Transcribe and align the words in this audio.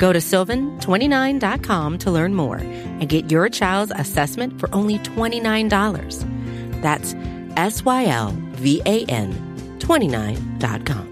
Go 0.00 0.14
to 0.14 0.18
sylvan29.com 0.18 1.98
to 1.98 2.10
learn 2.10 2.34
more 2.34 2.56
and 2.56 3.06
get 3.06 3.30
your 3.30 3.50
child's 3.50 3.92
assessment 3.94 4.58
for 4.58 4.74
only 4.74 4.98
$29. 5.00 6.80
That's 6.80 7.14
S 7.58 7.84
Y 7.84 8.06
L 8.06 8.34
V 8.52 8.80
A 8.86 9.04
N 9.04 9.78
29.com. 9.78 11.06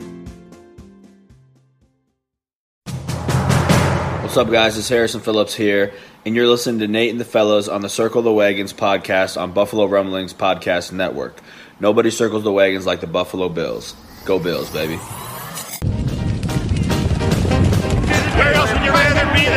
What's 4.22 4.38
up, 4.38 4.50
guys? 4.50 4.78
It's 4.78 4.88
Harrison 4.88 5.20
Phillips 5.20 5.54
here, 5.54 5.92
and 6.24 6.34
you're 6.34 6.46
listening 6.46 6.80
to 6.80 6.88
Nate 6.88 7.10
and 7.10 7.20
the 7.20 7.26
Fellows 7.26 7.68
on 7.68 7.82
the 7.82 7.88
Circle 7.90 8.22
the 8.22 8.32
Wagons 8.32 8.72
podcast 8.72 9.38
on 9.38 9.52
Buffalo 9.52 9.84
Rumblings 9.84 10.32
Podcast 10.32 10.92
Network. 10.92 11.40
Nobody 11.78 12.10
circles 12.10 12.42
the 12.42 12.52
wagons 12.52 12.86
like 12.86 13.00
the 13.00 13.06
Buffalo 13.06 13.50
Bills. 13.50 13.94
Go 14.24 14.38
Bills, 14.38 14.70
baby. 14.70 14.98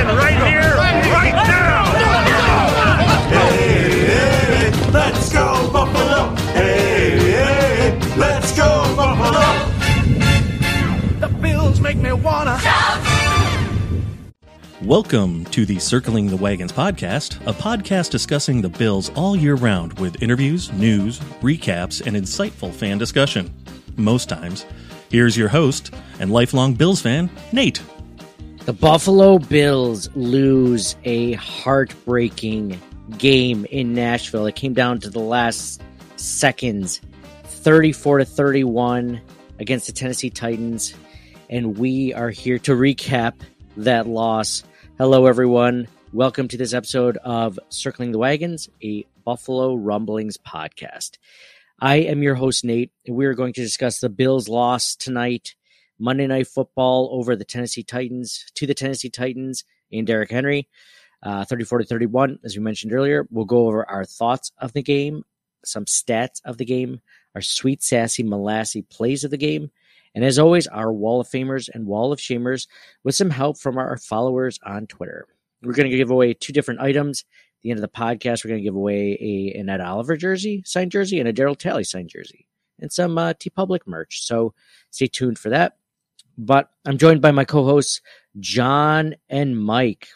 Rather 0.04 0.20
be 0.20 0.34
than 0.34 0.42
right 0.42 0.52
here, 0.52 0.76
right 1.12 1.48
now? 1.48 1.86
Hey, 3.30 4.06
hey, 4.06 4.92
let's 4.92 5.32
go 5.32 5.70
Buffalo. 5.72 6.36
Hey, 6.54 7.20
hey, 7.20 8.00
let's 8.18 8.56
go 8.56 8.96
Buffalo. 8.96 9.70
The 11.20 11.28
Bills 11.42 11.80
make 11.80 11.98
me 11.98 12.14
wanna. 12.14 12.60
Welcome 14.82 15.46
to 15.46 15.66
the 15.66 15.78
Circling 15.78 16.28
the 16.28 16.38
Wagons 16.38 16.72
podcast, 16.72 17.40
a 17.46 17.54
podcast 17.54 18.10
discussing 18.10 18.62
the 18.62 18.70
Bills 18.70 19.12
all 19.16 19.36
year 19.36 19.56
round 19.56 20.00
with 20.00 20.24
interviews, 20.24 20.72
news, 20.74 21.20
recaps, 21.42 22.06
and 22.06 22.16
insightful 22.16 22.74
fan 22.74 22.98
discussion. 22.98 23.54
Most 23.98 24.30
times. 24.30 24.66
Here's 25.10 25.38
your 25.38 25.50
host 25.50 25.94
and 26.20 26.32
lifelong 26.32 26.74
Bills 26.74 27.02
fan, 27.02 27.30
Nate. 27.52 27.82
The 28.66 28.74
Buffalo 28.74 29.40
Bills 29.40 30.08
lose 30.14 30.96
a 31.04 31.34
heartbreaking 31.34 32.80
game 33.18 33.66
in 33.66 33.96
Nashville. 33.96 34.46
It 34.46 34.56
came 34.56 34.76
down 34.76 35.00
to 35.00 35.10
the 35.10 35.20
last 35.20 35.82
seconds, 36.18 37.02
34 37.46 38.20
to 38.20 38.26
31 38.26 39.20
against 39.58 39.88
the 39.88 39.94
Tennessee 39.94 40.30
Titans, 40.30 40.94
and 41.50 41.80
we 41.80 42.14
are 42.14 42.30
here 42.30 42.60
to 42.60 42.74
recap 42.74 43.34
that 43.78 44.06
loss. 44.06 44.64
Hello 45.00 45.26
everyone. 45.26 45.88
Welcome 46.14 46.48
to 46.50 46.58
this 46.58 46.76
episode 46.76 47.18
of 47.18 47.60
Circling 47.70 48.12
the 48.12 48.20
Wagons, 48.20 48.70
a 48.84 49.08
Buffalo 49.26 49.74
Rumblings 49.74 50.38
podcast. 50.38 51.18
I 51.80 51.96
am 51.96 52.22
your 52.22 52.36
host 52.36 52.64
Nate, 52.64 52.92
and 53.08 53.16
we 53.16 53.26
are 53.26 53.34
going 53.34 53.54
to 53.54 53.62
discuss 53.62 54.00
the 54.00 54.10
Bills' 54.10 54.48
loss 54.48 54.96
tonight 54.96 55.56
Monday 56.02 56.26
Night 56.26 56.48
Football 56.48 57.10
over 57.12 57.36
the 57.36 57.46
Tennessee 57.46 57.84
Titans 57.84 58.46
to 58.56 58.66
the 58.66 58.74
Tennessee 58.74 59.10
Titans 59.10 59.64
and 59.92 60.08
Derrick 60.08 60.32
Henry, 60.32 60.68
uh, 61.24 61.46
34 61.46 61.80
to 61.80 61.86
31. 61.86 62.40
As 62.44 62.58
we 62.58 62.64
mentioned 62.64 62.92
earlier, 62.92 63.28
we'll 63.30 63.46
go 63.46 63.68
over 63.68 63.88
our 63.90 64.04
thoughts 64.04 64.52
of 64.58 64.74
the 64.74 64.82
game, 64.82 65.24
some 65.64 65.86
stats 65.86 66.42
of 66.44 66.58
the 66.58 66.66
game, 66.66 67.00
our 67.36 67.42
sweet, 67.42 67.84
sassy, 67.84 68.24
molassy 68.24 68.88
plays 68.90 69.24
of 69.24 69.30
the 69.30 69.38
game, 69.38 69.70
and 70.16 70.26
as 70.26 70.40
always, 70.40 70.68
our 70.68 70.92
Wall 70.92 71.22
of 71.22 71.30
Famers 71.30 71.70
and 71.74 71.86
Wall 71.86 72.12
of 72.12 72.20
Shamers 72.20 72.68
with 73.04 73.16
some 73.16 73.30
help 73.30 73.58
from 73.58 73.78
our 73.78 73.98
followers 73.98 74.60
on 74.66 74.88
Twitter. 74.88 75.28
We're 75.62 75.74
going 75.74 75.90
to 75.90 75.96
give 75.96 76.12
away 76.12 76.34
two 76.34 76.52
different 76.52 76.82
items. 76.82 77.24
At 77.30 77.64
the 77.64 77.72
end 77.72 77.78
of 77.78 77.82
the 77.82 77.98
podcast, 77.98 78.44
we're 78.44 78.50
going 78.50 78.62
to 78.62 78.68
give 78.68 78.76
away 78.76 79.18
a 79.22 79.60
an 79.60 79.70
Ed 79.70 79.82
Oliver 79.82 80.18
jersey, 80.18 80.64
signed 80.66 80.92
jersey, 80.92 81.20
and 81.20 81.30
a 81.30 81.34
Daryl 81.34 81.56
Talley 81.56 81.84
signed 81.84 82.10
jersey, 82.10 82.48
and 82.80 82.92
some 82.92 83.18
uh, 83.18 83.34
TeePublic 83.34 83.82
merch. 83.86 84.24
So 84.24 84.54
stay 84.90 85.08
tuned 85.08 85.38
for 85.38 85.50
that. 85.50 85.78
But 86.38 86.70
I'm 86.86 86.98
joined 86.98 87.22
by 87.22 87.32
my 87.32 87.46
co-hosts 87.46 88.02
John 88.40 89.16
and 89.30 89.62
Mike. 89.62 90.08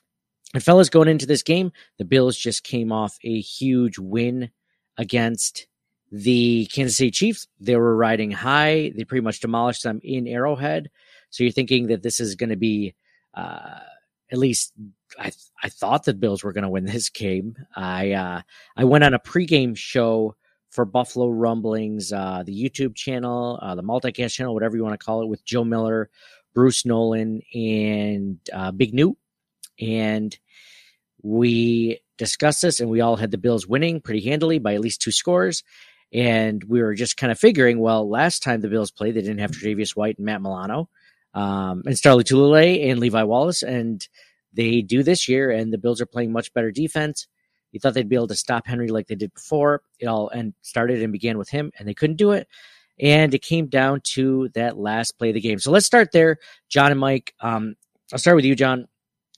And 0.53 0.63
fellas, 0.63 0.89
going 0.89 1.09
into 1.09 1.25
this 1.25 1.43
game, 1.43 1.71
the 1.97 2.05
Bills 2.05 2.37
just 2.37 2.63
came 2.63 2.91
off 2.91 3.17
a 3.23 3.39
huge 3.41 3.99
win 3.99 4.51
against 4.97 5.67
the 6.11 6.67
Kansas 6.67 6.97
City 6.97 7.11
Chiefs. 7.11 7.47
They 7.59 7.75
were 7.75 7.95
riding 7.95 8.31
high. 8.31 8.93
They 8.95 9.03
pretty 9.03 9.23
much 9.23 9.41
demolished 9.41 9.83
them 9.83 9.99
in 10.03 10.27
Arrowhead. 10.27 10.89
So 11.29 11.43
you're 11.43 11.51
thinking 11.51 11.87
that 11.87 12.03
this 12.03 12.19
is 12.19 12.35
going 12.35 12.51
to 12.51 12.55
be, 12.55 12.95
uh, 13.33 13.79
at 14.31 14.37
least 14.37 14.73
I 15.19 15.31
I 15.61 15.69
thought 15.69 16.05
the 16.05 16.13
Bills 16.13 16.43
were 16.43 16.53
going 16.53 16.63
to 16.63 16.69
win 16.69 16.85
this 16.85 17.09
game. 17.09 17.55
I 17.75 18.11
uh, 18.11 18.41
I 18.77 18.83
went 18.85 19.03
on 19.03 19.13
a 19.13 19.19
pregame 19.19 19.75
show 19.75 20.35
for 20.75 20.85
Buffalo 20.85 21.29
Rumblings, 21.29 22.11
uh, 22.11 22.43
the 22.45 22.53
YouTube 22.53 22.95
channel, 22.95 23.57
uh, 23.61 23.75
the 23.75 23.83
multicast 23.83 24.33
channel, 24.33 24.53
whatever 24.53 24.75
you 24.75 24.83
want 24.83 24.99
to 24.99 25.03
call 25.03 25.23
it, 25.23 25.27
with 25.27 25.43
Joe 25.45 25.63
Miller, 25.63 26.09
Bruce 26.53 26.85
Nolan, 26.85 27.41
and 27.53 28.39
uh, 28.53 28.71
Big 28.71 28.93
Newt, 28.93 29.17
and 29.79 30.37
we 31.23 32.01
discussed 32.17 32.61
this, 32.61 32.79
and 32.79 32.89
we 32.89 33.01
all 33.01 33.15
had 33.15 33.31
the 33.31 33.37
Bills 33.37 33.65
winning 33.65 34.01
pretty 34.01 34.21
handily 34.21 34.59
by 34.59 34.75
at 34.75 34.81
least 34.81 35.01
two 35.01 35.11
scores. 35.11 35.63
And 36.13 36.63
we 36.63 36.81
were 36.81 36.93
just 36.93 37.17
kind 37.17 37.31
of 37.31 37.39
figuring, 37.39 37.79
well, 37.79 38.07
last 38.07 38.43
time 38.43 38.61
the 38.61 38.69
Bills 38.69 38.91
played, 38.91 39.15
they 39.15 39.21
didn't 39.21 39.39
have 39.39 39.51
Tre'Davious 39.51 39.95
White 39.95 40.17
and 40.17 40.25
Matt 40.25 40.41
Milano, 40.41 40.89
um, 41.33 41.83
and 41.85 41.97
Star 41.97 42.15
Lotulelei 42.15 42.89
and 42.89 42.99
Levi 42.99 43.23
Wallace, 43.23 43.63
and 43.63 44.07
they 44.53 44.81
do 44.81 45.03
this 45.03 45.27
year. 45.27 45.51
And 45.51 45.73
the 45.73 45.77
Bills 45.77 45.99
are 45.99 46.05
playing 46.05 46.31
much 46.31 46.53
better 46.53 46.71
defense. 46.71 47.27
You 47.75 47.79
thought 47.81 47.93
they'd 47.93 48.07
be 48.07 48.15
able 48.15 48.29
to 48.29 48.37
stop 48.37 48.65
Henry 48.65 48.87
like 48.87 49.07
they 49.07 49.15
did 49.15 49.33
before. 49.33 49.81
It 49.99 50.05
all 50.05 50.29
and 50.29 50.53
started 50.61 51.01
and 51.01 51.11
began 51.11 51.37
with 51.37 51.49
him, 51.49 51.73
and 51.77 51.85
they 51.85 51.93
couldn't 51.93 52.15
do 52.15 52.31
it. 52.31 52.47
And 53.01 53.33
it 53.33 53.41
came 53.41 53.67
down 53.67 53.99
to 54.13 54.47
that 54.53 54.77
last 54.77 55.17
play 55.17 55.31
of 55.31 55.33
the 55.33 55.41
game. 55.41 55.59
So 55.59 55.71
let's 55.71 55.85
start 55.85 56.13
there, 56.13 56.37
John 56.69 56.91
and 56.91 56.99
Mike. 57.01 57.33
Um, 57.41 57.75
I'll 58.13 58.19
start 58.19 58.37
with 58.37 58.45
you, 58.45 58.55
John. 58.55 58.87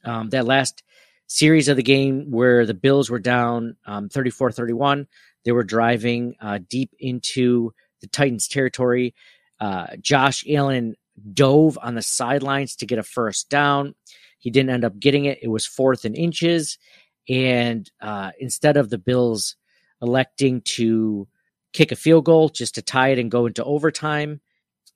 Um, 0.05 0.29
that 0.29 0.45
last 0.45 0.83
series 1.25 1.67
of 1.67 1.77
the 1.77 1.83
game 1.83 2.29
where 2.29 2.67
the 2.67 2.75
Bills 2.75 3.09
were 3.09 3.17
down 3.17 3.75
um, 3.87 4.07
34 4.07 4.51
31. 4.51 5.07
They 5.43 5.51
were 5.51 5.63
driving 5.63 6.35
uh, 6.39 6.59
deep 6.69 6.91
into 6.99 7.73
the 8.01 8.07
Titans' 8.07 8.47
territory. 8.47 9.15
Uh, 9.59 9.87
Josh 9.99 10.43
Allen 10.47 10.95
dove 11.33 11.79
on 11.81 11.95
the 11.95 12.03
sidelines 12.03 12.75
to 12.75 12.85
get 12.85 12.99
a 12.99 13.03
first 13.03 13.49
down. 13.49 13.95
He 14.37 14.51
didn't 14.51 14.69
end 14.69 14.85
up 14.85 14.99
getting 14.99 15.25
it. 15.25 15.39
It 15.41 15.47
was 15.47 15.65
fourth 15.65 16.05
and 16.05 16.15
inches. 16.15 16.77
And 17.29 17.89
uh, 18.01 18.31
instead 18.39 18.77
of 18.77 18.89
the 18.89 18.97
Bills 18.97 19.55
electing 20.01 20.61
to 20.61 21.27
kick 21.73 21.91
a 21.91 21.95
field 21.95 22.25
goal 22.25 22.49
just 22.49 22.75
to 22.75 22.81
tie 22.81 23.09
it 23.09 23.19
and 23.19 23.31
go 23.31 23.45
into 23.45 23.63
overtime, 23.63 24.41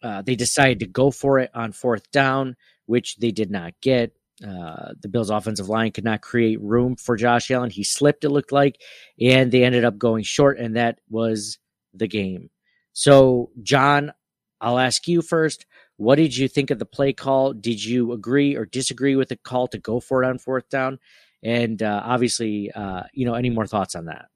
uh, 0.03 0.21
they 0.21 0.35
decided 0.35 0.79
to 0.79 0.87
go 0.87 1.11
for 1.11 1.39
it 1.39 1.51
on 1.53 1.71
fourth 1.71 2.09
down, 2.11 2.55
which 2.85 3.17
they 3.17 3.31
did 3.31 3.51
not 3.51 3.73
get. 3.81 4.13
Uh, 4.45 4.93
the 4.99 5.07
Bills' 5.07 5.29
offensive 5.29 5.69
line 5.69 5.91
could 5.91 6.03
not 6.03 6.21
create 6.21 6.59
room 6.61 6.95
for 6.95 7.15
Josh 7.15 7.51
Allen. 7.51 7.69
He 7.69 7.83
slipped, 7.83 8.23
it 8.23 8.29
looked 8.29 8.51
like, 8.51 8.81
and 9.19 9.51
they 9.51 9.63
ended 9.63 9.85
up 9.85 9.99
going 9.99 10.23
short, 10.23 10.57
and 10.57 10.75
that 10.75 10.99
was 11.09 11.59
the 11.93 12.07
game. 12.07 12.49
So, 12.93 13.51
John, 13.61 14.13
I'll 14.59 14.79
ask 14.79 15.07
you 15.07 15.21
first. 15.21 15.65
What 15.97 16.15
did 16.15 16.35
you 16.35 16.47
think 16.47 16.71
of 16.71 16.79
the 16.79 16.85
play 16.85 17.13
call? 17.13 17.53
Did 17.53 17.83
you 17.83 18.11
agree 18.13 18.55
or 18.55 18.65
disagree 18.65 19.15
with 19.15 19.29
the 19.29 19.35
call 19.35 19.67
to 19.67 19.77
go 19.77 19.99
for 19.99 20.23
it 20.23 20.27
on 20.27 20.39
fourth 20.39 20.67
down? 20.69 20.97
And 21.43 21.81
uh, 21.81 22.01
obviously, 22.05 22.71
uh, 22.71 23.03
you 23.13 23.25
know, 23.25 23.33
any 23.33 23.49
more 23.49 23.65
thoughts 23.65 23.95
on 23.95 24.05
that? 24.05 24.27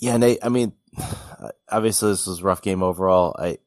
Yeah, 0.00 0.16
Nate. 0.16 0.38
I 0.42 0.48
mean, 0.48 0.72
obviously, 1.68 2.10
this 2.10 2.26
was 2.26 2.40
a 2.40 2.44
rough 2.44 2.62
game 2.62 2.82
overall. 2.82 3.34
I 3.38 3.58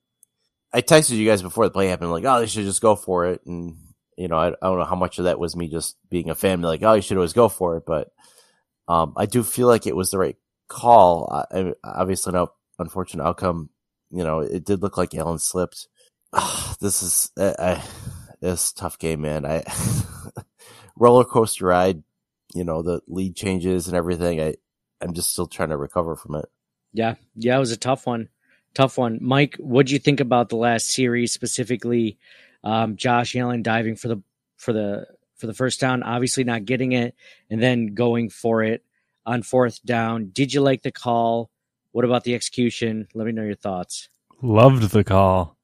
I 0.71 0.81
texted 0.81 1.18
you 1.18 1.27
guys 1.27 1.42
before 1.42 1.65
the 1.65 1.71
play 1.71 1.88
happened, 1.88 2.12
like, 2.12 2.25
oh, 2.25 2.39
they 2.39 2.45
should 2.45 2.65
just 2.65 2.81
go 2.81 2.95
for 2.95 3.25
it, 3.25 3.42
and 3.45 3.75
you 4.18 4.27
know, 4.27 4.38
I, 4.38 4.50
I 4.50 4.56
don't 4.62 4.80
know 4.80 4.86
how 4.86 4.95
much 4.95 5.18
of 5.18 5.25
that 5.25 5.39
was 5.39 5.56
me 5.56 5.69
just 5.69 5.98
being 6.09 6.30
a 6.30 6.36
fan, 6.36 6.62
like, 6.62 6.83
oh, 6.83 6.94
you 6.94 7.01
should 7.01 7.18
always 7.18 7.33
go 7.33 7.50
for 7.50 7.77
it. 7.77 7.83
But 7.86 8.12
um, 8.88 9.13
I 9.15 9.25
do 9.25 9.44
feel 9.44 9.68
like 9.68 9.88
it 9.88 9.95
was 9.95 10.12
the 10.12 10.18
right 10.18 10.36
call. 10.68 11.45
I, 11.51 11.74
obviously, 11.83 12.33
no 12.33 12.51
unfortunate 12.77 13.24
outcome. 13.24 13.69
You 14.12 14.24
know, 14.24 14.39
it 14.39 14.65
did 14.65 14.81
look 14.81 14.98
like 14.98 15.15
Allen 15.15 15.39
slipped. 15.39 15.88
This 16.81 17.04
is 17.04 17.31
I, 17.38 17.56
I 17.59 17.83
this 18.42 18.71
tough 18.71 19.00
game, 19.00 19.21
man. 19.21 19.45
I 19.45 19.63
roller 20.95 21.25
coaster 21.25 21.65
ride. 21.65 22.04
You 22.54 22.63
know, 22.63 22.81
the 22.81 23.01
lead 23.07 23.36
changes 23.36 23.88
and 23.88 23.96
everything. 23.96 24.42
I 24.42 24.56
I'm 25.01 25.13
just 25.13 25.31
still 25.31 25.48
trying 25.48 25.69
to 25.69 25.78
recover 25.78 26.16
from 26.16 26.36
it. 26.36 26.46
Yeah, 26.94 27.16
yeah, 27.36 27.56
it 27.56 27.60
was 27.60 27.72
a 27.72 27.78
tough 27.78 28.06
one. 28.06 28.30
Tough 28.74 28.98
one. 28.98 29.19
Mike, 29.22 29.56
what 29.60 29.88
do 29.88 29.94
you 29.94 30.00
think 30.00 30.19
about 30.19 30.50
the 30.50 30.56
last 30.56 30.90
series 30.90 31.31
specifically? 31.31 32.18
Um, 32.63 32.96
Josh 32.96 33.36
Allen 33.36 33.63
diving 33.63 33.96
for 33.96 34.07
the 34.10 34.22
for 34.57 34.74
the 34.74 35.07
for 35.38 35.48
the 35.48 35.54
first 35.54 35.80
down, 35.80 36.04
obviously 36.04 36.44
not 36.44 36.66
getting 36.66 36.92
it, 36.92 37.16
and 37.50 37.62
then 37.62 37.94
going 37.94 38.30
for 38.30 38.62
it 38.62 38.84
on 39.25 39.42
fourth 39.42 39.84
down. 39.84 40.30
Did 40.31 40.54
you 40.54 40.62
like 40.62 40.81
the 40.81 40.92
call? 40.92 41.50
What 41.92 42.06
about 42.06 42.24
the 42.24 42.36
execution? 42.36 43.07
Let 43.13 43.25
me 43.25 43.31
know 43.31 43.44
your 43.44 43.56
thoughts. 43.56 44.10
Loved 44.42 44.92
the 44.92 45.04
call. 45.04 45.57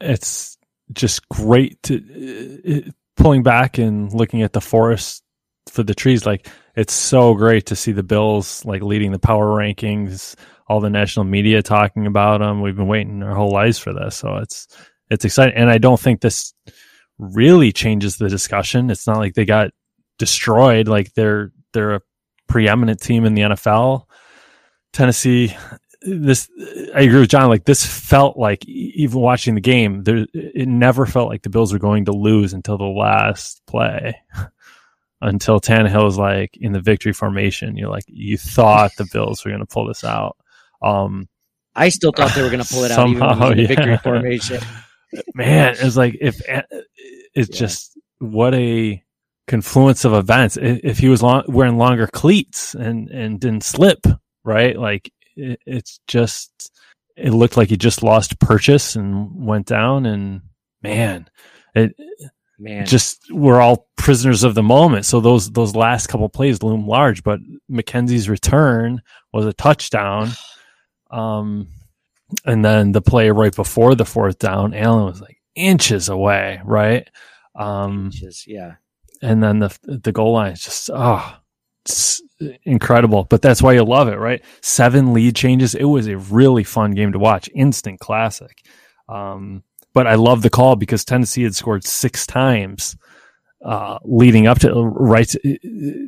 It's 0.00 0.58
just 0.92 1.28
great 1.28 1.82
to 1.84 2.86
uh, 2.86 2.90
pulling 3.16 3.42
back 3.42 3.78
and 3.78 4.12
looking 4.12 4.42
at 4.42 4.52
the 4.52 4.60
forest 4.60 5.23
for 5.70 5.82
the 5.82 5.94
trees. 5.94 6.26
Like 6.26 6.48
it's 6.76 6.92
so 6.92 7.34
great 7.34 7.66
to 7.66 7.76
see 7.76 7.92
the 7.92 8.02
Bills 8.02 8.64
like 8.64 8.82
leading 8.82 9.12
the 9.12 9.18
power 9.18 9.46
rankings, 9.46 10.34
all 10.68 10.80
the 10.80 10.90
national 10.90 11.24
media 11.24 11.62
talking 11.62 12.06
about 12.06 12.38
them. 12.38 12.60
We've 12.60 12.76
been 12.76 12.86
waiting 12.86 13.22
our 13.22 13.34
whole 13.34 13.50
lives 13.50 13.78
for 13.78 13.92
this, 13.92 14.16
so 14.16 14.36
it's 14.36 14.66
it's 15.10 15.24
exciting. 15.24 15.54
And 15.56 15.70
I 15.70 15.78
don't 15.78 16.00
think 16.00 16.20
this 16.20 16.54
really 17.18 17.72
changes 17.72 18.16
the 18.16 18.28
discussion. 18.28 18.90
It's 18.90 19.06
not 19.06 19.18
like 19.18 19.34
they 19.34 19.44
got 19.44 19.70
destroyed. 20.18 20.88
Like 20.88 21.12
they're 21.14 21.52
they're 21.72 21.96
a 21.96 22.00
preeminent 22.48 23.00
team 23.00 23.24
in 23.24 23.34
the 23.34 23.42
NFL. 23.42 24.04
Tennessee, 24.92 25.56
this 26.02 26.48
I 26.94 27.02
agree 27.02 27.20
with 27.20 27.30
John. 27.30 27.48
Like 27.48 27.64
this 27.64 27.84
felt 27.84 28.36
like 28.36 28.64
even 28.66 29.20
watching 29.20 29.54
the 29.54 29.60
game, 29.60 30.04
there 30.04 30.26
it 30.32 30.68
never 30.68 31.06
felt 31.06 31.28
like 31.28 31.42
the 31.42 31.50
Bills 31.50 31.72
were 31.72 31.78
going 31.78 32.06
to 32.06 32.12
lose 32.12 32.52
until 32.52 32.78
the 32.78 32.84
last 32.84 33.62
play. 33.66 34.16
until 35.24 35.60
Tannehill 35.60 36.04
was 36.04 36.18
like 36.18 36.56
in 36.60 36.72
the 36.72 36.80
victory 36.80 37.12
formation, 37.12 37.76
you're 37.76 37.90
like 37.90 38.04
you 38.06 38.36
thought 38.38 38.92
the 38.96 39.08
Bills 39.12 39.44
were 39.44 39.50
going 39.50 39.60
to 39.60 39.66
pull 39.66 39.86
this 39.86 40.04
out. 40.04 40.36
Um, 40.82 41.28
I 41.74 41.88
still 41.88 42.12
thought 42.12 42.34
they 42.34 42.42
were 42.42 42.50
going 42.50 42.62
to 42.62 42.72
pull 42.72 42.84
it 42.84 42.90
out 42.92 42.96
Somehow, 42.96 43.34
even 43.34 43.48
with 43.48 43.56
the 43.56 43.62
yeah. 43.62 43.68
victory 43.68 43.96
formation. 43.98 44.60
man, 45.34 45.74
it's 45.78 45.96
like 45.96 46.16
if 46.20 46.40
it's 47.34 47.50
Yeah. 47.50 47.56
just 47.58 47.98
what 48.18 48.54
a 48.54 49.02
confluence 49.48 50.04
of 50.04 50.12
events. 50.14 50.56
If 50.60 50.98
he 50.98 51.08
was 51.08 51.22
long, 51.22 51.44
wearing 51.48 51.76
longer 51.78 52.06
cleats 52.06 52.74
and 52.74 53.10
and 53.10 53.40
didn't 53.40 53.64
slip, 53.64 54.06
right? 54.44 54.78
Like 54.78 55.12
it, 55.36 55.60
it's 55.66 56.00
just 56.06 56.70
it 57.16 57.30
looked 57.30 57.56
like 57.56 57.68
he 57.68 57.76
just 57.76 58.02
lost 58.02 58.38
purchase 58.40 58.96
and 58.96 59.46
went 59.46 59.66
down. 59.66 60.06
And 60.06 60.42
man, 60.82 61.28
it 61.74 61.94
Man, 62.58 62.86
just 62.86 63.20
we're 63.30 63.60
all 63.60 63.88
prisoners 63.96 64.44
of 64.44 64.54
the 64.54 64.62
moment. 64.62 65.06
So 65.06 65.20
those 65.20 65.50
those 65.50 65.74
last 65.74 66.06
couple 66.06 66.28
plays 66.28 66.62
loom 66.62 66.86
large, 66.86 67.22
but 67.22 67.40
McKenzie's 67.70 68.28
return 68.28 69.02
was 69.32 69.46
a 69.46 69.52
touchdown. 69.52 70.30
Um, 71.10 71.68
and 72.44 72.64
then 72.64 72.90
the 72.90 73.02
play 73.02 73.30
right 73.30 73.54
before 73.54 73.94
the 73.94 74.04
fourth 74.04 74.40
down, 74.40 74.74
Allen 74.74 75.04
was 75.04 75.20
like 75.20 75.36
inches 75.54 76.08
away, 76.08 76.60
right? 76.64 77.08
Um, 77.54 78.10
just 78.12 78.48
yeah. 78.48 78.72
and 79.22 79.42
then 79.42 79.60
the 79.60 79.78
the 79.84 80.10
goal 80.10 80.32
line 80.32 80.52
is 80.52 80.62
just 80.62 80.90
oh, 80.92 81.36
it's 81.84 82.20
incredible. 82.64 83.24
But 83.24 83.42
that's 83.42 83.62
why 83.62 83.74
you 83.74 83.84
love 83.84 84.08
it, 84.08 84.18
right? 84.18 84.42
Seven 84.62 85.12
lead 85.12 85.36
changes. 85.36 85.74
It 85.74 85.84
was 85.84 86.08
a 86.08 86.16
really 86.16 86.64
fun 86.64 86.92
game 86.92 87.12
to 87.12 87.18
watch. 87.18 87.48
Instant 87.54 88.00
classic. 88.00 88.62
Um, 89.08 89.62
but 89.94 90.06
I 90.06 90.16
love 90.16 90.42
the 90.42 90.50
call 90.50 90.76
because 90.76 91.04
Tennessee 91.04 91.44
had 91.44 91.54
scored 91.54 91.84
six 91.84 92.26
times 92.26 92.96
uh, 93.64 93.98
leading 94.04 94.46
up 94.46 94.58
to 94.58 94.74
right 94.74 95.26
to, 95.28 95.38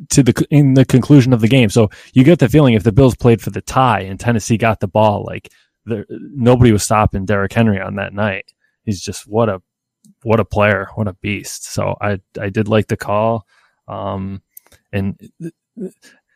to 0.09 0.23
the 0.23 0.47
in 0.51 0.75
the 0.75 0.85
conclusion 0.85 1.33
of 1.33 1.41
the 1.41 1.47
game. 1.47 1.69
So 1.69 1.89
you 2.13 2.23
get 2.23 2.37
the 2.37 2.49
feeling 2.49 2.75
if 2.75 2.83
the 2.83 2.91
Bills 2.91 3.15
played 3.15 3.41
for 3.41 3.49
the 3.49 3.61
tie 3.61 4.01
and 4.01 4.19
Tennessee 4.19 4.57
got 4.57 4.79
the 4.79 4.87
ball, 4.87 5.23
like 5.25 5.51
nobody 5.85 6.71
was 6.71 6.83
stopping 6.83 7.25
Derrick 7.25 7.53
Henry 7.53 7.81
on 7.81 7.95
that 7.95 8.13
night. 8.13 8.51
He's 8.83 9.01
just 9.01 9.25
what 9.25 9.49
a 9.49 9.61
what 10.21 10.39
a 10.39 10.45
player, 10.45 10.89
what 10.95 11.07
a 11.07 11.13
beast. 11.13 11.65
So 11.65 11.95
I 11.99 12.19
I 12.39 12.49
did 12.49 12.67
like 12.67 12.87
the 12.87 12.97
call, 12.97 13.47
um, 13.87 14.41
and 14.91 15.19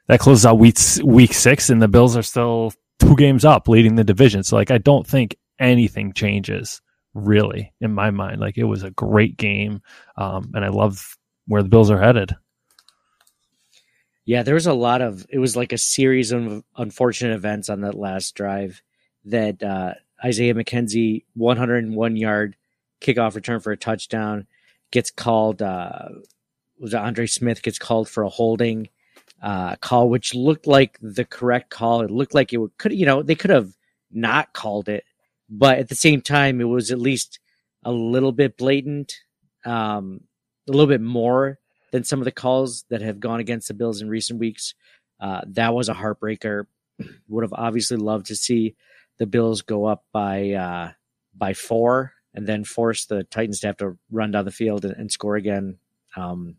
that 0.07 0.19
closes 0.19 0.45
out 0.45 0.57
week 0.57 0.77
week 1.03 1.33
six, 1.33 1.69
and 1.69 1.81
the 1.81 1.87
Bills 1.87 2.17
are 2.17 2.23
still 2.23 2.73
two 2.99 3.15
games 3.15 3.45
up, 3.45 3.67
leading 3.67 3.95
the 3.95 4.03
division. 4.03 4.41
So 4.43 4.55
like 4.55 4.71
I 4.71 4.79
don't 4.79 5.05
think 5.05 5.35
anything 5.59 6.13
changes 6.13 6.81
really 7.13 7.73
in 7.81 7.93
my 7.93 8.11
mind. 8.11 8.39
Like 8.39 8.57
it 8.57 8.63
was 8.63 8.83
a 8.83 8.91
great 8.91 9.37
game, 9.37 9.81
um, 10.17 10.51
and 10.53 10.63
I 10.63 10.69
love 10.69 11.17
where 11.47 11.63
the 11.63 11.69
Bills 11.69 11.91
are 11.91 12.01
headed. 12.01 12.35
Yeah, 14.25 14.43
there 14.43 14.53
was 14.53 14.67
a 14.67 14.73
lot 14.73 15.01
of 15.01 15.25
it 15.29 15.39
was 15.39 15.55
like 15.55 15.73
a 15.73 15.77
series 15.77 16.31
of 16.31 16.63
unfortunate 16.77 17.33
events 17.33 17.69
on 17.69 17.81
that 17.81 17.95
last 17.95 18.35
drive 18.35 18.81
that 19.25 19.61
uh, 19.61 19.95
Isaiah 20.23 20.53
McKenzie 20.53 21.25
101 21.33 22.15
yard 22.15 22.55
kickoff 23.01 23.35
return 23.35 23.59
for 23.59 23.71
a 23.71 23.77
touchdown 23.77 24.47
gets 24.91 25.09
called 25.09 25.61
uh, 25.61 26.09
was 26.79 26.93
Andre 26.93 27.25
Smith 27.25 27.63
gets 27.63 27.79
called 27.79 28.07
for 28.07 28.23
a 28.23 28.29
holding 28.29 28.89
uh, 29.41 29.75
call 29.77 30.07
which 30.07 30.35
looked 30.35 30.67
like 30.67 30.97
the 31.01 31.25
correct 31.25 31.71
call. 31.71 32.01
It 32.01 32.11
looked 32.11 32.35
like 32.35 32.53
it 32.53 32.59
could 32.77 32.93
you 32.93 33.05
know 33.05 33.23
they 33.23 33.35
could 33.35 33.49
have 33.49 33.73
not 34.11 34.53
called 34.53 34.87
it, 34.87 35.03
but 35.51 35.77
at 35.77 35.89
the 35.89 35.95
same 35.95 36.21
time 36.21 36.61
it 36.61 36.65
was 36.65 36.91
at 36.91 36.99
least 36.99 37.39
a 37.83 37.91
little 37.91 38.31
bit 38.31 38.57
blatant, 38.57 39.13
um, 39.65 40.21
a 40.67 40.71
little 40.71 40.87
bit 40.87 41.01
more 41.01 41.59
than 41.91 42.05
some 42.05 42.19
of 42.19 42.25
the 42.25 42.31
calls 42.31 42.85
that 42.89 43.01
have 43.01 43.19
gone 43.19 43.41
against 43.41 43.67
the 43.67 43.73
Bills 43.73 44.01
in 44.01 44.07
recent 44.09 44.39
weeks. 44.39 44.73
Uh, 45.19 45.41
that 45.47 45.73
was 45.73 45.89
a 45.89 45.93
heartbreaker. 45.93 46.65
Would 47.27 47.43
have 47.43 47.53
obviously 47.53 47.97
loved 47.97 48.27
to 48.27 48.35
see 48.35 48.75
the 49.17 49.27
Bills 49.27 49.61
go 49.61 49.85
up 49.85 50.05
by 50.13 50.51
uh, 50.51 50.91
by 51.35 51.53
four 51.53 52.13
and 52.33 52.47
then 52.47 52.63
force 52.63 53.05
the 53.05 53.23
Titans 53.25 53.59
to 53.59 53.67
have 53.67 53.77
to 53.77 53.97
run 54.09 54.31
down 54.31 54.45
the 54.45 54.51
field 54.51 54.85
and, 54.85 54.95
and 54.95 55.11
score 55.11 55.35
again. 55.35 55.77
Um, 56.15 56.55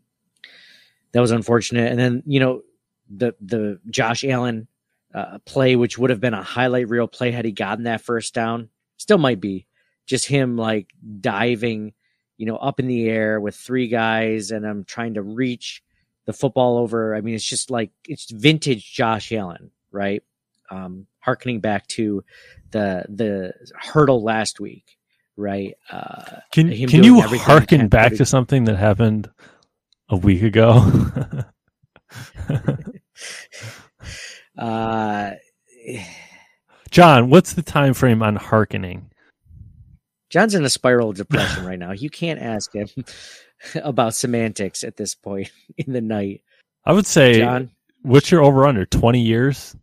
that 1.13 1.19
was 1.19 1.31
unfortunate. 1.31 1.89
And 1.89 1.99
then 1.99 2.23
you 2.25 2.39
know 2.39 2.61
the 3.09 3.33
the 3.41 3.79
Josh 3.89 4.23
Allen 4.23 4.67
uh, 5.13 5.39
play, 5.45 5.75
which 5.75 5.97
would 5.97 6.09
have 6.09 6.21
been 6.21 6.33
a 6.33 6.43
highlight 6.43 6.89
reel 6.89 7.07
play 7.07 7.31
had 7.31 7.45
he 7.45 7.51
gotten 7.51 7.85
that 7.85 8.01
first 8.01 8.33
down, 8.33 8.69
still 9.03 9.17
might 9.17 9.39
be 9.39 9.67
just 10.05 10.25
him 10.25 10.57
like 10.57 10.91
diving 11.21 11.93
you 12.37 12.45
know, 12.45 12.57
up 12.57 12.79
in 12.79 12.87
the 12.87 13.09
air 13.09 13.39
with 13.39 13.55
three 13.55 13.87
guys 13.87 14.51
and 14.51 14.65
I'm 14.65 14.83
trying 14.83 15.13
to 15.13 15.21
reach 15.21 15.81
the 16.25 16.33
football 16.33 16.77
over. 16.77 17.15
I 17.15 17.21
mean, 17.21 17.35
it's 17.35 17.47
just 17.47 17.71
like 17.71 17.91
it's 18.07 18.31
vintage 18.31 18.91
Josh 18.91 19.31
Allen, 19.31 19.71
right? 19.91 20.23
Um, 20.69 21.07
harkening 21.19 21.59
back 21.59 21.87
to 21.87 22.23
the 22.71 23.05
the 23.07 23.53
hurdle 23.79 24.23
last 24.23 24.59
week, 24.59 24.97
right? 25.37 25.75
Uh, 25.91 26.37
Can 26.51 26.69
can 26.87 27.03
you 27.03 27.21
harken 27.21 27.87
back 27.87 28.15
to 28.15 28.25
something 28.25 28.63
that 28.65 28.77
happened 28.77 29.29
a 30.09 30.17
week 30.17 30.41
ago? 30.41 31.05
uh, 34.57 35.31
John, 36.93 37.31
what's 37.31 37.53
the 37.53 37.63
time 37.63 37.95
frame 37.95 38.21
on 38.21 38.35
harkening? 38.35 39.09
John's 40.29 40.53
in 40.53 40.63
a 40.63 40.69
spiral 40.69 41.09
of 41.09 41.15
depression 41.17 41.65
right 41.65 41.79
now. 41.79 41.91
You 41.91 42.11
can't 42.11 42.39
ask 42.39 42.71
him 42.71 42.87
about 43.75 44.13
semantics 44.13 44.83
at 44.83 44.95
this 44.95 45.15
point 45.15 45.49
in 45.77 45.91
the 45.91 46.01
night. 46.01 46.43
I 46.85 46.93
would 46.93 47.07
say 47.07 47.39
John, 47.39 47.71
what's 48.03 48.29
your 48.29 48.43
over 48.43 48.67
under? 48.67 48.85
Twenty 48.85 49.21
years? 49.21 49.75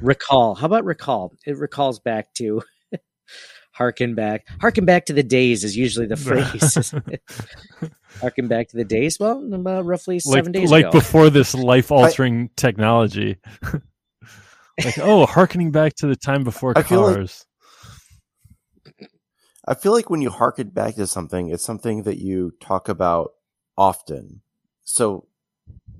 recall. 0.00 0.54
How 0.54 0.66
about 0.66 0.84
recall? 0.84 1.32
It 1.44 1.58
recalls 1.58 1.98
back 1.98 2.32
to 2.34 2.62
harken 3.72 4.14
back. 4.14 4.46
Harken 4.60 4.84
back 4.84 5.06
to 5.06 5.12
the 5.12 5.24
days 5.24 5.64
is 5.64 5.76
usually 5.76 6.06
the 6.06 6.16
phrase. 6.16 6.94
harken 8.20 8.46
back 8.46 8.68
to 8.68 8.76
the 8.76 8.84
days. 8.84 9.18
Well, 9.18 9.52
about 9.52 9.84
roughly 9.84 10.20
like 10.24 10.36
seven 10.36 10.52
days 10.52 10.70
like 10.70 10.84
ago. 10.84 10.92
before 10.92 11.28
this 11.28 11.56
life 11.56 11.90
altering 11.90 12.50
technology. 12.54 13.38
Like 14.84 14.98
oh, 14.98 15.26
harkening 15.26 15.70
back 15.70 15.94
to 15.96 16.06
the 16.06 16.16
time 16.16 16.44
before 16.44 16.72
I 16.76 16.82
feel 16.82 17.02
like- 17.02 17.16
cars. 17.16 17.44
I 19.66 19.74
feel 19.74 19.92
like 19.92 20.08
when 20.08 20.22
you 20.22 20.30
harken 20.30 20.70
back 20.70 20.94
to 20.94 21.06
something, 21.06 21.50
it's 21.50 21.62
something 21.62 22.04
that 22.04 22.16
you 22.18 22.52
talk 22.60 22.88
about 22.88 23.32
often. 23.76 24.40
So, 24.84 25.26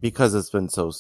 because 0.00 0.34
it's 0.34 0.48
been 0.48 0.70
so 0.70 0.90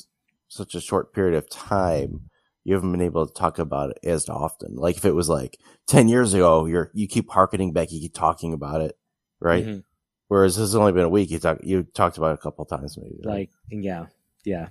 such 0.48 0.74
a 0.74 0.80
short 0.80 1.14
period 1.14 1.34
of 1.36 1.48
time, 1.48 2.28
you 2.64 2.74
haven't 2.74 2.92
been 2.92 3.00
able 3.00 3.26
to 3.26 3.32
talk 3.32 3.58
about 3.58 3.90
it 3.90 3.98
as 4.04 4.28
often. 4.28 4.74
Like 4.76 4.98
if 4.98 5.06
it 5.06 5.14
was 5.14 5.30
like 5.30 5.58
ten 5.86 6.08
years 6.08 6.34
ago, 6.34 6.66
you're 6.66 6.90
you 6.92 7.08
keep 7.08 7.30
harkening 7.30 7.72
back, 7.72 7.90
you 7.90 8.00
keep 8.00 8.12
talking 8.14 8.52
about 8.52 8.82
it, 8.82 8.98
right? 9.40 9.64
Mhm. 9.64 9.84
Whereas 10.26 10.56
this 10.56 10.64
has 10.64 10.74
only 10.76 10.92
been 10.92 11.04
a 11.04 11.08
week. 11.08 11.30
You 11.30 11.38
talk 11.38 11.58
you 11.62 11.84
talked 11.84 12.18
about 12.18 12.32
it 12.32 12.40
a 12.40 12.42
couple 12.42 12.66
times, 12.66 12.98
maybe. 12.98 13.16
right? 13.24 13.34
Like, 13.38 13.50
yeah, 13.70 14.06
yeah. 14.44 14.68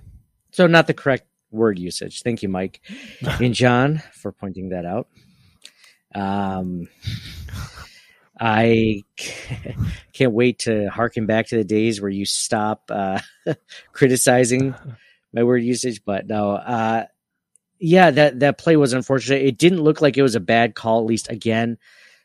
So 0.52 0.68
not 0.68 0.86
the 0.86 0.94
correct 0.94 1.26
word 1.50 1.78
usage. 1.78 2.22
Thank 2.22 2.42
you, 2.42 2.48
Mike 2.48 2.80
and 3.40 3.54
John, 3.54 4.02
for 4.12 4.32
pointing 4.32 4.70
that 4.70 4.84
out. 4.84 5.08
Um, 6.14 6.88
I 8.40 9.04
can't 10.12 10.32
wait 10.32 10.60
to 10.60 10.88
harken 10.88 11.26
back 11.26 11.48
to 11.48 11.56
the 11.56 11.64
days 11.64 12.00
where 12.00 12.10
you 12.10 12.24
stop 12.24 12.90
uh, 12.90 13.20
criticizing 13.92 14.74
my 15.32 15.42
word 15.42 15.62
usage. 15.62 16.02
But 16.04 16.26
no, 16.26 16.52
uh, 16.52 17.06
yeah, 17.78 18.10
that 18.10 18.40
that 18.40 18.58
play 18.58 18.76
was 18.76 18.92
unfortunate. 18.92 19.42
It 19.42 19.58
didn't 19.58 19.82
look 19.82 20.00
like 20.00 20.16
it 20.16 20.22
was 20.22 20.34
a 20.34 20.40
bad 20.40 20.74
call. 20.74 21.00
At 21.00 21.06
least 21.06 21.30
again, 21.30 21.78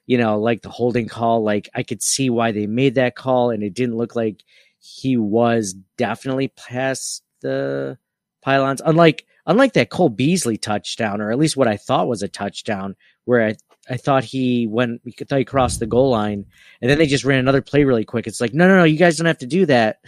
you 0.06 0.18
know, 0.18 0.40
like 0.40 0.62
the 0.62 0.70
holding 0.70 1.08
call. 1.08 1.44
Like 1.44 1.70
I 1.74 1.84
could 1.84 2.02
see 2.02 2.30
why 2.30 2.52
they 2.52 2.68
made 2.68 2.96
that 2.96 3.16
call, 3.16 3.50
and 3.50 3.64
it 3.64 3.74
didn't 3.74 3.98
look 3.98 4.16
like 4.16 4.44
he 4.80 5.18
was 5.18 5.74
definitely 5.98 6.50
past 6.50 7.24
the 7.42 7.98
pylons. 8.44 8.82
Unlike 8.86 9.26
unlike 9.46 9.74
that 9.74 9.90
Cole 9.90 10.10
Beasley 10.10 10.58
touchdown, 10.58 11.22
or 11.22 11.32
at 11.32 11.38
least 11.40 11.58
what 11.58 11.68
I 11.68 11.78
thought 11.78 12.08
was 12.08 12.22
a 12.24 12.28
touchdown, 12.28 12.96
where 13.26 13.46
I 13.48 13.56
I 13.90 13.98
thought 13.98 14.24
he 14.24 14.66
went, 14.68 15.02
we 15.04 15.12
thought 15.12 15.40
he 15.40 15.46
crossed 15.46 15.80
the 15.80 15.86
goal 15.88 16.10
line, 16.12 16.46
and 16.82 16.90
then 16.90 16.98
they 16.98 17.08
just 17.08 17.26
ran 17.26 17.40
another 17.40 17.62
play 17.62 17.84
really 17.84 18.06
quick. 18.06 18.28
It's 18.28 18.40
like, 18.40 18.54
no, 18.54 18.68
no, 18.68 18.78
no, 18.78 18.84
you 18.86 18.98
guys 18.98 19.18
don't 19.18 19.26
have 19.28 19.40
to 19.40 19.46
do 19.48 19.66
that 19.66 20.00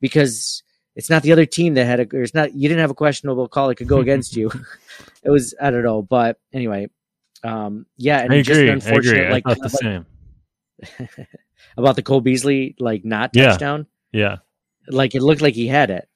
because 0.00 0.62
it's 0.96 1.10
not 1.10 1.22
the 1.22 1.32
other 1.32 1.46
team 1.46 1.74
that 1.74 1.84
had 1.86 2.00
a. 2.00 2.06
It's 2.12 2.34
not 2.34 2.54
you 2.54 2.68
didn't 2.68 2.80
have 2.80 2.90
a 2.90 2.94
questionable 2.94 3.48
call 3.48 3.68
that 3.68 3.76
could 3.76 3.88
go 3.88 4.00
against 4.06 4.36
you. 4.36 4.50
it 5.22 5.30
was 5.30 5.54
I 5.60 5.70
don't 5.70 5.84
know, 5.84 6.02
but 6.02 6.38
anyway, 6.52 6.88
um, 7.44 7.86
yeah, 7.96 8.20
and 8.20 8.32
I 8.32 8.42
just 8.42 8.50
agree. 8.58 8.70
I 8.70 8.74
agree. 8.74 8.88
unfortunate 8.90 9.26
I 9.26 9.30
like, 9.30 9.44
thought 9.44 9.60
the 9.62 9.68
same. 9.70 10.06
about 11.76 11.96
the 11.96 12.02
Cole 12.02 12.20
Beasley 12.20 12.74
like 12.78 13.04
not 13.04 13.30
Yeah. 13.34 13.48
touchdown. 13.50 13.86
Yeah. 14.12 14.36
Like 14.88 15.14
it 15.14 15.22
looked 15.22 15.40
like 15.42 15.54
he 15.54 15.66
had 15.66 15.90
it. 15.90 16.08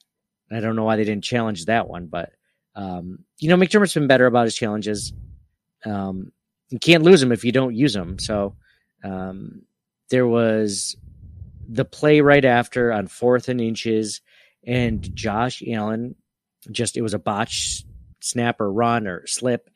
I 0.50 0.60
don't 0.60 0.76
know 0.76 0.84
why 0.84 0.96
they 0.96 1.04
didn't 1.04 1.24
challenge 1.24 1.66
that 1.66 1.88
one, 1.88 2.06
but 2.06 2.32
um, 2.74 3.24
you 3.38 3.48
know, 3.48 3.56
McDermott's 3.56 3.94
been 3.94 4.06
better 4.06 4.26
about 4.26 4.44
his 4.44 4.54
challenges. 4.54 5.12
Um, 5.84 6.32
you 6.68 6.78
can't 6.78 7.02
lose 7.02 7.20
them 7.20 7.32
if 7.32 7.44
you 7.44 7.52
don't 7.52 7.74
use 7.74 7.92
them. 7.92 8.18
So 8.18 8.56
um, 9.02 9.62
there 10.08 10.26
was 10.26 10.96
the 11.68 11.84
play 11.84 12.20
right 12.20 12.44
after 12.44 12.92
on 12.92 13.06
fourth 13.06 13.48
and 13.48 13.60
inches, 13.60 14.20
and 14.64 15.14
Josh 15.14 15.62
Allen 15.66 16.14
just 16.70 16.96
it 16.96 17.02
was 17.02 17.14
a 17.14 17.18
botch 17.18 17.84
snap 18.20 18.60
or 18.60 18.72
run 18.72 19.06
or 19.06 19.26
slip, 19.26 19.70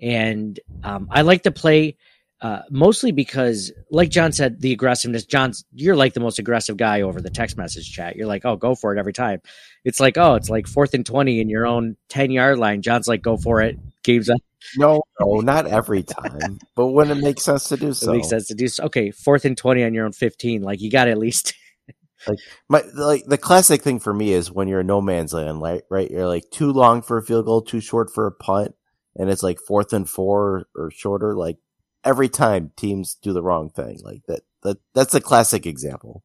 and 0.00 0.58
um, 0.82 1.08
I 1.10 1.22
like 1.22 1.42
the 1.42 1.52
play 1.52 1.96
uh, 2.42 2.60
mostly 2.70 3.12
because, 3.12 3.72
like 3.90 4.10
John 4.10 4.30
said, 4.32 4.60
the 4.60 4.72
aggressiveness. 4.72 5.24
John's 5.24 5.64
you're 5.72 5.96
like 5.96 6.12
the 6.12 6.20
most 6.20 6.38
aggressive 6.38 6.76
guy 6.76 7.00
over 7.00 7.20
the 7.20 7.30
text 7.30 7.56
message 7.56 7.90
chat. 7.90 8.16
You're 8.16 8.26
like, 8.26 8.44
oh, 8.44 8.56
go 8.56 8.74
for 8.74 8.94
it 8.94 8.98
every 8.98 9.14
time. 9.14 9.40
It's 9.84 10.00
like, 10.00 10.18
oh, 10.18 10.34
it's 10.34 10.50
like 10.50 10.66
fourth 10.66 10.92
and 10.92 11.06
twenty 11.06 11.40
in 11.40 11.48
your 11.48 11.66
own 11.66 11.96
ten 12.08 12.30
yard 12.30 12.58
line. 12.58 12.82
John's 12.82 13.08
like, 13.08 13.22
go 13.22 13.38
for 13.38 13.62
it. 13.62 13.78
Gabe's 14.02 14.28
like, 14.28 14.42
No, 14.76 15.02
no, 15.18 15.40
not 15.40 15.66
every 15.66 16.02
time, 16.02 16.58
but 16.74 16.88
when 16.88 17.10
it 17.10 17.16
makes 17.16 17.42
sense 17.42 17.68
to 17.68 17.76
do 17.78 17.94
so. 17.94 18.12
it 18.12 18.16
makes 18.16 18.28
sense 18.28 18.48
to 18.48 18.54
do. 18.54 18.68
So. 18.68 18.84
Okay, 18.84 19.10
fourth 19.12 19.46
and 19.46 19.56
twenty 19.56 19.82
on 19.82 19.94
your 19.94 20.04
own 20.04 20.12
fifteen. 20.12 20.62
Like 20.62 20.80
you 20.80 20.90
got 20.90 21.08
at 21.08 21.18
least. 21.18 21.54
Like 22.26 22.38
my 22.68 22.82
like 22.94 23.24
the 23.26 23.38
classic 23.38 23.82
thing 23.82 24.00
for 24.00 24.12
me 24.12 24.32
is 24.32 24.50
when 24.50 24.66
you're 24.66 24.80
in 24.80 24.86
no 24.88 25.00
man's 25.00 25.32
land, 25.32 25.60
like 25.60 25.84
right, 25.88 26.10
you're 26.10 26.26
like 26.26 26.50
too 26.50 26.72
long 26.72 27.02
for 27.02 27.18
a 27.18 27.22
field 27.22 27.44
goal, 27.44 27.62
too 27.62 27.78
short 27.78 28.12
for 28.12 28.26
a 28.26 28.32
punt, 28.32 28.74
and 29.14 29.30
it's 29.30 29.44
like 29.44 29.60
fourth 29.60 29.92
and 29.92 30.08
four 30.08 30.66
or 30.74 30.90
shorter. 30.90 31.36
Like 31.36 31.58
every 32.06 32.28
time 32.28 32.70
teams 32.76 33.16
do 33.20 33.32
the 33.32 33.42
wrong 33.42 33.68
thing, 33.68 33.98
like 34.02 34.22
that. 34.28 34.40
That 34.62 34.78
that's 34.94 35.14
a 35.14 35.20
classic 35.20 35.66
example. 35.66 36.24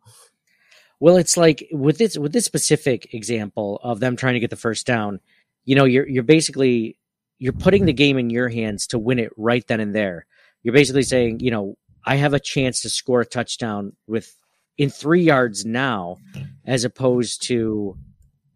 Well, 1.00 1.18
it's 1.18 1.36
like 1.36 1.68
with 1.72 1.98
this 1.98 2.18
with 2.18 2.32
this 2.32 2.46
specific 2.46 3.14
example 3.14 3.80
of 3.84 4.00
them 4.00 4.16
trying 4.16 4.36
to 4.36 4.40
get 4.40 4.50
the 4.50 4.56
first 4.56 4.88
down, 4.88 5.20
you 5.66 5.76
know, 5.76 5.86
you're 5.86 6.08
you're 6.08 6.24
basically 6.24 6.98
you're 7.40 7.54
putting 7.54 7.86
the 7.86 7.94
game 7.94 8.18
in 8.18 8.30
your 8.30 8.50
hands 8.50 8.88
to 8.88 9.00
win 9.00 9.20
it 9.20 9.32
right 9.36 9.66
then 9.68 9.80
and 9.80 9.96
there. 9.96 10.28
You're 10.64 10.76
basically 10.76 11.04
saying, 11.04 11.40
you 11.40 11.52
know, 11.52 11.76
I 12.06 12.16
have 12.16 12.34
a 12.34 12.40
chance 12.40 12.82
to 12.82 12.90
score 12.90 13.22
a 13.22 13.26
touchdown 13.26 13.94
with 14.08 14.36
in 14.78 14.90
three 14.90 15.24
yards 15.24 15.66
now, 15.66 16.18
as 16.66 16.84
opposed 16.84 17.44
to, 17.48 17.98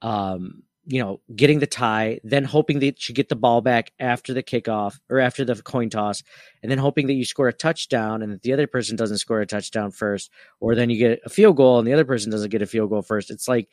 um, 0.02 0.64
you 0.88 1.00
know, 1.02 1.20
getting 1.36 1.60
the 1.60 1.68
tie, 1.68 2.20
then 2.24 2.44
hoping 2.44 2.80
that 2.80 3.10
you 3.10 3.16
get 3.16 3.30
the 3.30 3.36
ball 3.36 3.62
back 3.62 3.92
after 4.00 4.34
the 4.34 4.44
kickoff 4.44 5.00
or 5.10 5.20
after 5.20 5.44
the 5.44 5.56
coin 5.56 5.90
toss, 5.90 6.24
and 6.62 6.72
then 6.72 6.78
hoping 6.78 7.08
that 7.08 7.14
you 7.14 7.26
score 7.26 7.48
a 7.48 7.54
touchdown 7.54 8.22
and 8.22 8.32
that 8.32 8.44
the 8.44 8.54
other 8.54 8.68
person 8.68 8.96
doesn't 8.96 9.18
score 9.18 9.42
a 9.42 9.48
touchdown 9.48 9.92
first, 9.92 10.30
or 10.60 10.76
then 10.76 10.90
you 10.90 10.98
get 10.98 11.20
a 11.26 11.30
field 11.30 11.58
goal 11.58 11.80
and 11.80 11.88
the 11.88 11.94
other 11.94 12.06
person 12.06 12.32
doesn't 12.32 12.52
get 12.52 12.62
a 12.62 12.68
field 12.68 12.90
goal 12.90 13.02
first. 13.02 13.32
It's 13.32 13.48
like 13.48 13.70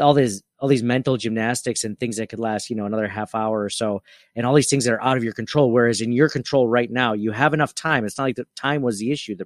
all 0.00 0.14
these 0.14 0.42
all 0.60 0.68
these 0.68 0.82
mental 0.82 1.16
gymnastics 1.16 1.84
and 1.84 1.98
things 1.98 2.16
that 2.16 2.28
could 2.28 2.38
last, 2.38 2.70
you 2.70 2.76
know, 2.76 2.86
another 2.86 3.08
half 3.08 3.34
hour 3.34 3.62
or 3.62 3.68
so, 3.68 4.02
and 4.36 4.46
all 4.46 4.54
these 4.54 4.70
things 4.70 4.84
that 4.84 4.94
are 4.94 5.02
out 5.02 5.16
of 5.16 5.24
your 5.24 5.32
control. 5.32 5.72
Whereas 5.72 6.00
in 6.00 6.12
your 6.12 6.28
control 6.28 6.68
right 6.68 6.90
now, 6.90 7.12
you 7.12 7.32
have 7.32 7.52
enough 7.52 7.74
time. 7.74 8.04
It's 8.04 8.16
not 8.16 8.24
like 8.24 8.36
the 8.36 8.46
time 8.56 8.82
was 8.82 8.98
the 8.98 9.10
issue 9.10 9.36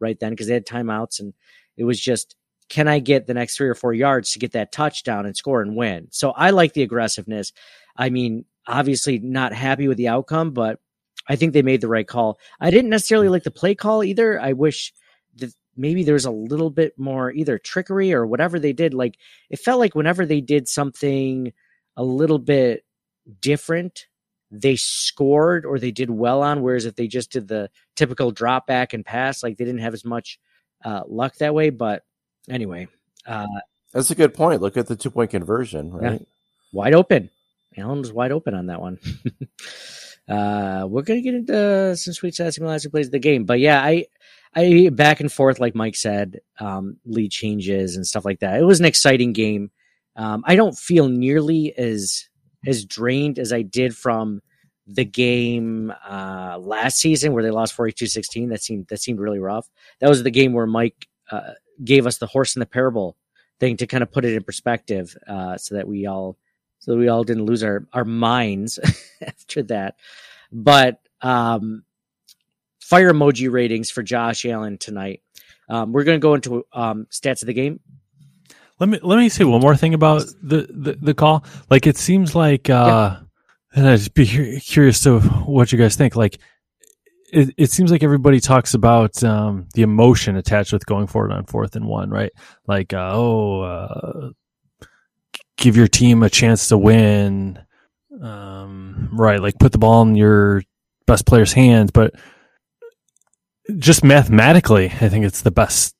right 0.00 0.18
then 0.18 0.30
because 0.30 0.46
they 0.46 0.54
had 0.54 0.66
timeouts 0.66 1.20
and 1.20 1.34
it 1.76 1.84
was 1.84 2.00
just 2.00 2.36
can 2.72 2.88
I 2.88 3.00
get 3.00 3.26
the 3.26 3.34
next 3.34 3.54
three 3.54 3.68
or 3.68 3.74
four 3.74 3.92
yards 3.92 4.32
to 4.32 4.38
get 4.38 4.52
that 4.52 4.72
touchdown 4.72 5.26
and 5.26 5.36
score 5.36 5.60
and 5.60 5.76
win? 5.76 6.08
So 6.10 6.30
I 6.30 6.50
like 6.50 6.72
the 6.72 6.82
aggressiveness. 6.82 7.52
I 7.98 8.08
mean, 8.08 8.46
obviously 8.66 9.18
not 9.18 9.52
happy 9.52 9.88
with 9.88 9.98
the 9.98 10.08
outcome, 10.08 10.52
but 10.52 10.80
I 11.28 11.36
think 11.36 11.52
they 11.52 11.60
made 11.60 11.82
the 11.82 11.88
right 11.88 12.08
call. 12.08 12.38
I 12.60 12.70
didn't 12.70 12.88
necessarily 12.88 13.28
like 13.28 13.42
the 13.42 13.50
play 13.50 13.74
call 13.74 14.02
either. 14.02 14.40
I 14.40 14.54
wish 14.54 14.94
that 15.36 15.52
maybe 15.76 16.02
there 16.02 16.14
was 16.14 16.24
a 16.24 16.30
little 16.30 16.70
bit 16.70 16.98
more 16.98 17.30
either 17.30 17.58
trickery 17.58 18.14
or 18.14 18.26
whatever 18.26 18.58
they 18.58 18.72
did. 18.72 18.94
Like 18.94 19.18
it 19.50 19.58
felt 19.58 19.78
like 19.78 19.94
whenever 19.94 20.24
they 20.24 20.40
did 20.40 20.66
something 20.66 21.52
a 21.98 22.02
little 22.02 22.38
bit 22.38 22.86
different, 23.42 24.06
they 24.50 24.76
scored 24.76 25.66
or 25.66 25.78
they 25.78 25.92
did 25.92 26.08
well 26.08 26.40
on. 26.40 26.62
Whereas 26.62 26.86
if 26.86 26.96
they 26.96 27.06
just 27.06 27.32
did 27.32 27.48
the 27.48 27.68
typical 27.96 28.30
drop 28.30 28.66
back 28.66 28.94
and 28.94 29.04
pass, 29.04 29.42
like 29.42 29.58
they 29.58 29.66
didn't 29.66 29.82
have 29.82 29.92
as 29.92 30.06
much 30.06 30.38
uh, 30.86 31.02
luck 31.06 31.36
that 31.36 31.54
way. 31.54 31.68
But 31.68 32.02
anyway, 32.48 32.88
uh, 33.26 33.46
That's 33.92 34.10
a 34.10 34.14
good 34.14 34.34
point. 34.34 34.62
Look 34.62 34.76
at 34.76 34.86
the 34.86 34.96
two 34.96 35.10
point 35.10 35.30
conversion, 35.30 35.92
right? 35.92 36.26
wide 36.72 36.94
open. 36.94 37.30
Allen 37.76 38.00
was 38.00 38.12
wide 38.12 38.32
open 38.32 38.54
on 38.54 38.66
that 38.66 38.80
one. 38.80 38.98
uh, 40.28 40.86
we're 40.88 41.02
gonna 41.02 41.20
get 41.20 41.34
into 41.34 41.96
some 41.96 42.14
sweet 42.14 42.34
sassy 42.34 42.60
who 42.60 42.90
plays 42.90 43.10
the 43.10 43.18
game, 43.18 43.44
but 43.44 43.60
yeah, 43.60 43.82
I, 43.82 44.06
I 44.54 44.90
back 44.92 45.20
and 45.20 45.32
forth 45.32 45.60
like 45.60 45.74
Mike 45.74 45.96
said, 45.96 46.40
um, 46.58 46.98
lead 47.06 47.30
changes 47.30 47.96
and 47.96 48.06
stuff 48.06 48.24
like 48.24 48.40
that. 48.40 48.60
It 48.60 48.64
was 48.64 48.80
an 48.80 48.86
exciting 48.86 49.32
game. 49.32 49.70
Um, 50.16 50.44
I 50.46 50.56
don't 50.56 50.76
feel 50.76 51.08
nearly 51.08 51.76
as 51.76 52.28
as 52.66 52.84
drained 52.84 53.38
as 53.38 53.52
I 53.52 53.62
did 53.62 53.96
from 53.96 54.42
the 54.86 55.04
game 55.04 55.92
uh, 56.08 56.58
last 56.60 56.98
season 56.98 57.32
where 57.32 57.42
they 57.42 57.50
lost 57.50 57.76
42-16. 57.76 58.50
That 58.50 58.62
seemed 58.62 58.88
that 58.88 59.00
seemed 59.00 59.20
really 59.20 59.38
rough. 59.38 59.68
That 60.00 60.08
was 60.08 60.22
the 60.22 60.30
game 60.30 60.52
where 60.52 60.66
Mike 60.66 61.08
uh, 61.30 61.52
gave 61.84 62.06
us 62.06 62.18
the 62.18 62.26
horse 62.26 62.56
in 62.56 62.60
the 62.60 62.66
parable 62.66 63.16
thing 63.60 63.76
to 63.78 63.86
kind 63.86 64.02
of 64.02 64.10
put 64.10 64.24
it 64.24 64.34
in 64.34 64.42
perspective, 64.42 65.16
uh, 65.26 65.56
so 65.56 65.74
that 65.76 65.86
we 65.86 66.06
all 66.06 66.36
so 66.78 66.92
that 66.92 66.98
we 66.98 67.08
all 67.08 67.24
didn't 67.24 67.44
lose 67.44 67.62
our 67.62 67.86
our 67.92 68.04
minds 68.04 68.78
after 69.20 69.62
that. 69.64 69.96
But 70.50 71.00
um, 71.20 71.84
fire 72.80 73.12
emoji 73.12 73.50
ratings 73.50 73.90
for 73.90 74.02
Josh 74.02 74.44
Allen 74.44 74.78
tonight. 74.78 75.22
Um, 75.68 75.92
we're 75.92 76.04
going 76.04 76.20
to 76.20 76.22
go 76.22 76.34
into 76.34 76.66
um, 76.72 77.06
stats 77.10 77.42
of 77.42 77.46
the 77.46 77.54
game. 77.54 77.80
Let 78.78 78.88
me 78.88 78.98
let 79.02 79.18
me 79.18 79.28
say 79.28 79.44
one 79.44 79.60
more 79.60 79.76
thing 79.76 79.94
about 79.94 80.24
the 80.42 80.66
the, 80.68 80.98
the 81.00 81.14
call. 81.14 81.44
Like 81.70 81.86
it 81.86 81.96
seems 81.96 82.34
like, 82.34 82.68
uh, 82.68 83.16
and 83.74 83.88
I'd 83.88 83.96
just 83.96 84.12
be 84.12 84.60
curious 84.60 85.00
to 85.04 85.20
what 85.20 85.70
you 85.70 85.78
guys 85.78 85.94
think. 85.96 86.16
Like 86.16 86.38
it, 87.32 87.54
it 87.56 87.70
seems 87.70 87.90
like 87.90 88.02
everybody 88.02 88.40
talks 88.40 88.74
about 88.74 89.24
um, 89.24 89.66
the 89.74 89.82
emotion 89.82 90.36
attached 90.36 90.72
with 90.72 90.84
going 90.86 91.06
forward 91.06 91.32
on 91.32 91.46
fourth 91.46 91.74
and 91.74 91.86
one, 91.86 92.10
right? 92.10 92.30
Like, 92.66 92.92
uh, 92.92 93.10
oh, 93.12 93.60
uh, 93.62 94.30
give 95.56 95.76
your 95.76 95.88
team 95.88 96.22
a 96.22 96.30
chance 96.30 96.68
to 96.68 96.76
win, 96.76 97.58
um, 98.20 99.08
right? 99.12 99.40
Like 99.40 99.58
put 99.58 99.72
the 99.72 99.78
ball 99.78 100.02
in 100.02 100.14
your 100.14 100.62
best 101.06 101.24
player's 101.26 101.54
hands, 101.54 101.90
but 101.90 102.14
just 103.78 104.04
mathematically, 104.04 104.86
I 104.86 105.08
think 105.08 105.24
it's 105.24 105.40
the 105.40 105.50
best 105.50 105.94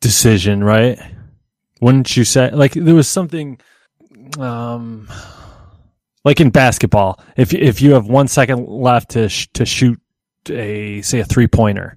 decision, 0.00 0.62
right? 0.62 0.98
Wouldn't 1.80 2.16
you 2.16 2.24
say? 2.24 2.50
Like 2.50 2.72
there 2.72 2.94
was 2.94 3.08
something, 3.08 3.58
um, 4.38 5.08
like 6.24 6.40
in 6.40 6.50
basketball, 6.50 7.18
if 7.36 7.52
if 7.52 7.82
you 7.82 7.94
have 7.94 8.06
one 8.06 8.28
second 8.28 8.68
left 8.68 9.10
to 9.10 9.28
sh- 9.28 9.48
to 9.54 9.66
shoot 9.66 10.00
a 10.50 11.02
say 11.02 11.20
a 11.20 11.24
three 11.24 11.46
pointer, 11.46 11.96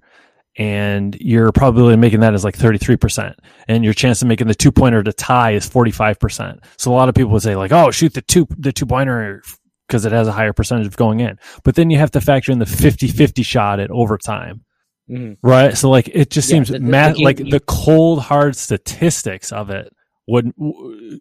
and 0.58 1.16
your 1.20 1.52
probability 1.52 1.94
of 1.96 2.00
making 2.00 2.22
that 2.22 2.34
is 2.34 2.44
like 2.44 2.56
thirty 2.56 2.78
three 2.78 2.98
percent, 2.98 3.36
and 3.68 3.84
your 3.84 3.94
chance 3.94 4.22
of 4.22 4.28
making 4.28 4.48
the 4.48 4.56
two 4.56 4.72
pointer 4.72 5.04
to 5.04 5.14
tie 5.14 5.52
is 5.52 5.68
forty 5.68 5.92
five 5.92 6.20
percent. 6.20 6.60
So 6.78 6.92
a 6.92 6.96
lot 6.96 7.10
of 7.10 7.16
people 7.16 7.32
would 7.32 7.42
say 7.42 7.56
like, 7.56 7.72
oh, 7.72 7.92
shoot 7.92 8.14
the 8.14 8.22
two 8.22 8.48
the 8.58 8.72
two 8.72 8.86
pointer 8.86 9.42
because 9.88 10.06
it 10.06 10.12
has 10.12 10.28
a 10.28 10.32
higher 10.32 10.54
percentage 10.54 10.88
of 10.88 10.98
going 10.98 11.20
in. 11.20 11.38
But 11.64 11.76
then 11.76 11.90
you 11.92 11.98
have 12.00 12.10
to 12.12 12.22
factor 12.22 12.52
in 12.52 12.58
the 12.58 12.66
50-50 12.66 13.46
shot 13.46 13.80
at 13.80 13.92
overtime. 13.92 14.66
Mhm. 15.08 15.38
Right. 15.44 15.78
So 15.78 15.92
like 15.92 16.10
it 16.12 16.32
just 16.32 16.50
Yeah, 16.50 16.56
seems 16.56 16.70
the- 16.70 16.80
the- 16.80 16.86
math 16.86 17.12
the 17.14 17.18
game- 17.20 17.26
like 17.26 17.38
the 17.38 17.60
cold 17.60 18.22
hard 18.22 18.56
statistics 18.56 19.52
of 19.52 19.70
it 19.70 19.94
would 20.28 20.52
w- 20.56 21.20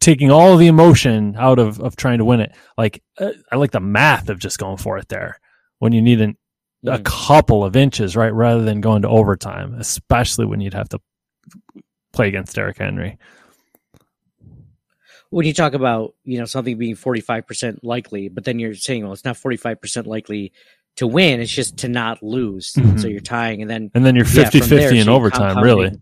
taking 0.00 0.30
all 0.30 0.56
the 0.56 0.68
emotion 0.68 1.34
out 1.38 1.58
of 1.58 1.80
of 1.80 1.94
trying 1.96 2.16
to 2.18 2.24
win 2.24 2.40
it. 2.40 2.52
Like 2.78 3.02
uh, 3.18 3.32
I 3.52 3.56
like 3.56 3.72
the 3.72 3.80
math 3.80 4.30
of 4.30 4.38
just 4.38 4.58
going 4.58 4.78
for 4.78 4.96
it 4.96 5.08
there 5.08 5.38
when 5.78 5.92
you 5.92 6.00
need 6.00 6.22
an, 6.22 6.38
a 6.84 6.98
Mhm. 6.98 7.04
couple 7.04 7.64
of 7.64 7.76
inches, 7.76 8.16
right, 8.16 8.32
rather 8.32 8.62
than 8.64 8.80
going 8.80 9.02
to 9.02 9.08
overtime, 9.08 9.74
especially 9.74 10.46
when 10.46 10.60
you'd 10.60 10.74
have 10.74 10.88
to 10.90 11.00
play 12.12 12.28
against 12.28 12.54
Derrick 12.54 12.78
Henry. 12.78 13.18
when 15.30 15.46
you 15.46 15.54
talk 15.54 15.72
about 15.72 16.14
you 16.24 16.38
know 16.38 16.44
something 16.44 16.76
being 16.76 16.94
45% 16.94 17.82
likely 17.82 18.28
but 18.28 18.44
then 18.44 18.58
you're 18.58 18.74
saying 18.74 19.02
well 19.02 19.14
it's 19.14 19.24
not 19.24 19.36
45% 19.38 20.06
likely 20.06 20.52
to 20.96 21.06
win 21.06 21.40
it's 21.40 21.50
just 21.50 21.78
to 21.78 21.88
not 21.88 22.22
lose 22.22 22.74
Mhm. 22.74 23.00
so 23.00 23.08
you're 23.08 23.20
tying 23.20 23.62
and 23.62 23.70
then 23.70 23.90
And 23.94 24.04
then 24.04 24.14
you're 24.14 24.26
yeah, 24.26 24.44
50 24.44 24.60
from 24.60 24.68
there, 24.68 24.80
50 24.90 24.98
in 24.98 25.04
so 25.06 25.14
overtime, 25.14 25.62
really. 25.64 25.92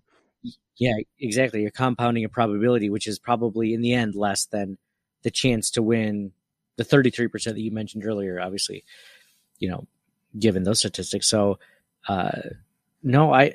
yeah 0.78 0.94
exactly 1.20 1.62
you're 1.62 1.70
compounding 1.70 2.24
a 2.24 2.28
probability 2.28 2.90
which 2.90 3.06
is 3.06 3.20
probably 3.20 3.72
in 3.72 3.82
the 3.82 3.92
end 3.94 4.16
less 4.16 4.46
than 4.46 4.78
the 5.22 5.30
chance 5.30 5.70
to 5.72 5.82
win 5.82 6.32
the 6.76 6.84
33% 6.84 7.54
that 7.54 7.60
you 7.60 7.70
mentioned 7.70 8.04
earlier, 8.06 8.40
obviously, 8.40 8.82
you 9.60 9.68
know, 9.68 9.86
given 10.38 10.62
those 10.62 10.78
statistics. 10.78 11.28
So, 11.28 11.58
uh, 12.08 12.40
no, 13.02 13.32
I, 13.32 13.54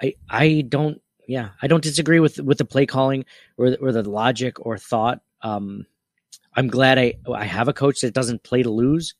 I, 0.00 0.14
I 0.28 0.64
don't, 0.68 1.00
yeah, 1.28 1.50
I 1.60 1.66
don't 1.66 1.82
disagree 1.82 2.20
with, 2.20 2.38
with 2.40 2.58
the 2.58 2.64
play 2.64 2.86
calling 2.86 3.24
or, 3.56 3.76
or 3.80 3.92
the 3.92 4.08
logic 4.08 4.64
or 4.64 4.78
thought. 4.78 5.20
Um, 5.42 5.86
I'm 6.54 6.68
glad 6.68 6.98
I, 6.98 7.14
I 7.32 7.44
have 7.44 7.68
a 7.68 7.72
coach 7.72 8.00
that 8.00 8.14
doesn't 8.14 8.42
play 8.42 8.62
to 8.62 8.70
lose. 8.70 9.14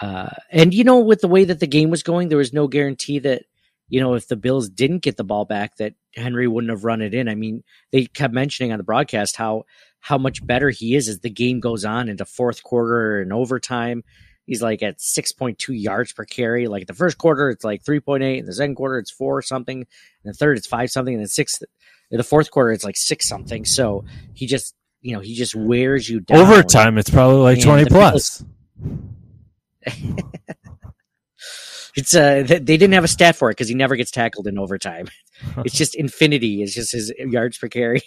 Uh, 0.00 0.30
and 0.50 0.74
you 0.74 0.84
know, 0.84 1.00
with 1.00 1.20
the 1.20 1.28
way 1.28 1.44
that 1.44 1.60
the 1.60 1.66
game 1.66 1.90
was 1.90 2.02
going, 2.02 2.28
there 2.28 2.38
was 2.38 2.52
no 2.52 2.66
guarantee 2.66 3.18
that, 3.20 3.44
you 3.88 4.00
know, 4.00 4.14
if 4.14 4.28
the 4.28 4.36
Bills 4.36 4.68
didn't 4.68 5.00
get 5.02 5.16
the 5.16 5.24
ball 5.24 5.44
back, 5.44 5.76
that 5.76 5.94
Henry 6.14 6.48
wouldn't 6.48 6.70
have 6.70 6.84
run 6.84 7.02
it 7.02 7.12
in. 7.14 7.28
I 7.28 7.34
mean, 7.34 7.62
they 7.90 8.06
kept 8.06 8.32
mentioning 8.32 8.72
on 8.72 8.78
the 8.78 8.84
broadcast 8.84 9.36
how 9.36 9.64
how 10.00 10.18
much 10.18 10.44
better 10.44 10.70
he 10.70 10.96
is 10.96 11.08
as 11.08 11.20
the 11.20 11.30
game 11.30 11.60
goes 11.60 11.84
on 11.84 12.08
into 12.08 12.24
fourth 12.24 12.62
quarter 12.62 13.20
and 13.20 13.32
overtime. 13.32 14.02
He's 14.46 14.62
like 14.62 14.82
at 14.82 14.98
6.2 14.98 15.56
yards 15.68 16.12
per 16.12 16.24
carry. 16.24 16.66
Like 16.66 16.86
the 16.86 16.94
first 16.94 17.18
quarter, 17.18 17.50
it's 17.50 17.64
like 17.64 17.84
3.8. 17.84 18.38
In 18.38 18.46
the 18.46 18.52
second 18.52 18.74
quarter, 18.74 18.98
it's 18.98 19.10
four 19.10 19.40
something. 19.42 19.78
In 19.80 19.86
the 20.24 20.32
third, 20.32 20.56
it's 20.56 20.66
five 20.66 20.90
something. 20.90 21.14
And 21.14 21.22
then 21.22 21.28
sixth, 21.28 21.62
in 22.10 22.18
the 22.18 22.24
fourth 22.24 22.50
quarter, 22.50 22.72
it's 22.72 22.84
like 22.84 22.96
six 22.96 23.28
something. 23.28 23.64
So 23.64 24.04
he 24.34 24.46
just, 24.46 24.74
you 25.00 25.14
know, 25.14 25.20
he 25.20 25.34
just 25.34 25.54
wears 25.54 26.08
you 26.08 26.20
down. 26.20 26.38
Overtime, 26.40 26.98
it's 26.98 27.10
probably 27.10 27.38
like 27.38 27.56
And 27.56 27.64
20 27.64 27.84
the 27.84 27.90
plus. 27.90 28.44
It's 31.94 32.14
uh, 32.14 32.42
they 32.46 32.58
didn't 32.60 32.92
have 32.92 33.04
a 33.04 33.08
stat 33.08 33.36
for 33.36 33.50
it 33.50 33.52
because 33.52 33.68
he 33.68 33.74
never 33.74 33.96
gets 33.96 34.10
tackled 34.10 34.46
in 34.46 34.58
overtime. 34.58 35.08
It's 35.64 35.74
just 35.74 35.96
infinity. 35.96 36.62
It's 36.62 36.72
just 36.72 36.92
his 36.92 37.12
yards 37.18 37.58
per 37.58 37.66
carry, 37.66 38.02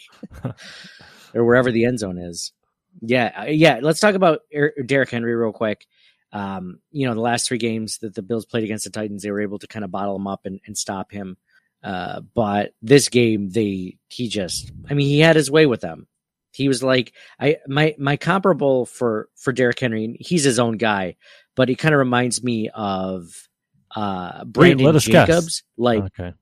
or 1.34 1.44
wherever 1.44 1.70
the 1.70 1.84
end 1.84 2.00
zone 2.00 2.18
is. 2.18 2.54
Yeah, 3.02 3.32
uh, 3.38 3.46
yeah. 3.50 3.80
Let's 3.82 4.00
talk 4.00 4.16
about 4.16 4.40
Er- 4.56 4.74
Derrick 4.86 5.12
Henry 5.12 5.36
real 5.36 5.52
quick. 5.52 5.86
Um, 6.36 6.80
you 6.92 7.08
know, 7.08 7.14
the 7.14 7.22
last 7.22 7.48
three 7.48 7.58
games 7.58 8.00
that 8.00 8.14
the 8.14 8.22
Bills 8.22 8.46
played 8.46 8.66
against 8.66 8.84
the 8.84 8.90
Titans, 8.90 9.24
they 9.24 9.32
were 9.32 9.40
able 9.40 9.58
to 9.60 9.68
kind 9.68 9.86
of 9.86 9.92
bottle 9.92 10.18
him 10.18 10.28
up 10.28 10.42
and, 10.44 10.60
and 10.68 10.78
stop 10.78 11.10
him. 11.10 11.38
Uh, 11.82 12.20
but 12.34 12.74
this 12.82 13.08
game, 13.08 13.50
they 13.52 13.98
he 14.10 14.28
just, 14.28 14.70
I 14.90 14.96
mean, 14.96 15.08
he 15.08 15.22
had 15.22 15.38
his 15.38 15.50
way 15.50 15.66
with 15.66 15.80
them. 15.80 16.08
He 16.52 16.68
was 16.68 16.84
like, 16.84 17.14
I 17.40 17.60
my 17.68 17.96
my 17.98 18.18
comparable 18.18 18.86
for 18.86 19.30
for 19.38 19.54
Derrick 19.54 19.80
Henry. 19.80 20.18
He's 20.20 20.44
his 20.44 20.60
own 20.60 20.76
guy, 20.76 21.16
but 21.56 21.70
he 21.70 21.76
kind 21.76 21.96
of 21.96 22.00
reminds 22.00 22.44
me 22.44 22.70
of 22.70 23.48
uh 23.96 24.44
Brandon 24.44 24.86
let 24.86 24.96
us 24.96 25.08
guess. 25.08 25.28
Jacobs. 25.28 25.64
Like, 25.78 26.04
okay. 26.20 26.34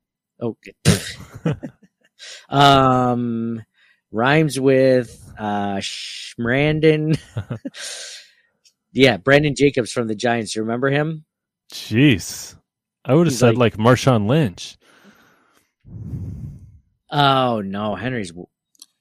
okay, 0.42 0.74
um, 2.50 3.64
rhymes 4.12 4.60
with 4.60 5.34
uh 5.38 5.82
Brandon. 6.36 7.14
yeah, 8.94 9.18
Brandon 9.18 9.54
Jacobs 9.56 9.92
from 9.92 10.08
the 10.08 10.16
Giants. 10.16 10.56
You 10.56 10.62
remember 10.62 10.90
him? 10.90 11.26
Jeez. 11.72 12.56
I 13.04 13.14
would 13.16 13.28
have 13.28 13.34
He's 13.34 13.40
said 13.40 13.58
like- 13.58 13.78
like, 13.78 13.86
Marshawn 13.86 14.28
Lynch. 14.28 14.78
Oh 17.12 17.62
no, 17.62 17.96
Henry's 17.96 18.30
w- 18.30 18.48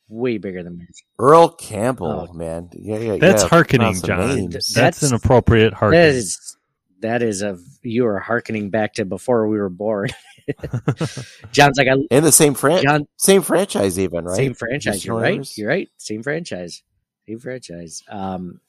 way 0.09 0.39
bigger 0.39 0.63
than 0.63 0.79
me. 0.79 0.87
Earl 1.19 1.49
Campbell, 1.51 2.29
Oh. 2.31 2.33
man. 2.35 2.69
Yeah, 2.73 2.99
yeah. 2.99 3.13
Yeah. 3.15 3.19
That's 3.19 3.43
yeah, 3.45 3.49
hearkening, 3.49 3.95
John. 4.03 4.51
That's, 4.51 4.75
That's- 4.75 5.03
an 5.03 5.15
appropriate 5.15 5.73
hearkening. 5.73 6.01
That 6.03 6.15
is 6.15 6.57
that 7.01 7.23
is 7.23 7.43
a 7.43 7.59
you 7.83 8.07
are 8.07 8.19
harkening 8.19 8.71
back 8.71 8.95
to 8.95 9.05
before 9.05 9.49
we 9.49 9.59
were 9.59 9.69
born. 9.71 10.09
John's 11.53 11.79
like 11.79 11.87
I 11.89 11.95
And 12.11 12.25
the 12.27 12.33
same 12.33 12.55
fran- 12.55 12.83
John 12.83 13.07
same 13.17 13.43
franchise, 13.43 13.99
even 13.99 14.25
right? 14.25 14.37
same 14.37 14.55
franchise. 14.55 15.05
You're 15.05 15.19
right. 15.21 15.57
You're 15.57 15.69
right. 15.69 15.89
Same 15.99 16.23
franchise. 16.23 16.83
Same 17.29 17.39
franchise. 17.39 18.03
Um, 18.09 18.61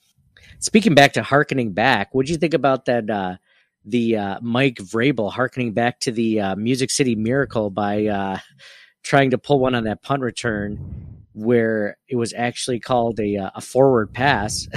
speaking 0.59 0.95
back 0.95 1.13
to 1.13 1.23
harkening 1.23 1.73
back, 1.73 2.13
what 2.13 2.25
do 2.25 2.31
you 2.31 2.38
think 2.38 2.53
about 2.53 2.85
that? 2.85 3.09
Uh, 3.09 3.35
the 3.85 4.18
uh, 4.18 4.39
Mike 4.41 4.77
Vrabel 4.77 5.31
harkening 5.31 5.74
back 5.74 6.00
to 6.01 6.11
the 6.11 6.39
uh, 6.39 6.55
Music 6.55 6.89
City 6.89 7.15
Miracle 7.15 7.70
by 7.70 8.05
uh, 8.05 8.39
trying 9.03 9.31
to 9.31 9.37
pull 9.37 9.59
one 9.59 9.75
on 9.75 9.83
that 9.85 10.01
punt 10.01 10.22
return, 10.22 11.25
where 11.33 11.98
it 12.07 12.15
was 12.15 12.33
actually 12.33 12.79
called 12.79 13.20
a 13.20 13.37
uh, 13.37 13.50
a 13.55 13.61
forward 13.61 14.13
pass 14.13 14.68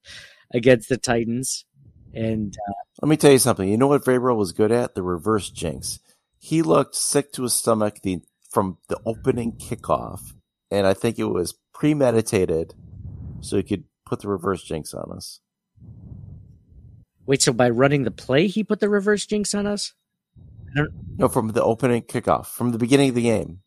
against 0.54 0.88
the 0.88 0.96
Titans, 0.96 1.64
and 2.12 2.56
uh, 2.68 2.72
Let 3.02 3.08
me 3.08 3.16
tell 3.16 3.32
you 3.32 3.38
something. 3.38 3.68
You 3.68 3.76
know 3.76 3.88
what 3.88 4.04
Vrabel 4.04 4.36
was 4.36 4.52
good 4.52 4.72
at? 4.72 4.94
The 4.94 5.02
reverse 5.02 5.50
jinx. 5.50 5.98
He 6.38 6.62
looked 6.62 6.94
sick 6.94 7.32
to 7.32 7.42
his 7.42 7.54
stomach 7.54 8.00
the 8.02 8.20
from 8.50 8.78
the 8.88 9.00
opening 9.04 9.52
kickoff, 9.52 10.34
and 10.70 10.86
I 10.86 10.94
think 10.94 11.18
it 11.18 11.24
was 11.24 11.54
premeditated, 11.72 12.74
so 13.40 13.56
he 13.56 13.62
could 13.64 13.84
put 14.14 14.20
the 14.22 14.28
reverse 14.28 14.62
jinx 14.62 14.94
on 14.94 15.10
us. 15.16 15.40
wait, 17.26 17.42
so 17.42 17.52
by 17.52 17.68
running 17.68 18.04
the 18.04 18.10
play, 18.12 18.46
he 18.46 18.62
put 18.62 18.78
the 18.78 18.88
reverse 18.88 19.26
jinx 19.26 19.54
on 19.54 19.66
us. 19.66 19.92
No, 21.18 21.28
from 21.28 21.48
the 21.48 21.62
opening 21.64 22.02
kickoff, 22.02 22.46
from 22.46 22.70
the 22.70 22.78
beginning 22.78 23.08
of 23.08 23.14
the 23.16 23.22
game. 23.22 23.60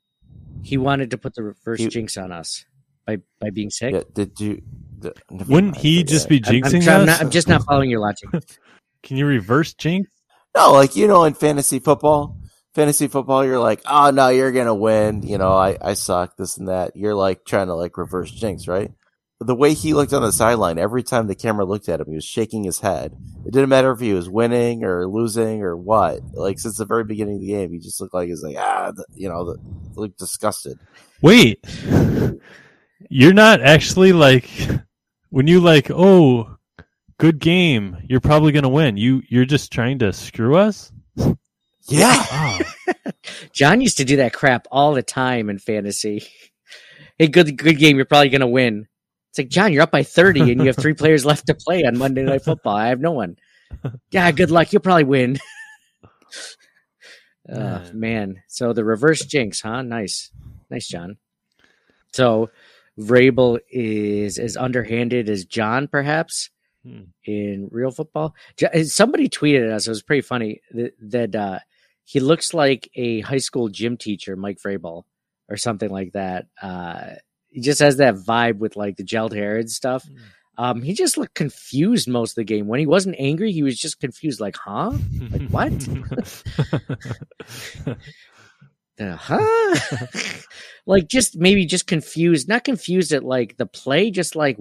He 0.64 0.78
wanted 0.78 1.12
to 1.12 1.18
put 1.18 1.36
the 1.36 1.44
reverse 1.44 1.80
He- 1.80 1.88
jinx 1.90 2.16
on 2.18 2.32
us 2.32 2.66
by 3.06 3.18
by 3.42 3.50
being 3.50 3.70
sick. 3.70 3.94
Yeah, 3.94 4.04
did 4.14 4.40
you? 4.40 4.62
The, 5.00 5.14
Wouldn't 5.30 5.74
mind, 5.74 5.76
he 5.78 6.04
just 6.04 6.26
it. 6.26 6.30
be 6.30 6.42
I'm, 6.46 6.56
I'm 6.56 6.72
jinxing 6.72 6.88
I'm 6.88 7.02
us? 7.02 7.08
not- 7.08 7.22
I'm 7.22 7.30
just 7.30 7.48
not 7.50 7.64
following 7.66 7.90
your 7.90 8.00
logic. 8.00 8.30
Can 9.04 9.18
you 9.18 9.26
reverse 9.26 9.74
jinx? 9.74 10.10
No, 10.56 10.72
like 10.72 10.96
you 10.96 11.08
know, 11.08 11.24
in 11.26 11.34
fantasy 11.34 11.80
football, 11.80 12.38
fantasy 12.74 13.08
football, 13.08 13.44
you're 13.46 13.60
like, 13.60 13.82
oh 13.86 14.12
no, 14.12 14.30
you're 14.30 14.52
gonna 14.54 14.74
win. 14.76 15.24
You 15.24 15.38
know, 15.38 15.52
I 15.52 15.78
I 15.82 15.94
suck 15.94 16.36
this 16.38 16.58
and 16.58 16.68
that. 16.70 16.96
You're 16.96 17.16
like 17.16 17.44
trying 17.46 17.68
to 17.68 17.76
like 17.76 17.98
reverse 17.98 18.32
jinx, 18.32 18.68
right? 18.68 18.92
The 19.39 19.56
way 19.56 19.73
he 19.73 19.93
looked 19.93 20.13
on 20.13 20.23
the 20.23 20.32
sideline, 20.32 20.80
every 20.80 21.04
time 21.04 21.28
the 21.28 21.36
camera 21.36 21.63
looked 21.63 21.89
at 21.89 22.00
him, 22.00 22.08
he 22.08 22.15
was 22.15 22.26
shaking 22.26 22.63
his 22.63 22.80
head. 22.80 23.15
It 23.45 23.54
didn't 23.54 23.69
matter 23.69 23.91
if 23.91 24.00
he 24.00 24.13
was 24.13 24.28
winning 24.30 24.84
or 24.84 25.08
losing 25.08 25.62
or 25.62 25.78
what. 25.78 26.21
Like 26.34 26.58
since 26.58 26.78
the 26.78 26.86
very 26.86 27.04
beginning 27.04 27.36
of 27.36 27.41
the 27.41 27.47
game, 27.47 27.71
he 27.71 27.78
just 27.78 28.02
looked 28.02 28.15
like 28.15 28.30
he's 28.30 28.43
like 28.43 28.56
ah, 28.58 28.93
you 29.13 29.30
know, 29.30 29.45
the, 29.45 29.60
looked 29.95 30.17
disgusted. 30.17 30.80
Wait. 31.21 31.63
You're 33.10 33.34
not 33.34 33.62
actually 33.62 34.12
like 34.12 34.50
when 35.30 35.47
you 35.47 35.60
like, 35.60 35.91
oh, 35.91 36.58
good 37.19 37.39
game, 37.39 37.97
you're 38.08 38.19
probably 38.19 38.52
gonna 38.52 38.69
win. 38.69 38.97
You 38.97 39.21
you're 39.30 39.45
just 39.45 39.71
trying 39.71 40.00
to 40.00 40.13
screw 40.13 40.56
us? 40.56 40.91
Yeah, 41.89 42.26
Oh. 42.32 42.60
John 43.54 43.82
used 43.82 43.97
to 43.97 44.06
do 44.06 44.17
that 44.17 44.34
crap 44.34 44.67
all 44.71 44.93
the 44.93 45.04
time 45.04 45.50
in 45.50 45.60
fantasy. 45.60 46.28
Hey, 47.17 47.28
good 47.28 47.58
good 47.58 47.78
game. 47.78 47.95
You're 47.97 48.06
probably 48.06 48.30
gonna 48.30 48.47
win. 48.47 48.88
It's 49.38 49.45
like 49.45 49.50
John, 49.50 49.71
you're 49.71 49.84
up 49.84 49.91
by 49.91 50.02
thirty, 50.02 50.52
and 50.52 50.60
you 50.60 50.65
have 50.65 50.78
three 50.78 50.93
players 50.95 51.23
left 51.26 51.45
to 51.45 51.54
play 51.54 51.84
on 51.84 51.95
Monday 51.97 52.23
Night 52.23 52.43
Football. 52.43 52.76
I 52.76 52.88
have 52.88 53.00
no 53.00 53.12
one. 53.12 53.38
Yeah, 54.12 54.32
good 54.32 54.50
luck. 54.50 54.71
You'll 54.73 54.82
probably 54.82 55.04
win. 55.04 55.38
oh, 57.50 57.54
Man. 57.54 57.91
man. 57.93 58.43
So 58.47 58.73
the 58.73 58.84
reverse 58.84 59.23
jinx, 59.26 59.62
huh? 59.62 59.82
Nice, 59.84 60.32
nice, 60.71 60.88
John. 60.88 61.17
So 62.13 62.50
Vrabel 62.97 63.60
is 63.69 64.39
as 64.39 64.58
underhanded 64.58 65.30
as 65.30 65.45
John, 65.45 65.88
perhaps 65.88 66.50
Hmm. 66.84 67.02
in 67.26 67.67
real 67.71 67.91
football. 67.91 68.34
Somebody 68.86 69.28
tweeted 69.28 69.67
at 69.67 69.73
us. 69.73 69.88
It 69.88 69.91
was 69.91 70.02
pretty 70.02 70.21
funny 70.21 70.62
that, 70.71 70.93
that 71.02 71.36
uh, 71.36 71.60
he 72.06 72.21
looks 72.21 72.54
like 72.54 72.89
a 72.95 73.19
high 73.21 73.38
school 73.39 73.67
gym 73.67 73.97
teacher, 73.97 74.38
Mike 74.38 74.60
Vrabel, 74.65 75.04
or 75.50 75.58
something 75.58 75.89
like 75.89 76.13
that. 76.13 76.47
Uh, 76.62 77.15
he 77.58 77.62
just 77.63 77.80
has 77.80 77.98
that 77.98 78.13
vibe 78.13 78.60
with 78.60 78.76
like 78.76 78.98
the 78.98 79.04
gelled 79.04 79.34
hair 79.34 79.58
and 79.58 79.67
stuff. 79.67 80.08
Um, 80.60 80.84
he 80.84 80.93
just 80.93 81.17
looked 81.17 81.34
confused 81.34 82.08
most 82.08 82.34
of 82.34 82.36
the 82.36 82.43
game. 82.43 82.67
When 82.67 82.80
he 82.80 82.86
wasn't 82.86 83.15
angry, 83.17 83.52
he 83.52 83.63
was 83.63 83.80
just 83.80 84.00
confused, 84.00 84.39
like, 84.39 84.56
huh? 84.56 84.93
Like, 85.32 85.50
what? 85.50 85.88
Uh, 89.00 89.15
huh? 89.15 89.76
like, 90.88 91.08
just 91.08 91.38
maybe 91.38 91.67
just 91.67 91.86
confused, 91.86 92.50
not 92.50 92.63
confused 92.63 93.12
at 93.12 93.24
like 93.24 93.56
the 93.58 93.67
play, 93.67 94.10
just 94.10 94.36
like, 94.36 94.58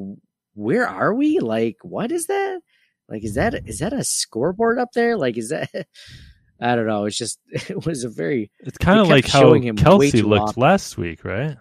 where 0.52 0.86
are 0.86 1.14
we? 1.14 1.38
Like, 1.38 1.76
what 1.80 2.12
is 2.12 2.26
that? 2.26 2.60
Like, 3.08 3.24
is 3.24 3.36
that 3.36 3.54
is 3.66 3.78
that 3.78 3.94
a 3.94 4.04
scoreboard 4.04 4.78
up 4.78 4.92
there? 4.92 5.16
Like, 5.16 5.38
is 5.38 5.48
that? 5.48 5.70
I 6.60 6.76
don't 6.76 6.86
know. 6.86 7.06
It's 7.06 7.16
just 7.16 7.38
it 7.50 7.86
was 7.86 8.04
a 8.04 8.10
very 8.10 8.50
It's 8.60 8.76
kind 8.76 9.00
of 9.00 9.08
like 9.08 9.26
how 9.26 9.40
showing 9.40 9.62
him 9.62 9.76
Kelce 9.76 10.22
looked 10.22 10.58
last 10.58 10.98
week, 10.98 11.24
right? 11.24 11.56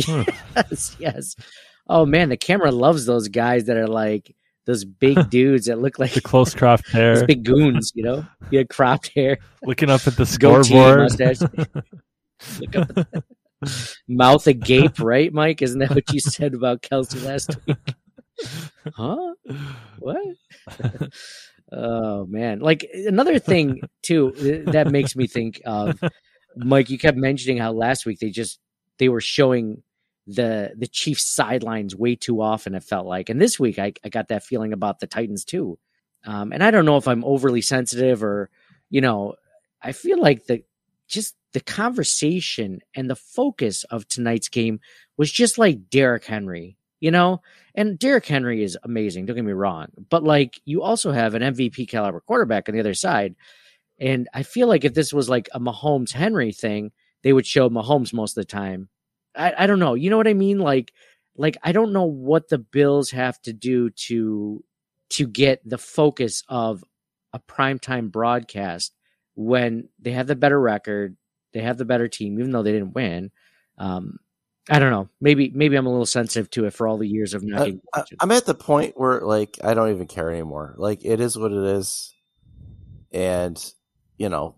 Huh. 0.00 0.24
yes, 0.56 0.96
yes. 0.98 1.36
Oh 1.88 2.06
man, 2.06 2.28
the 2.28 2.36
camera 2.36 2.70
loves 2.70 3.06
those 3.06 3.28
guys 3.28 3.64
that 3.66 3.76
are 3.76 3.88
like 3.88 4.34
those 4.66 4.84
big 4.84 5.30
dudes 5.30 5.66
that 5.66 5.80
look 5.80 5.98
like 5.98 6.12
The 6.12 6.20
close 6.20 6.54
cropped 6.54 6.84
those 6.92 7.18
hair, 7.18 7.26
big 7.26 7.44
goons, 7.44 7.92
you 7.94 8.02
know? 8.04 8.24
Yeah, 8.50 8.62
cropped 8.64 9.10
hair, 9.14 9.38
looking 9.62 9.90
up 9.90 10.06
at 10.06 10.16
the 10.16 10.26
scoreboard. 10.26 10.98
mustache. 10.98 11.40
Look 12.60 12.76
up 12.76 12.88
that. 12.94 13.24
Mouth 14.08 14.46
agape, 14.48 14.98
right, 14.98 15.32
Mike? 15.32 15.62
Isn't 15.62 15.78
that 15.78 15.90
what 15.90 16.12
you 16.12 16.18
said 16.20 16.54
about 16.54 16.82
Kelce 16.82 17.22
last 17.24 17.56
week? 17.66 17.76
Huh? 18.96 19.34
What? 20.00 20.26
oh 21.70 22.26
man! 22.26 22.58
Like 22.58 22.88
another 22.92 23.38
thing 23.38 23.80
too 24.02 24.32
that 24.66 24.90
makes 24.90 25.14
me 25.14 25.28
think 25.28 25.60
of 25.64 26.00
Mike. 26.56 26.90
You 26.90 26.98
kept 26.98 27.16
mentioning 27.16 27.58
how 27.58 27.70
last 27.72 28.04
week 28.04 28.18
they 28.18 28.30
just 28.30 28.58
they 29.02 29.08
were 29.08 29.20
showing 29.20 29.82
the 30.28 30.72
the 30.76 30.86
Chiefs 30.86 31.24
sidelines 31.24 31.96
way 31.96 32.14
too 32.14 32.40
often. 32.40 32.76
It 32.76 32.84
felt 32.84 33.04
like, 33.04 33.30
and 33.30 33.40
this 33.40 33.58
week 33.58 33.80
I, 33.80 33.94
I 34.04 34.10
got 34.10 34.28
that 34.28 34.44
feeling 34.44 34.72
about 34.72 35.00
the 35.00 35.08
Titans 35.08 35.44
too. 35.44 35.76
Um, 36.24 36.52
and 36.52 36.62
I 36.62 36.70
don't 36.70 36.84
know 36.84 36.98
if 36.98 37.08
I'm 37.08 37.24
overly 37.24 37.62
sensitive 37.62 38.22
or, 38.22 38.48
you 38.90 39.00
know, 39.00 39.34
I 39.82 39.90
feel 39.90 40.20
like 40.20 40.46
the 40.46 40.62
just 41.08 41.34
the 41.52 41.58
conversation 41.58 42.80
and 42.94 43.10
the 43.10 43.16
focus 43.16 43.82
of 43.90 44.06
tonight's 44.06 44.48
game 44.48 44.78
was 45.16 45.32
just 45.32 45.58
like 45.58 45.90
Derrick 45.90 46.24
Henry, 46.24 46.76
you 47.00 47.10
know. 47.10 47.42
And 47.74 47.98
Derrick 47.98 48.26
Henry 48.26 48.62
is 48.62 48.78
amazing. 48.84 49.26
Don't 49.26 49.34
get 49.34 49.44
me 49.44 49.50
wrong, 49.50 49.88
but 50.10 50.22
like 50.22 50.60
you 50.64 50.82
also 50.82 51.10
have 51.10 51.34
an 51.34 51.42
MVP 51.42 51.88
caliber 51.88 52.20
quarterback 52.20 52.68
on 52.68 52.74
the 52.76 52.80
other 52.80 52.94
side. 52.94 53.34
And 53.98 54.28
I 54.32 54.44
feel 54.44 54.68
like 54.68 54.84
if 54.84 54.94
this 54.94 55.12
was 55.12 55.28
like 55.28 55.48
a 55.52 55.58
Mahomes 55.58 56.12
Henry 56.12 56.52
thing, 56.52 56.92
they 57.22 57.32
would 57.32 57.46
show 57.46 57.68
Mahomes 57.68 58.12
most 58.12 58.36
of 58.36 58.42
the 58.42 58.50
time 58.50 58.88
I, 59.34 59.54
I 59.58 59.66
don't 59.66 59.78
know. 59.78 59.94
You 59.94 60.10
know 60.10 60.16
what 60.16 60.28
I 60.28 60.34
mean? 60.34 60.58
Like, 60.58 60.92
like 61.36 61.56
I 61.62 61.72
don't 61.72 61.92
know 61.92 62.04
what 62.04 62.48
the 62.48 62.58
Bills 62.58 63.10
have 63.10 63.40
to 63.42 63.52
do 63.52 63.90
to 63.90 64.64
to 65.10 65.26
get 65.26 65.60
the 65.68 65.78
focus 65.78 66.42
of 66.48 66.84
a 67.32 67.38
primetime 67.38 68.10
broadcast 68.10 68.94
when 69.34 69.88
they 69.98 70.12
have 70.12 70.26
the 70.26 70.36
better 70.36 70.60
record, 70.60 71.16
they 71.52 71.60
have 71.60 71.78
the 71.78 71.84
better 71.84 72.08
team, 72.08 72.38
even 72.38 72.50
though 72.50 72.62
they 72.62 72.72
didn't 72.72 72.94
win. 72.94 73.30
Um, 73.78 74.18
I 74.70 74.78
don't 74.78 74.90
know. 74.90 75.08
Maybe 75.20 75.50
maybe 75.52 75.76
I'm 75.76 75.86
a 75.86 75.90
little 75.90 76.06
sensitive 76.06 76.48
to 76.50 76.66
it 76.66 76.72
for 76.72 76.86
all 76.86 76.96
the 76.96 77.08
years 77.08 77.34
of 77.34 77.42
not. 77.42 77.68
I, 77.94 78.04
I'm 78.20 78.30
at 78.30 78.46
the 78.46 78.54
point 78.54 78.94
where 78.96 79.20
like 79.20 79.58
I 79.62 79.74
don't 79.74 79.90
even 79.90 80.06
care 80.06 80.30
anymore. 80.30 80.74
Like 80.78 81.04
it 81.04 81.20
is 81.20 81.36
what 81.36 81.50
it 81.50 81.64
is, 81.64 82.14
and 83.10 83.58
you 84.16 84.28
know 84.28 84.54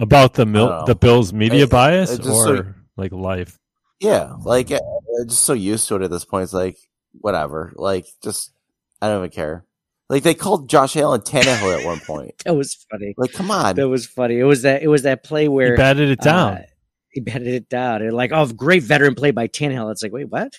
about 0.00 0.34
the 0.34 0.46
mil- 0.46 0.84
the 0.84 0.96
Bills 0.96 1.32
media 1.32 1.64
I, 1.64 1.66
bias 1.66 2.18
I 2.18 2.28
or 2.28 2.32
so, 2.32 2.74
like 2.96 3.12
life. 3.12 3.58
Yeah, 4.00 4.34
like 4.44 4.70
I'm 4.70 5.28
just 5.28 5.44
so 5.44 5.52
used 5.52 5.88
to 5.88 5.96
it 5.96 6.02
at 6.02 6.10
this 6.10 6.24
point. 6.24 6.44
It's 6.44 6.52
like 6.52 6.78
whatever. 7.12 7.72
Like 7.76 8.06
just 8.22 8.52
I 9.00 9.08
don't 9.08 9.18
even 9.18 9.30
care. 9.30 9.64
Like 10.10 10.22
they 10.22 10.34
called 10.34 10.68
Josh 10.68 10.96
Allen 10.96 11.22
Tannehill 11.22 11.78
at 11.78 11.86
one 11.86 12.00
point. 12.00 12.38
that 12.44 12.54
was 12.54 12.74
funny. 12.90 13.14
Like 13.16 13.32
come 13.32 13.50
on, 13.50 13.76
that 13.76 13.88
was 13.88 14.06
funny. 14.06 14.38
It 14.38 14.44
was 14.44 14.62
that 14.62 14.82
it 14.82 14.88
was 14.88 15.02
that 15.02 15.24
play 15.24 15.48
where 15.48 15.72
he 15.72 15.76
batted 15.76 16.10
it 16.10 16.20
down. 16.20 16.54
Uh, 16.54 16.62
he 17.10 17.20
batted 17.20 17.46
it 17.46 17.68
down. 17.68 18.02
And 18.02 18.12
like, 18.12 18.32
oh, 18.32 18.46
great 18.46 18.82
veteran 18.82 19.14
play 19.14 19.30
by 19.30 19.46
Tannehill. 19.46 19.90
It's 19.92 20.02
like, 20.02 20.12
wait, 20.12 20.28
what? 20.28 20.52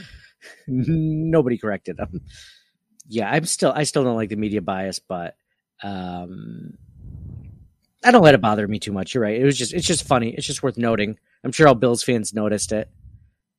Nobody 0.66 1.56
corrected 1.58 1.98
him. 1.98 2.20
Yeah, 3.08 3.30
I'm 3.30 3.46
still 3.46 3.72
I 3.74 3.84
still 3.84 4.04
don't 4.04 4.16
like 4.16 4.28
the 4.28 4.36
media 4.36 4.60
bias, 4.60 5.00
but 5.00 5.34
um 5.82 6.76
I 8.04 8.10
don't 8.10 8.22
let 8.22 8.34
it 8.34 8.40
bother 8.40 8.66
me 8.68 8.78
too 8.78 8.92
much. 8.92 9.14
You're 9.14 9.22
right. 9.22 9.40
It 9.40 9.44
was 9.44 9.58
just 9.58 9.72
it's 9.72 9.86
just 9.86 10.04
funny. 10.04 10.30
It's 10.30 10.46
just 10.46 10.62
worth 10.62 10.78
noting. 10.78 11.18
I'm 11.44 11.52
sure 11.52 11.68
all 11.68 11.74
Bills 11.74 12.02
fans 12.02 12.32
noticed 12.32 12.72
it, 12.72 12.90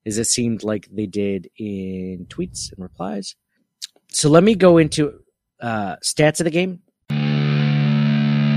as 0.05 0.17
it 0.17 0.25
seemed 0.25 0.63
like 0.63 0.87
they 0.91 1.05
did 1.05 1.49
in 1.57 2.25
tweets 2.29 2.71
and 2.71 2.81
replies. 2.81 3.35
So 4.11 4.29
let 4.29 4.43
me 4.43 4.55
go 4.55 4.77
into 4.77 5.19
uh, 5.59 5.97
stats 5.97 6.39
of 6.39 6.45
the 6.45 6.51
game. 6.51 6.81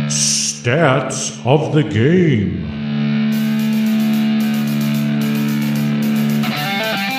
Stats 0.07 1.45
of 1.45 1.75
the 1.75 1.83
game. 1.83 2.62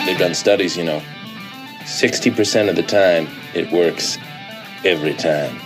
They've 0.06 0.17
done 0.17 0.36
studies, 0.36 0.78
you 0.78 0.84
know. 0.84 1.02
60% 1.82 2.69
of 2.69 2.76
the 2.76 2.84
time, 2.84 3.28
it 3.54 3.71
works 3.71 4.17
every 4.86 5.13
time. 5.13 5.60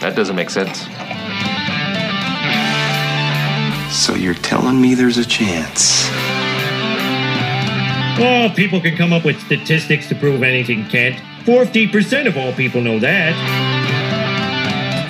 That 0.00 0.14
doesn't 0.14 0.36
make 0.36 0.50
sense. 0.50 0.86
So 3.90 4.14
you're 4.14 4.34
telling 4.34 4.80
me 4.80 4.94
there's 4.94 5.18
a 5.18 5.24
chance? 5.24 6.08
Well, 8.18 8.50
people 8.50 8.80
can 8.80 8.96
come 8.96 9.12
up 9.12 9.24
with 9.24 9.40
statistics 9.42 10.08
to 10.08 10.14
prove 10.14 10.42
anything, 10.42 10.86
Kent. 10.88 11.16
40% 11.44 12.26
of 12.26 12.36
all 12.36 12.52
people 12.54 12.80
know 12.80 12.98
that. 12.98 13.34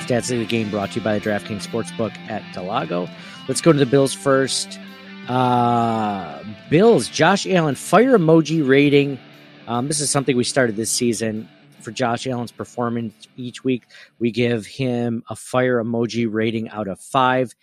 Stats 0.05 0.31
of 0.31 0.39
the 0.39 0.45
game 0.45 0.69
brought 0.69 0.91
to 0.91 0.99
you 0.99 1.03
by 1.03 1.17
the 1.17 1.29
DraftKings 1.29 1.65
Sportsbook 1.65 2.15
at 2.29 2.43
del 2.53 2.65
Lago. 2.65 3.09
Let's 3.47 3.61
go 3.61 3.71
to 3.73 3.79
the 3.79 3.85
Bills 3.85 4.13
first. 4.13 4.79
Uh, 5.27 6.43
Bills, 6.69 7.09
Josh 7.09 7.47
Allen, 7.47 7.75
fire 7.75 8.17
emoji 8.17 8.65
rating. 8.65 9.19
Um, 9.67 9.87
this 9.87 9.99
is 9.99 10.09
something 10.09 10.37
we 10.37 10.43
started 10.43 10.75
this 10.75 10.91
season 10.91 11.49
for 11.81 11.91
Josh 11.91 12.27
Allen's 12.27 12.51
performance 12.51 13.27
each 13.35 13.63
week. 13.63 13.83
We 14.19 14.31
give 14.31 14.65
him 14.65 15.23
a 15.29 15.35
fire 15.35 15.83
emoji 15.83 16.27
rating 16.31 16.69
out 16.69 16.87
of 16.87 16.99
five. 16.99 17.53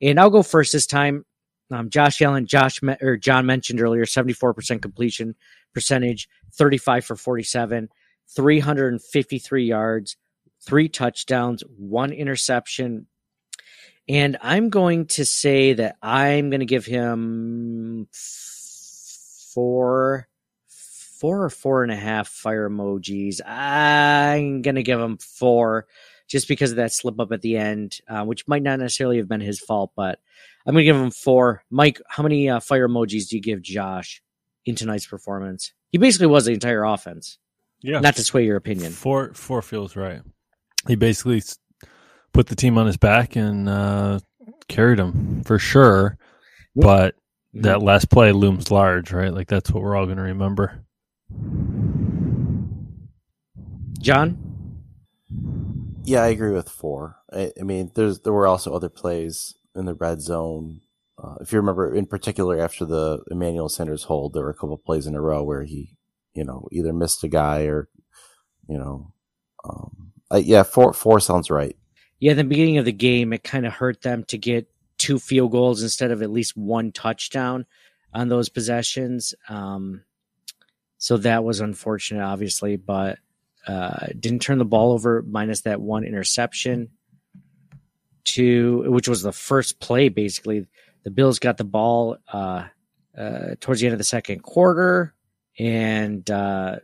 And 0.00 0.18
I'll 0.18 0.30
go 0.30 0.42
first 0.42 0.72
this 0.72 0.86
time. 0.86 1.24
Um, 1.70 1.88
Josh 1.90 2.20
Allen, 2.20 2.46
Josh 2.46 2.80
or 3.00 3.16
John 3.16 3.46
mentioned 3.46 3.80
earlier, 3.80 4.04
74% 4.04 4.82
completion 4.82 5.34
percentage, 5.72 6.28
35 6.52 7.04
for 7.04 7.16
47, 7.16 7.88
353 8.34 9.64
yards, 9.64 10.16
three 10.60 10.88
touchdowns, 10.88 11.62
one 11.76 12.12
interception. 12.12 13.06
And 14.08 14.36
I'm 14.42 14.68
going 14.68 15.06
to 15.06 15.24
say 15.24 15.72
that 15.74 15.96
I'm 16.02 16.50
going 16.50 16.60
to 16.60 16.66
give 16.66 16.84
him 16.84 18.06
four, 19.54 20.28
four 20.68 21.44
or 21.44 21.50
four 21.50 21.82
and 21.82 21.92
a 21.92 21.96
half 21.96 22.28
fire 22.28 22.68
emojis. 22.68 23.40
I'm 23.44 24.60
going 24.62 24.74
to 24.74 24.82
give 24.82 25.00
him 25.00 25.16
four 25.16 25.86
just 26.28 26.48
because 26.48 26.70
of 26.70 26.76
that 26.76 26.92
slip 26.92 27.20
up 27.20 27.32
at 27.32 27.42
the 27.42 27.56
end, 27.56 27.98
uh, 28.08 28.24
which 28.24 28.48
might 28.48 28.62
not 28.62 28.78
necessarily 28.78 29.18
have 29.18 29.28
been 29.28 29.40
his 29.40 29.60
fault, 29.60 29.92
but 29.94 30.18
I'm 30.66 30.74
going 30.74 30.84
to 30.84 30.92
give 30.92 30.96
him 30.96 31.10
four. 31.10 31.62
Mike, 31.70 32.00
how 32.08 32.22
many 32.22 32.48
uh, 32.48 32.60
fire 32.60 32.88
emojis 32.88 33.28
do 33.28 33.36
you 33.36 33.42
give 33.42 33.62
Josh 33.62 34.22
in 34.64 34.74
tonight's 34.74 35.06
performance? 35.06 35.72
He 35.90 35.98
basically 35.98 36.26
was 36.26 36.46
the 36.46 36.52
entire 36.52 36.84
offense. 36.84 37.38
Yeah. 37.82 38.00
Not 38.00 38.16
to 38.16 38.24
sway 38.24 38.46
your 38.46 38.56
opinion. 38.56 38.92
Four, 38.92 39.34
four 39.34 39.60
feels 39.60 39.94
right. 39.94 40.22
He 40.88 40.96
basically 40.96 41.42
put 42.32 42.46
the 42.46 42.56
team 42.56 42.78
on 42.78 42.86
his 42.86 42.96
back 42.96 43.36
and 43.36 43.68
uh, 43.68 44.20
carried 44.68 44.98
him 44.98 45.42
for 45.44 45.58
sure. 45.58 46.16
But 46.74 47.14
mm-hmm. 47.14 47.62
that 47.62 47.82
last 47.82 48.10
play 48.10 48.32
looms 48.32 48.70
large, 48.70 49.12
right? 49.12 49.32
Like 49.32 49.48
that's 49.48 49.70
what 49.70 49.82
we're 49.82 49.96
all 49.96 50.06
going 50.06 50.16
to 50.16 50.22
remember. 50.22 50.80
John? 54.00 54.43
Yeah, 56.06 56.22
I 56.22 56.28
agree 56.28 56.52
with 56.52 56.68
four. 56.68 57.16
I, 57.32 57.50
I, 57.58 57.62
mean, 57.62 57.90
there's 57.94 58.20
there 58.20 58.32
were 58.32 58.46
also 58.46 58.74
other 58.74 58.88
plays 58.88 59.54
in 59.74 59.86
the 59.86 59.94
red 59.94 60.20
zone. 60.20 60.80
Uh, 61.22 61.36
if 61.40 61.52
you 61.52 61.58
remember, 61.58 61.94
in 61.94 62.06
particular, 62.06 62.60
after 62.60 62.84
the 62.84 63.22
Emmanuel 63.30 63.68
Sanders 63.68 64.04
hold, 64.04 64.34
there 64.34 64.42
were 64.42 64.50
a 64.50 64.54
couple 64.54 64.76
plays 64.76 65.06
in 65.06 65.14
a 65.14 65.20
row 65.20 65.42
where 65.42 65.62
he, 65.62 65.96
you 66.34 66.44
know, 66.44 66.68
either 66.72 66.92
missed 66.92 67.24
a 67.24 67.28
guy 67.28 67.62
or, 67.62 67.88
you 68.68 68.76
know, 68.76 69.12
um, 69.64 70.12
uh, 70.30 70.36
yeah, 70.36 70.62
four 70.62 70.92
four 70.92 71.20
sounds 71.20 71.50
right. 71.50 71.76
Yeah, 72.18 72.34
the 72.34 72.44
beginning 72.44 72.78
of 72.78 72.84
the 72.84 72.92
game, 72.92 73.32
it 73.32 73.42
kind 73.42 73.66
of 73.66 73.72
hurt 73.72 74.02
them 74.02 74.24
to 74.24 74.38
get 74.38 74.68
two 74.98 75.18
field 75.18 75.52
goals 75.52 75.82
instead 75.82 76.10
of 76.10 76.22
at 76.22 76.30
least 76.30 76.56
one 76.56 76.92
touchdown 76.92 77.66
on 78.12 78.28
those 78.28 78.48
possessions. 78.48 79.34
Um, 79.48 80.04
so 80.98 81.16
that 81.18 81.44
was 81.44 81.60
unfortunate, 81.60 82.22
obviously, 82.22 82.76
but 82.76 83.18
uh, 83.66 84.06
didn't 84.18 84.40
turn 84.40 84.58
the 84.58 84.64
ball 84.64 84.92
over 84.92 85.22
minus 85.22 85.62
that 85.62 85.80
one 85.80 86.04
interception 86.04 86.90
to 88.24 88.90
which 88.90 89.08
was 89.08 89.22
the 89.22 89.32
first 89.32 89.80
play 89.80 90.08
basically. 90.08 90.66
The 91.02 91.10
bills 91.10 91.38
got 91.38 91.58
the 91.58 91.64
ball 91.64 92.16
uh, 92.32 92.64
uh, 93.16 93.54
towards 93.60 93.80
the 93.80 93.86
end 93.86 93.92
of 93.92 93.98
the 93.98 94.04
second 94.04 94.42
quarter 94.42 95.14
and 95.58 96.28
uh, 96.30 96.76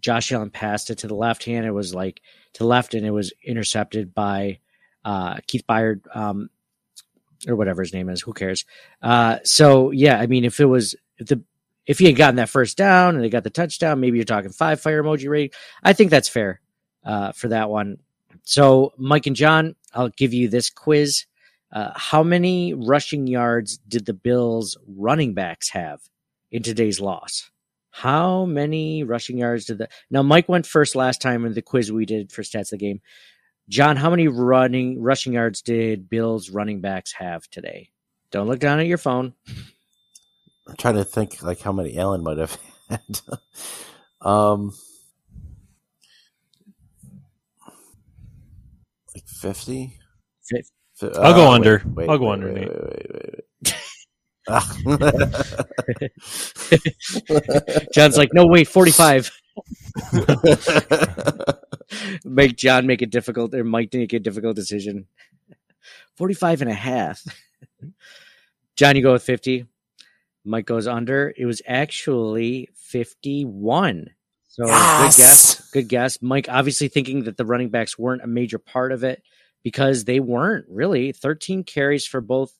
josh 0.00 0.32
allen 0.32 0.50
passed 0.50 0.90
it 0.90 0.98
to 0.98 1.06
the 1.06 1.14
left 1.14 1.44
hand. 1.44 1.66
It 1.66 1.72
was 1.72 1.94
like 1.94 2.20
to 2.54 2.66
left 2.66 2.94
and 2.94 3.06
it 3.06 3.10
was 3.10 3.32
intercepted 3.44 4.14
by 4.14 4.58
uh, 5.04 5.38
keith 5.46 5.66
byard 5.66 6.02
um, 6.14 6.50
or 7.48 7.56
whatever 7.56 7.82
his 7.82 7.92
name 7.92 8.08
is. 8.08 8.20
Who 8.20 8.32
cares? 8.32 8.64
Uh, 9.02 9.38
so 9.44 9.90
yeah 9.90 10.18
i 10.18 10.26
mean 10.26 10.44
if 10.44 10.60
it 10.60 10.66
was 10.66 10.94
if 11.18 11.26
the 11.26 11.42
if 11.86 11.98
he 11.98 12.06
had 12.06 12.16
gotten 12.16 12.36
that 12.36 12.48
first 12.48 12.76
down 12.76 13.14
and 13.14 13.24
they 13.24 13.28
got 13.28 13.44
the 13.44 13.50
touchdown, 13.50 14.00
maybe 14.00 14.18
you're 14.18 14.24
talking 14.24 14.52
five 14.52 14.80
fire 14.80 15.02
emoji 15.02 15.28
rating. 15.28 15.50
I 15.82 15.92
think 15.92 16.10
that's 16.10 16.28
fair 16.28 16.60
uh, 17.04 17.32
for 17.32 17.48
that 17.48 17.70
one. 17.70 17.98
So, 18.44 18.92
Mike 18.96 19.26
and 19.26 19.36
John, 19.36 19.74
I'll 19.92 20.08
give 20.10 20.32
you 20.32 20.48
this 20.48 20.70
quiz. 20.70 21.26
Uh, 21.72 21.90
how 21.94 22.22
many 22.22 22.74
rushing 22.74 23.26
yards 23.26 23.78
did 23.78 24.06
the 24.06 24.14
Bills 24.14 24.76
running 24.86 25.34
backs 25.34 25.70
have 25.70 26.00
in 26.50 26.62
today's 26.62 27.00
loss? 27.00 27.50
How 27.90 28.46
many 28.46 29.04
rushing 29.04 29.38
yards 29.38 29.66
did 29.66 29.78
the 29.78 29.88
now 30.10 30.22
Mike 30.22 30.48
went 30.48 30.66
first 30.66 30.96
last 30.96 31.20
time 31.20 31.44
in 31.44 31.52
the 31.52 31.62
quiz 31.62 31.92
we 31.92 32.06
did 32.06 32.32
for 32.32 32.42
stats 32.42 32.72
of 32.72 32.78
the 32.78 32.78
game. 32.78 33.00
John, 33.68 33.96
how 33.96 34.10
many 34.10 34.28
running 34.28 35.00
rushing 35.00 35.34
yards 35.34 35.62
did 35.62 36.08
Bills 36.08 36.50
running 36.50 36.80
backs 36.80 37.12
have 37.12 37.48
today? 37.48 37.90
Don't 38.30 38.48
look 38.48 38.60
down 38.60 38.80
at 38.80 38.86
your 38.86 38.98
phone. 38.98 39.34
I'm 40.72 40.76
trying 40.78 40.94
to 40.94 41.04
think 41.04 41.42
like 41.42 41.60
how 41.60 41.70
many 41.70 41.98
Allen 41.98 42.22
might 42.22 42.38
have 42.38 42.56
had. 42.88 43.20
um, 44.22 44.72
like 49.14 49.26
fifty. 49.26 49.98
I'll 51.02 51.34
go 51.34 51.48
uh, 51.48 51.50
under. 51.50 51.82
Wait, 51.84 52.08
I'll 52.08 52.16
go 52.16 52.28
wait, 52.28 52.32
under. 52.32 52.54
Wait, 52.54 52.70
wait, 52.70 53.06
wait, 53.10 53.20
wait, 53.20 53.44
John's 57.92 58.16
like, 58.16 58.32
no, 58.32 58.46
wait, 58.46 58.66
45. 58.66 59.30
make 62.24 62.56
John 62.56 62.86
make 62.86 63.02
it 63.02 63.10
difficult, 63.10 63.54
or 63.54 63.62
Mike 63.64 63.92
make 63.92 64.14
a 64.14 64.20
difficult 64.20 64.56
decision. 64.56 65.06
45 66.16 66.62
and 66.62 66.70
a 66.70 66.74
half. 66.74 67.22
John, 68.76 68.96
you 68.96 69.02
go 69.02 69.12
with 69.12 69.22
50. 69.22 69.66
Mike 70.44 70.66
goes 70.66 70.86
under. 70.86 71.32
It 71.36 71.46
was 71.46 71.62
actually 71.66 72.68
51. 72.74 74.08
So 74.48 74.66
Yes! 74.66 75.16
good 75.16 75.22
guess. 75.22 75.70
Good 75.70 75.88
guess. 75.88 76.22
Mike 76.22 76.46
obviously 76.48 76.88
thinking 76.88 77.24
that 77.24 77.36
the 77.36 77.44
running 77.46 77.70
backs 77.70 77.98
weren't 77.98 78.22
a 78.22 78.26
major 78.26 78.58
part 78.58 78.92
of 78.92 79.04
it 79.04 79.22
because 79.62 80.04
they 80.04 80.20
weren't 80.20 80.66
really. 80.68 81.12
13 81.12 81.64
carries 81.64 82.06
for 82.06 82.20
both 82.20 82.52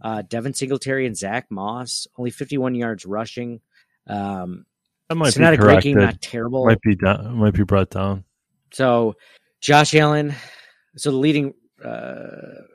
uh, 0.00 0.22
Devin 0.22 0.54
Singletary 0.54 1.06
and 1.06 1.16
Zach 1.16 1.46
Moss, 1.50 2.06
only 2.16 2.30
51 2.30 2.74
yards 2.74 3.04
rushing. 3.06 3.60
Um, 4.06 4.64
That 5.08 5.16
might 5.16 5.28
it's 5.28 5.36
be 5.36 5.42
not 5.44 5.54
a 5.54 5.58
great 5.58 5.82
game, 5.82 5.98
not 5.98 6.20
terrible. 6.20 6.64
Might 6.66 6.80
be 6.80 6.96
down, 6.96 7.36
might 7.36 7.54
be 7.54 7.64
brought 7.64 7.90
down. 7.90 8.24
So 8.72 9.16
Josh 9.60 9.94
Allen, 9.94 10.34
so 10.96 11.10
the 11.10 11.16
leading 11.16 11.54
uh, 11.84 12.30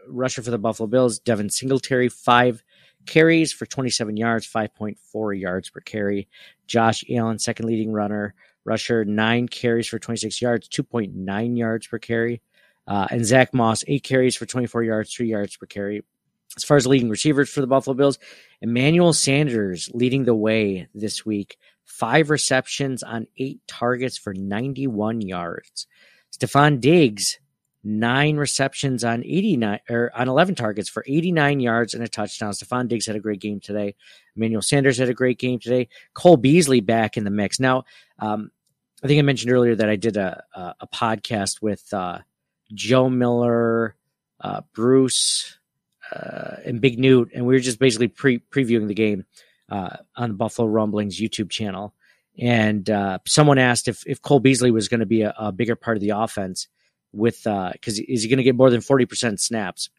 rusher 0.08 0.42
for 0.42 0.52
the 0.52 0.58
Buffalo 0.58 0.88
Bills, 0.88 1.20
Devin 1.20 1.50
Singletary, 1.50 2.10
five 2.10 2.64
carries 3.06 3.52
for 3.52 3.66
27 3.66 4.18
yards, 4.18 4.48
5.4 4.52 5.40
yards 5.40 5.70
per 5.70 5.80
carry. 5.80 6.28
Josh 6.68 7.04
Allen, 7.10 7.40
second 7.40 7.68
leading 7.68 7.92
runner, 7.92 8.34
rusher, 8.66 9.06
nine 9.06 9.48
carries 9.48 9.88
for 9.88 10.00
26 10.00 10.42
yards, 10.42 10.70
2.9 10.70 11.58
yards 11.58 11.88
per 11.88 12.00
carry. 12.00 12.42
Uh, 12.88 13.08
and 13.12 13.26
Zach 13.26 13.54
Moss, 13.54 13.84
eight 13.88 14.04
carries 14.04 14.36
for 14.36 14.46
24 14.46 14.84
yards, 14.84 15.14
three 15.14 15.28
yards 15.30 15.56
per 15.56 15.66
carry. 15.66 16.04
As 16.56 16.64
far 16.64 16.78
as 16.78 16.86
leading 16.86 17.10
receivers 17.10 17.50
for 17.50 17.62
the 17.62 17.68
Buffalo 17.68 17.96
Bills, 17.96 18.20
Emmanuel 18.62 19.14
Sanders 19.14 19.90
leading 19.94 20.26
the 20.26 20.36
way 20.36 20.88
this 20.94 21.26
week. 21.26 21.58
Five 21.86 22.30
receptions 22.30 23.04
on 23.04 23.28
eight 23.38 23.62
targets 23.68 24.18
for 24.18 24.34
91 24.34 25.22
yards. 25.22 25.88
Stefon 26.32 26.80
Diggs, 26.80 27.40
nine 27.84 28.38
receptions 28.38 29.04
on 29.04 29.24
89 29.24 29.80
or 29.90 30.12
on 30.16 30.30
11 30.30 30.56
targets 30.56 30.90
for 30.90 31.04
89 31.08 31.60
yards 31.60 31.94
and 31.94 32.04
a 32.04 32.08
touchdown. 32.08 32.54
Stefon 32.54 32.88
Diggs 32.88 33.06
had 33.06 33.16
a 33.16 33.20
great 33.20 33.42
game 33.42 33.60
today. 33.60 33.96
Emmanuel 34.36 34.62
Sanders 34.62 34.98
had 34.98 35.10
a 35.10 35.14
great 35.14 35.38
game 35.38 35.60
today. 35.60 35.90
Cole 36.14 36.38
Beasley 36.38 36.80
back 36.80 37.18
in 37.18 37.24
the 37.24 37.30
mix. 37.30 37.60
Now, 37.60 37.84
um, 38.20 38.52
I 39.04 39.08
think 39.08 39.20
I 39.20 39.24
mentioned 39.24 39.52
earlier 39.52 39.76
that 39.76 39.90
I 39.90 39.98
did 39.98 40.16
a, 40.16 40.44
a, 40.54 40.76
a 40.82 40.88
podcast 40.88 41.62
with 41.62 41.94
uh, 41.94 42.20
Joe 42.74 43.10
Miller, 43.10 43.96
uh, 44.40 44.62
Bruce, 44.74 45.58
uh, 46.14 46.58
and 46.66 46.80
Big 46.80 47.00
Newt, 47.00 47.32
and 47.34 47.46
we 47.46 47.54
were 47.54 47.60
just 47.60 47.80
basically 47.80 48.08
pre 48.08 48.40
previewing 48.40 48.88
the 48.88 48.94
game 48.94 49.26
uh, 49.70 49.98
on 50.16 50.30
the 50.30 50.36
Buffalo 50.36 50.68
Rumblings 50.68 51.20
YouTube 51.20 51.50
channel. 51.50 51.94
And 52.40 52.90
uh, 52.90 53.20
someone 53.28 53.58
asked 53.58 53.88
if 53.88 54.06
if 54.08 54.22
Cole 54.22 54.40
Beasley 54.40 54.72
was 54.72 54.88
going 54.88 55.02
to 55.02 55.06
be 55.06 55.24
a, 55.24 55.34
a 55.38 55.52
bigger 55.52 55.76
part 55.76 55.98
of 55.98 56.02
the 56.02 56.12
offense 56.12 56.68
with 57.14 57.46
uh 57.48 57.72
because 57.72 58.00
is 58.00 58.24
he 58.24 58.30
going 58.30 58.38
to 58.38 58.44
get 58.44 58.56
more 58.56 58.70
than 58.70 58.82
forty 58.82 59.06
percent 59.06 59.40
snaps? 59.40 59.90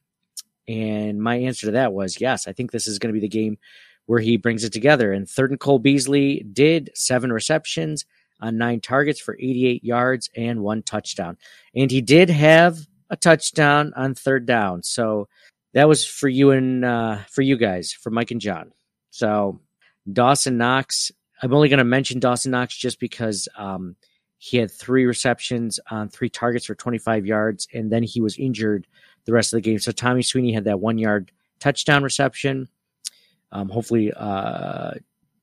And 0.67 1.21
my 1.21 1.37
answer 1.37 1.67
to 1.67 1.73
that 1.73 1.93
was 1.93 2.21
yes. 2.21 2.49
I 2.49 2.53
think 2.53 2.71
this 2.71 2.87
is 2.87 2.99
going 2.99 3.15
to 3.15 3.21
be 3.21 3.25
the 3.25 3.29
game 3.29 3.59
where 4.07 4.21
he 4.21 4.37
brings 4.37 4.65
it 4.65 4.73
together. 4.73 5.13
And 5.13 5.29
third 5.29 5.51
and 5.51 5.61
Cole 5.61 5.79
Beasley 5.79 6.45
did 6.53 6.91
seven 6.95 7.33
receptions 7.33 8.05
on 8.41 8.59
nine 8.59 8.81
targets 8.81 9.21
for 9.21 9.37
88 9.39 9.85
yards 9.85 10.31
and 10.37 10.63
one 10.63 10.83
touchdown. 10.83 11.37
And 11.75 11.91
he 11.91 12.01
did 12.01 12.31
have 12.31 12.79
a 13.11 13.17
touchdown 13.17 13.93
on 13.97 14.15
third 14.15 14.47
down. 14.47 14.83
So 14.83 15.29
that 15.73 15.89
was 15.89 16.05
for 16.07 16.29
you 16.29 16.51
and 16.51 16.85
uh, 16.85 17.19
for 17.31 17.43
you 17.43 17.57
guys, 17.57 17.93
for 17.93 18.11
Mike 18.11 18.31
and 18.31 18.41
John. 18.41 18.73
So 19.11 19.61
Dawson 20.11 20.59
Knox, 20.59 21.11
I'm 21.43 21.55
only 21.55 21.69
going 21.69 21.79
to 21.79 21.85
mention 21.85 22.21
Dawson 22.21 22.53
Knox 22.53 22.77
just 22.77 23.01
because 23.01 23.49
um, 23.57 23.97
he 24.45 24.59
had 24.59 24.71
three 24.71 25.07
receptions 25.07 25.81
on 25.91 26.11
three 26.11 26.29
targets 26.29 26.67
for 26.67 26.75
25 26.75 27.25
yards, 27.25 27.67
and 27.73 27.91
then 27.91 28.03
he 28.03 28.21
was 28.21 28.37
injured 28.37 28.87
the 29.25 29.33
rest 29.33 29.55
of 29.55 29.57
the 29.57 29.63
game. 29.63 29.79
So 29.79 29.91
Tommy 29.91 30.23
Sweeney 30.23 30.53
had 30.53 30.65
that 30.65 30.81
one 30.81 30.99
yard 30.99 31.33
touchdown 31.61 32.03
reception. 32.03 32.69
Um, 33.53 33.71
hopefully, 33.71 34.13
uh, 34.15 34.91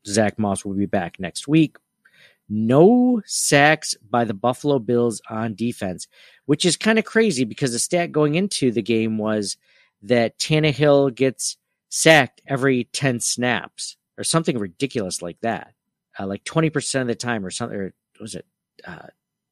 Zach 0.06 0.38
Moss 0.38 0.64
will 0.64 0.76
be 0.76 0.86
back 0.86 1.20
next 1.20 1.48
week. 1.48 1.78
No 2.48 3.24
sacks 3.26 3.96
by 4.08 4.24
the 4.24 4.36
Buffalo 4.36 4.78
Bills 4.78 5.20
on 5.28 5.56
defense, 5.56 6.08
which 6.46 6.64
is 6.64 6.78
kind 6.78 7.00
of 7.00 7.06
crazy 7.06 7.44
because 7.44 7.72
the 7.72 7.80
stat 7.80 8.12
going 8.12 8.36
into 8.36 8.70
the 8.70 8.84
game 8.84 9.18
was 9.18 9.58
that 10.04 10.38
Tannehill 10.38 11.16
gets 11.16 11.58
sacked 11.90 12.44
every 12.46 12.84
10 12.94 13.20
snaps 13.20 13.98
or 14.20 14.24
something 14.24 14.60
ridiculous 14.60 15.24
like 15.24 15.40
that. 15.42 15.74
Uh, 16.20 16.28
like 16.28 16.44
20% 16.44 17.02
of 17.02 17.08
the 17.08 17.16
time 17.16 17.44
or 17.44 17.50
something, 17.50 17.80
or 17.80 17.94
was 18.20 18.36
it 18.36 18.46
uh, 18.86 19.08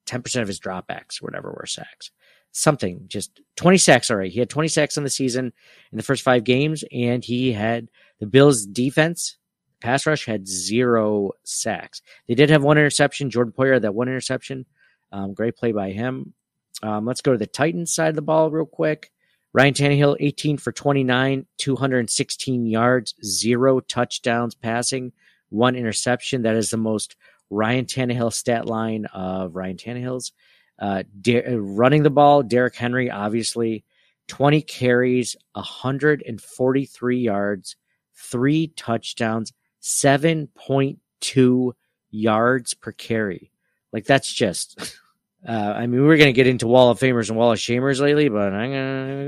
10% 0.07 0.41
of 0.41 0.47
his 0.47 0.59
dropbacks 0.59 1.21
whatever 1.21 1.51
were 1.51 1.65
sacks? 1.65 2.11
Something 2.51 3.05
just 3.07 3.41
20 3.57 3.77
sacks. 3.77 4.09
Right. 4.09 4.31
He 4.31 4.39
had 4.39 4.49
20 4.49 4.67
sacks 4.67 4.97
in 4.97 5.03
the 5.03 5.09
season 5.09 5.53
in 5.91 5.97
the 5.97 6.03
first 6.03 6.23
five 6.23 6.43
games, 6.43 6.83
and 6.91 7.23
he 7.23 7.51
had 7.51 7.89
the 8.19 8.25
Bills 8.25 8.65
defense, 8.65 9.37
pass 9.81 10.05
rush 10.05 10.25
had 10.25 10.47
zero 10.47 11.31
sacks. 11.43 12.01
They 12.27 12.35
did 12.35 12.49
have 12.49 12.63
one 12.63 12.77
interception. 12.77 13.29
Jordan 13.29 13.53
Poyer 13.57 13.81
that 13.81 13.95
one 13.95 14.07
interception. 14.07 14.65
Um, 15.11 15.33
great 15.33 15.55
play 15.55 15.71
by 15.71 15.91
him. 15.91 16.33
Um, 16.81 17.05
let's 17.05 17.21
go 17.21 17.31
to 17.31 17.37
the 17.37 17.47
Titans 17.47 17.93
side 17.93 18.09
of 18.09 18.15
the 18.15 18.21
ball 18.21 18.51
real 18.51 18.65
quick. 18.65 19.11
Ryan 19.53 19.73
Tannehill, 19.73 20.17
18 20.19 20.57
for 20.57 20.71
29, 20.71 21.45
216 21.57 22.65
yards, 22.67 23.15
zero 23.23 23.79
touchdowns 23.79 24.53
passing, 24.53 25.11
one 25.49 25.75
interception. 25.75 26.43
That 26.43 26.55
is 26.55 26.69
the 26.69 26.77
most 26.77 27.15
Ryan 27.49 27.85
Tannehill 27.85 28.33
stat 28.33 28.65
line 28.65 29.05
of 29.05 29.55
Ryan 29.55 29.77
Tannehill's. 29.77 30.31
Uh, 30.77 31.03
Der- 31.19 31.59
running 31.59 32.03
the 32.03 32.09
ball, 32.09 32.41
Derrick 32.41 32.75
Henry, 32.75 33.11
obviously, 33.11 33.83
20 34.27 34.61
carries, 34.61 35.35
143 35.53 37.17
yards, 37.17 37.75
three 38.15 38.67
touchdowns, 38.67 39.51
7.2 39.81 41.71
yards 42.11 42.73
per 42.75 42.91
carry. 42.91 43.51
Like, 43.91 44.05
that's 44.05 44.31
just. 44.33 44.95
Uh, 45.47 45.51
I 45.51 45.87
mean, 45.87 46.03
we're 46.03 46.17
going 46.17 46.27
to 46.27 46.33
get 46.33 46.47
into 46.47 46.67
Wall 46.67 46.89
of 46.89 46.99
Famers 46.99 47.29
and 47.29 47.37
Wall 47.37 47.53
of 47.53 47.59
Shamers 47.59 48.01
lately, 48.01 48.27
but 48.27 48.51
I'm 48.51 48.71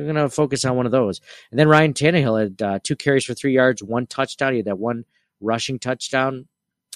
going 0.04 0.16
to 0.16 0.28
focus 0.30 0.66
on 0.66 0.76
one 0.76 0.86
of 0.86 0.92
those. 0.92 1.22
And 1.52 1.60
then 1.60 1.70
Ryan 1.70 1.94
Tannehill 1.94 2.42
had 2.42 2.62
uh, 2.62 2.80
two 2.84 2.98
carries 2.98 3.24
for 3.24 3.34
three 3.34 3.54
yards, 3.54 3.82
one 3.82 4.08
touchdown. 4.08 4.52
He 4.52 4.58
had 4.58 4.66
that 4.66 4.78
one 4.78 5.06
rushing 5.40 5.80
touchdown. 5.80 6.48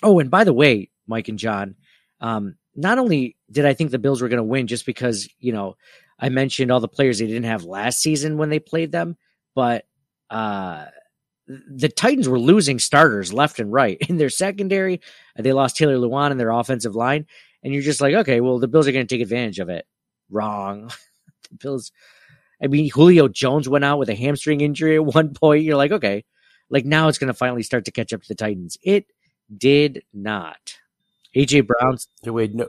Oh, 0.03 0.19
and 0.19 0.29
by 0.29 0.43
the 0.43 0.51
way, 0.51 0.89
Mike 1.07 1.27
and 1.27 1.39
John, 1.39 1.75
um, 2.21 2.55
not 2.75 2.97
only 2.97 3.35
did 3.51 3.65
I 3.65 3.73
think 3.73 3.91
the 3.91 3.99
Bills 3.99 4.21
were 4.21 4.29
going 4.29 4.37
to 4.37 4.43
win 4.43 4.67
just 4.67 4.85
because, 4.85 5.27
you 5.39 5.51
know, 5.53 5.75
I 6.19 6.29
mentioned 6.29 6.71
all 6.71 6.79
the 6.79 6.87
players 6.87 7.19
they 7.19 7.27
didn't 7.27 7.43
have 7.43 7.63
last 7.63 8.01
season 8.01 8.37
when 8.37 8.49
they 8.49 8.59
played 8.59 8.91
them, 8.91 9.17
but 9.53 9.85
uh, 10.29 10.85
the 11.47 11.89
Titans 11.89 12.27
were 12.27 12.39
losing 12.39 12.79
starters 12.79 13.33
left 13.33 13.59
and 13.59 13.71
right 13.71 13.97
in 14.09 14.17
their 14.17 14.29
secondary. 14.29 15.01
They 15.37 15.53
lost 15.53 15.77
Taylor 15.77 15.97
Lewan 15.97 16.31
in 16.31 16.37
their 16.37 16.51
offensive 16.51 16.95
line. 16.95 17.25
And 17.63 17.73
you're 17.73 17.83
just 17.83 18.01
like, 18.01 18.13
okay, 18.13 18.41
well, 18.41 18.59
the 18.59 18.67
Bills 18.67 18.87
are 18.87 18.91
going 18.91 19.07
to 19.07 19.15
take 19.15 19.23
advantage 19.23 19.59
of 19.59 19.69
it. 19.69 19.85
Wrong. 20.29 20.91
the 21.51 21.57
Bills, 21.57 21.91
I 22.61 22.67
mean, 22.67 22.89
Julio 22.89 23.27
Jones 23.27 23.67
went 23.67 23.85
out 23.85 23.99
with 23.99 24.09
a 24.09 24.15
hamstring 24.15 24.61
injury 24.61 24.95
at 24.95 25.05
one 25.05 25.33
point. 25.33 25.63
You're 25.63 25.77
like, 25.77 25.91
okay, 25.91 26.25
like 26.69 26.85
now 26.85 27.07
it's 27.07 27.17
going 27.17 27.27
to 27.27 27.33
finally 27.33 27.63
start 27.63 27.85
to 27.85 27.91
catch 27.91 28.13
up 28.13 28.21
to 28.21 28.27
the 28.27 28.35
Titans. 28.35 28.77
It 28.83 29.07
did 29.55 30.03
not. 30.13 30.77
AJ 31.35 31.67
Brown's 31.67 32.07
we 32.23 32.41
had 32.43 32.55
no 32.55 32.67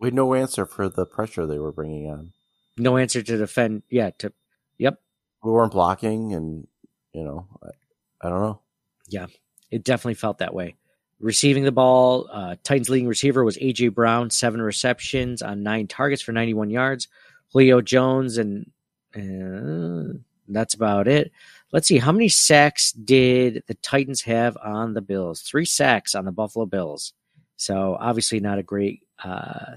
we 0.00 0.08
had 0.08 0.14
no 0.14 0.34
answer 0.34 0.66
for 0.66 0.88
the 0.88 1.06
pressure 1.06 1.46
they 1.46 1.58
were 1.58 1.72
bringing 1.72 2.10
on. 2.10 2.32
no 2.76 2.96
answer 2.96 3.22
to 3.22 3.36
defend. 3.36 3.82
Yeah, 3.90 4.10
to 4.18 4.32
yep, 4.78 5.00
We 5.42 5.50
weren't 5.52 5.72
blocking, 5.72 6.34
and 6.34 6.66
you 7.12 7.24
know, 7.24 7.46
I, 7.62 8.26
I 8.26 8.28
don't 8.30 8.40
know. 8.40 8.60
yeah, 9.08 9.26
it 9.70 9.84
definitely 9.84 10.14
felt 10.14 10.38
that 10.38 10.54
way. 10.54 10.76
Receiving 11.20 11.64
the 11.64 11.72
ball, 11.72 12.28
uh, 12.32 12.54
Titans 12.62 12.88
leading 12.88 13.08
receiver 13.08 13.42
was 13.44 13.56
AJ 13.58 13.94
Brown, 13.94 14.30
seven 14.30 14.62
receptions 14.62 15.42
on 15.42 15.64
nine 15.64 15.88
targets 15.88 16.22
for 16.22 16.30
91 16.30 16.70
yards. 16.70 17.08
Julio 17.52 17.80
Jones, 17.80 18.38
and 18.38 18.70
uh, 19.16 20.18
that's 20.46 20.74
about 20.74 21.08
it. 21.08 21.32
Let's 21.72 21.88
see, 21.88 21.98
how 21.98 22.12
many 22.12 22.28
sacks 22.28 22.92
did 22.92 23.64
the 23.66 23.74
Titans 23.74 24.22
have 24.22 24.56
on 24.62 24.94
the 24.94 25.00
Bills? 25.00 25.42
Three 25.42 25.64
sacks 25.64 26.14
on 26.14 26.24
the 26.24 26.32
Buffalo 26.32 26.66
Bills. 26.66 27.14
So 27.58 27.96
obviously 28.00 28.40
not 28.40 28.58
a 28.58 28.62
great 28.62 29.02
uh, 29.22 29.74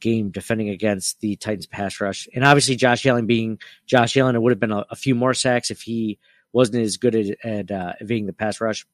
game 0.00 0.30
defending 0.30 0.68
against 0.68 1.20
the 1.20 1.34
Titans 1.36 1.66
pass 1.66 2.00
rush. 2.00 2.28
And 2.34 2.44
obviously 2.44 2.76
Josh 2.76 3.04
Allen 3.06 3.26
being 3.26 3.58
Josh 3.86 4.16
Allen, 4.16 4.36
it 4.36 4.42
would 4.42 4.52
have 4.52 4.60
been 4.60 4.70
a, 4.70 4.84
a 4.90 4.96
few 4.96 5.14
more 5.14 5.32
sacks 5.32 5.70
if 5.70 5.80
he 5.80 6.18
wasn't 6.52 6.82
as 6.82 6.98
good 6.98 7.14
at, 7.14 7.44
at 7.44 7.70
uh, 7.70 7.94
evading 8.00 8.26
the 8.26 8.34
pass 8.34 8.60
rush. 8.60 8.86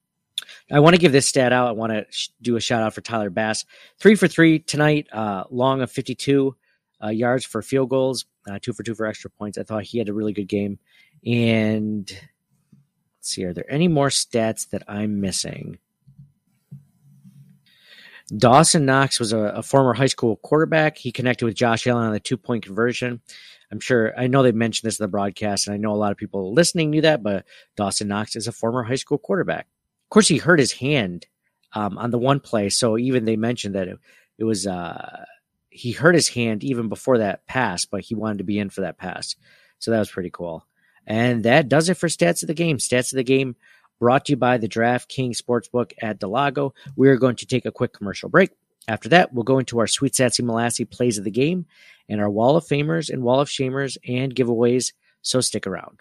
I 0.71 0.79
want 0.79 0.95
to 0.95 1.01
give 1.01 1.11
this 1.11 1.29
stat 1.29 1.53
out. 1.53 1.67
I 1.67 1.73
want 1.73 1.93
to 1.93 2.07
sh- 2.11 2.29
do 2.41 2.55
a 2.55 2.61
shout 2.61 2.83
out 2.83 2.95
for 2.95 3.01
Tyler 3.01 3.29
Bass. 3.29 3.65
Three 3.99 4.15
for 4.15 4.29
three 4.29 4.61
tonight, 4.61 5.09
uh, 5.13 5.45
long 5.51 5.83
of 5.83 5.91
52 5.91 6.55
uh, 7.03 7.09
yards 7.09 7.45
for 7.45 7.61
field 7.61 7.91
goals, 7.91 8.25
uh, 8.49 8.61
two 8.63 8.73
for 8.73 8.85
two 8.85 8.95
for 8.95 9.07
extra 9.07 9.31
points. 9.31 9.59
I 9.59 9.65
thought 9.65 9.83
he 9.83 9.99
had 9.99 10.09
a 10.09 10.15
really 10.15 10.33
good 10.33 10.47
game. 10.47 10.79
And 11.27 12.09
let's 13.19 13.31
see. 13.31 13.45
Are 13.45 13.53
there 13.53 13.71
any 13.71 13.89
more 13.89 14.11
stats 14.11 14.69
that 14.71 14.85
I'm 14.87 15.21
missing? 15.21 15.79
Dawson 18.37 18.85
Knox 18.85 19.19
was 19.19 19.33
a, 19.33 19.39
a, 19.39 19.63
former 19.63 19.95
high 19.95 20.07
school 20.07 20.37
quarterback. 20.37 20.99
He 20.99 21.13
connected 21.13 21.47
with 21.47 21.55
Josh 21.55 21.87
Allen 21.87 22.07
on 22.07 22.13
the 22.13 22.21
two 22.21 22.37
point 22.37 22.65
conversion. 22.65 23.21
I'm 23.73 23.81
sure 23.81 24.13
I 24.19 24.27
know 24.27 24.43
they 24.43 24.53
mentioned 24.53 24.87
this 24.87 24.99
in 24.99 25.05
the 25.05 25.09
broadcast, 25.09 25.67
and 25.67 25.75
I 25.75 25.79
know 25.79 25.93
a 25.93 25.97
lot 25.97 26.13
of 26.13 26.19
people 26.19 26.53
listening 26.53 26.91
knew 26.91 27.03
that, 27.03 27.23
but 27.23 27.45
Dawson 27.77 28.09
Knox 28.09 28.37
is 28.37 28.47
a 28.47 28.53
former 28.53 28.83
high 28.83 28.97
school 28.97 29.19
quarterback. 29.19 29.67
Of 30.07 30.11
course, 30.11 30.29
he 30.29 30.39
hurt 30.39 30.59
his 30.59 30.73
hand 30.73 31.27
um, 31.75 31.99
on 31.99 32.11
the 32.11 32.19
one 32.19 32.41
play, 32.41 32.69
so 32.71 32.99
even 32.99 33.25
they 33.25 33.37
mentioned 33.37 33.75
that 33.75 33.89
it, 33.89 33.99
it 34.39 34.45
was 34.45 34.67
uh, 34.67 35.25
he 35.71 35.93
hurt 35.93 36.15
his 36.15 36.29
hand 36.29 36.65
even 36.65 36.89
before 36.89 37.19
that 37.19 37.47
pass, 37.47 37.85
but 37.85 38.03
he 38.03 38.15
wanted 38.15 38.39
to 38.39 38.45
be 38.45 38.59
in 38.59 38.71
for 38.71 38.83
that 38.83 38.99
pass, 38.99 39.37
so 39.79 39.91
that 39.91 39.99
was 39.99 40.11
pretty 40.11 40.31
cool. 40.31 40.67
And 41.07 41.45
that 41.45 41.71
does 41.71 41.89
it 41.89 41.97
for 41.97 42.09
stats 42.09 42.43
of 42.43 42.49
the 42.49 42.55
game. 42.55 42.77
Stats 42.77 43.13
of 43.13 43.17
the 43.17 43.25
game 43.25 43.57
brought 43.99 44.27
to 44.27 44.33
you 44.33 44.37
by 44.37 44.59
the 44.59 44.69
DraftKings 44.69 45.41
Sportsbook 45.41 45.93
at 46.01 46.19
Del 46.19 46.31
Lago. 46.31 46.75
We 46.97 47.09
are 47.09 47.17
going 47.17 47.37
to 47.37 47.47
take 47.47 47.67
a 47.67 47.73
quick 47.73 47.93
commercial 47.93 48.29
break. 48.29 48.51
After 48.87 49.09
that, 49.11 49.33
we'll 49.35 49.45
go 49.45 49.59
into 49.59 49.79
our 49.79 49.87
Sweet 49.87 50.15
Sassy 50.15 50.43
Molassy 50.43 50.89
plays 50.89 51.19
of 51.19 51.25
the 51.25 51.31
game 51.31 51.67
and 52.09 52.21
our 52.21 52.31
Wall 52.31 52.57
of 52.57 52.65
Famers 52.65 53.11
and 53.11 53.23
Wall 53.23 53.41
of 53.41 53.49
Shamers 53.49 53.99
and 54.09 54.35
giveaways. 54.35 54.93
So 55.21 55.41
stick 55.41 55.67
around. 55.67 56.01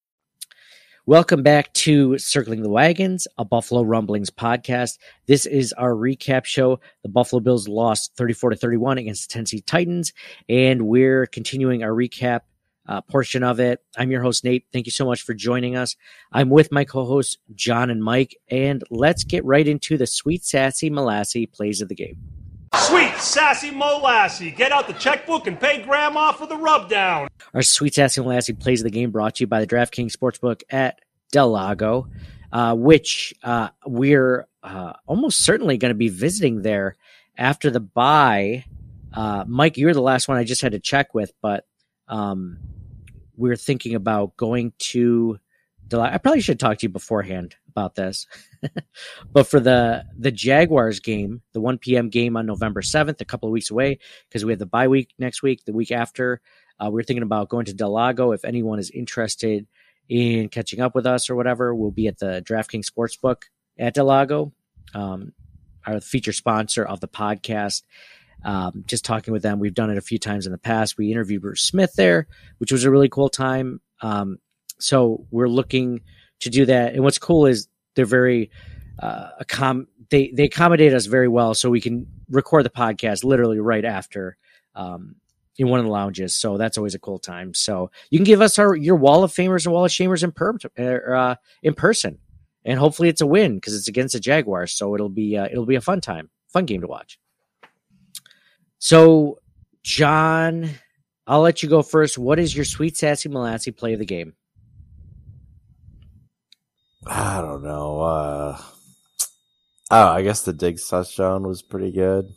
Welcome 1.07 1.41
back 1.41 1.73
to 1.73 2.19
Circling 2.19 2.61
the 2.61 2.69
Wagons, 2.69 3.27
a 3.39 3.43
Buffalo 3.43 3.81
Rumblings 3.81 4.29
podcast. 4.29 4.99
This 5.25 5.47
is 5.47 5.73
our 5.73 5.93
recap 5.93 6.45
show. 6.45 6.79
The 7.01 7.09
Buffalo 7.09 7.39
Bills 7.39 7.67
lost 7.67 8.15
34 8.17 8.51
to 8.51 8.55
31 8.55 8.99
against 8.99 9.27
the 9.27 9.33
Tennessee 9.33 9.61
Titans, 9.61 10.13
and 10.47 10.83
we're 10.83 11.25
continuing 11.25 11.83
our 11.83 11.89
recap 11.89 12.41
uh, 12.87 13.01
portion 13.01 13.41
of 13.41 13.59
it. 13.59 13.79
I'm 13.97 14.11
your 14.11 14.21
host, 14.21 14.43
Nate. 14.43 14.67
Thank 14.71 14.85
you 14.85 14.91
so 14.91 15.05
much 15.05 15.23
for 15.23 15.33
joining 15.33 15.75
us. 15.75 15.95
I'm 16.31 16.51
with 16.51 16.71
my 16.71 16.85
co 16.85 17.03
hosts, 17.03 17.39
John 17.55 17.89
and 17.89 18.03
Mike, 18.03 18.37
and 18.51 18.83
let's 18.91 19.23
get 19.23 19.43
right 19.43 19.67
into 19.67 19.97
the 19.97 20.05
sweet, 20.05 20.45
sassy, 20.45 20.91
molassy 20.91 21.51
plays 21.51 21.81
of 21.81 21.89
the 21.89 21.95
game. 21.95 22.40
Sweet, 22.75 23.15
sassy 23.17 23.69
molassy. 23.71 24.55
Get 24.55 24.71
out 24.71 24.87
the 24.87 24.93
checkbook 24.93 25.45
and 25.45 25.59
pay 25.59 25.81
grandma 25.81 26.31
for 26.31 26.47
the 26.47 26.55
rubdown. 26.55 27.27
Our 27.53 27.61
sweet, 27.61 27.95
sassy 27.95 28.21
molassy 28.21 28.57
plays 28.57 28.81
the 28.81 28.89
game 28.89 29.11
brought 29.11 29.35
to 29.35 29.43
you 29.43 29.47
by 29.47 29.59
the 29.59 29.67
DraftKings 29.67 30.15
Sportsbook 30.15 30.63
at 30.69 30.99
Del 31.31 31.51
Lago, 31.51 32.07
uh, 32.51 32.75
which 32.75 33.33
uh, 33.43 33.69
we're 33.85 34.47
uh, 34.63 34.93
almost 35.05 35.41
certainly 35.41 35.77
going 35.77 35.91
to 35.91 35.97
be 35.97 36.09
visiting 36.09 36.61
there 36.61 36.95
after 37.37 37.69
the 37.69 37.81
bye. 37.81 38.63
Uh, 39.13 39.43
Mike, 39.47 39.77
you're 39.77 39.93
the 39.93 40.01
last 40.01 40.29
one 40.29 40.37
I 40.37 40.45
just 40.45 40.61
had 40.61 40.71
to 40.71 40.79
check 40.79 41.13
with, 41.13 41.33
but 41.41 41.65
um, 42.07 42.57
we're 43.35 43.57
thinking 43.57 43.95
about 43.95 44.37
going 44.37 44.71
to 44.77 45.39
Del 45.87 46.01
I 46.01 46.17
probably 46.19 46.39
should 46.39 46.59
talk 46.59 46.77
to 46.77 46.85
you 46.85 46.89
beforehand 46.89 47.55
about 47.71 47.95
this. 47.95 48.27
but 49.31 49.47
for 49.47 49.59
the 49.59 50.05
the 50.17 50.31
Jaguars 50.31 50.99
game, 50.99 51.41
the 51.53 51.61
1 51.61 51.79
p.m. 51.79 52.09
game 52.09 52.37
on 52.37 52.45
November 52.45 52.81
7th, 52.81 53.21
a 53.21 53.25
couple 53.25 53.49
of 53.49 53.53
weeks 53.53 53.71
away, 53.71 53.99
because 54.29 54.45
we 54.45 54.51
have 54.51 54.59
the 54.59 54.65
bye 54.65 54.87
week 54.87 55.13
next 55.17 55.41
week, 55.41 55.65
the 55.65 55.73
week 55.73 55.91
after, 55.91 56.41
uh, 56.79 56.89
we're 56.89 57.03
thinking 57.03 57.23
about 57.23 57.49
going 57.49 57.65
to 57.65 57.73
Del 57.73 57.91
Lago. 57.91 58.31
If 58.31 58.45
anyone 58.45 58.79
is 58.79 58.89
interested 58.89 59.67
in 60.09 60.49
catching 60.49 60.81
up 60.81 60.95
with 60.95 61.05
us 61.05 61.29
or 61.29 61.35
whatever, 61.35 61.73
we'll 61.73 61.91
be 61.91 62.07
at 62.07 62.19
the 62.19 62.43
DraftKings 62.45 62.89
Sportsbook 62.89 63.43
at 63.77 63.93
Del 63.93 64.05
Lago, 64.05 64.51
um, 64.93 65.33
our 65.85 66.01
feature 66.01 66.33
sponsor 66.33 66.83
of 66.83 66.99
the 66.99 67.07
podcast. 67.07 67.83
Um, 68.43 68.83
just 68.87 69.05
talking 69.05 69.31
with 69.33 69.43
them. 69.43 69.59
We've 69.59 69.73
done 69.73 69.91
it 69.91 69.99
a 69.99 70.01
few 70.01 70.17
times 70.17 70.47
in 70.47 70.51
the 70.51 70.57
past. 70.57 70.97
We 70.97 71.11
interviewed 71.11 71.43
Bruce 71.43 71.61
Smith 71.61 71.93
there, 71.93 72.27
which 72.57 72.71
was 72.71 72.83
a 72.83 72.91
really 72.91 73.09
cool 73.09 73.29
time. 73.29 73.81
Um, 74.01 74.39
so 74.79 75.27
we're 75.29 75.47
looking 75.47 76.01
to 76.41 76.49
do 76.49 76.65
that. 76.65 76.93
And 76.93 77.03
what's 77.03 77.17
cool 77.17 77.45
is 77.45 77.67
they're 77.95 78.05
very 78.05 78.51
uh, 78.99 79.29
accom- 79.41 79.87
they 80.09 80.31
they 80.31 80.43
accommodate 80.43 80.93
us 80.93 81.05
very 81.05 81.27
well, 81.27 81.53
so 81.53 81.69
we 81.69 81.81
can 81.81 82.07
record 82.29 82.65
the 82.65 82.69
podcast 82.69 83.23
literally 83.23 83.59
right 83.59 83.85
after 83.85 84.37
um, 84.75 85.15
in 85.57 85.69
one 85.69 85.79
of 85.79 85.85
the 85.85 85.91
lounges. 85.91 86.35
So 86.35 86.57
that's 86.57 86.77
always 86.77 86.95
a 86.95 86.99
cool 86.99 87.19
time. 87.19 87.53
So 87.53 87.91
you 88.09 88.19
can 88.19 88.25
give 88.25 88.41
us 88.41 88.59
our 88.59 88.75
your 88.75 88.95
wall 88.95 89.23
of 89.23 89.31
famers 89.31 89.65
and 89.65 89.73
wall 89.73 89.85
of 89.85 89.91
shamers 89.91 90.23
in 90.23 90.31
per 90.31 90.57
uh, 90.77 91.35
in 91.63 91.73
person, 91.73 92.19
and 92.65 92.79
hopefully 92.79 93.09
it's 93.09 93.21
a 93.21 93.27
win 93.27 93.55
because 93.55 93.75
it's 93.75 93.87
against 93.87 94.13
the 94.13 94.19
Jaguars. 94.19 94.73
So 94.73 94.93
it'll 94.93 95.09
be 95.09 95.37
uh, 95.37 95.45
it'll 95.45 95.65
be 95.65 95.75
a 95.75 95.81
fun 95.81 96.01
time, 96.01 96.29
fun 96.47 96.65
game 96.65 96.81
to 96.81 96.87
watch. 96.87 97.19
So 98.79 99.39
John, 99.83 100.69
I'll 101.25 101.41
let 101.41 101.63
you 101.63 101.69
go 101.69 101.81
first. 101.81 102.17
What 102.17 102.39
is 102.39 102.55
your 102.55 102.65
sweet 102.65 102.97
sassy 102.97 103.29
molassy 103.29 103.75
play 103.75 103.93
of 103.93 103.99
the 103.99 104.05
game? 104.05 104.33
I 107.05 107.41
don't 107.41 107.63
know. 107.63 108.01
Uh, 108.01 108.61
oh, 109.89 110.07
I 110.07 110.21
guess 110.21 110.43
the 110.43 110.53
Diggs 110.53 110.87
touchdown 110.87 111.47
was 111.47 111.61
pretty 111.61 111.91
good. 111.91 112.33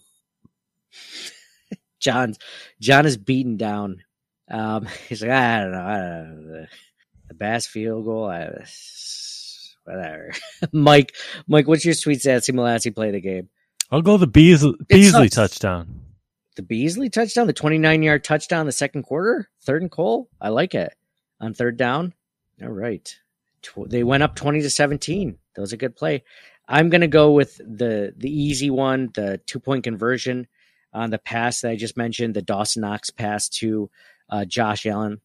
John, 2.00 2.34
John 2.80 3.06
is 3.06 3.16
beaten 3.16 3.56
down. 3.56 4.02
Um, 4.50 4.86
he's 5.08 5.22
like, 5.22 5.30
I 5.30 5.60
don't 5.60 5.72
know, 5.72 5.78
I 5.78 5.96
don't 5.96 6.46
know. 6.46 6.66
The, 7.28 7.34
Bass 7.34 7.66
field 7.66 8.04
goal, 8.04 8.30
I, 8.30 8.48
whatever. 9.84 10.32
Mike, 10.72 11.14
Mike, 11.48 11.66
what's 11.66 11.84
your 11.84 11.94
sweet 11.94 12.22
sassy 12.22 12.52
molassy 12.52 12.94
play 12.94 13.10
the 13.10 13.20
game? 13.20 13.48
I'll 13.90 14.02
go 14.02 14.16
the 14.16 14.26
Beasley, 14.26 14.74
Beasley 14.88 15.28
touchdown. 15.28 16.00
The 16.56 16.62
Beasley 16.62 17.10
touchdown, 17.10 17.48
the 17.48 17.52
29 17.52 18.02
yard 18.02 18.22
touchdown, 18.22 18.66
the 18.66 18.72
second 18.72 19.02
quarter, 19.02 19.50
third 19.62 19.82
and 19.82 19.90
goal. 19.90 20.28
I 20.40 20.50
like 20.50 20.74
it 20.74 20.94
on 21.40 21.54
third 21.54 21.76
down. 21.76 22.14
All 22.62 22.68
right 22.68 23.14
they 23.86 24.04
went 24.04 24.22
up 24.22 24.34
20 24.34 24.62
to 24.62 24.70
17. 24.70 25.38
That 25.54 25.60
was 25.60 25.72
a 25.72 25.76
good 25.76 25.96
play. 25.96 26.24
I'm 26.66 26.88
going 26.88 27.02
to 27.02 27.08
go 27.08 27.32
with 27.32 27.58
the 27.58 28.14
the 28.16 28.30
easy 28.30 28.70
one, 28.70 29.10
the 29.14 29.38
two 29.46 29.60
point 29.60 29.84
conversion 29.84 30.46
on 30.92 31.10
the 31.10 31.18
pass 31.18 31.60
that 31.60 31.70
I 31.70 31.76
just 31.76 31.96
mentioned, 31.96 32.34
the 32.34 32.42
Dawson 32.42 32.82
Knox 32.82 33.10
pass 33.10 33.48
to 33.50 33.90
uh, 34.30 34.44
Josh 34.44 34.86
Allen. 34.86 35.20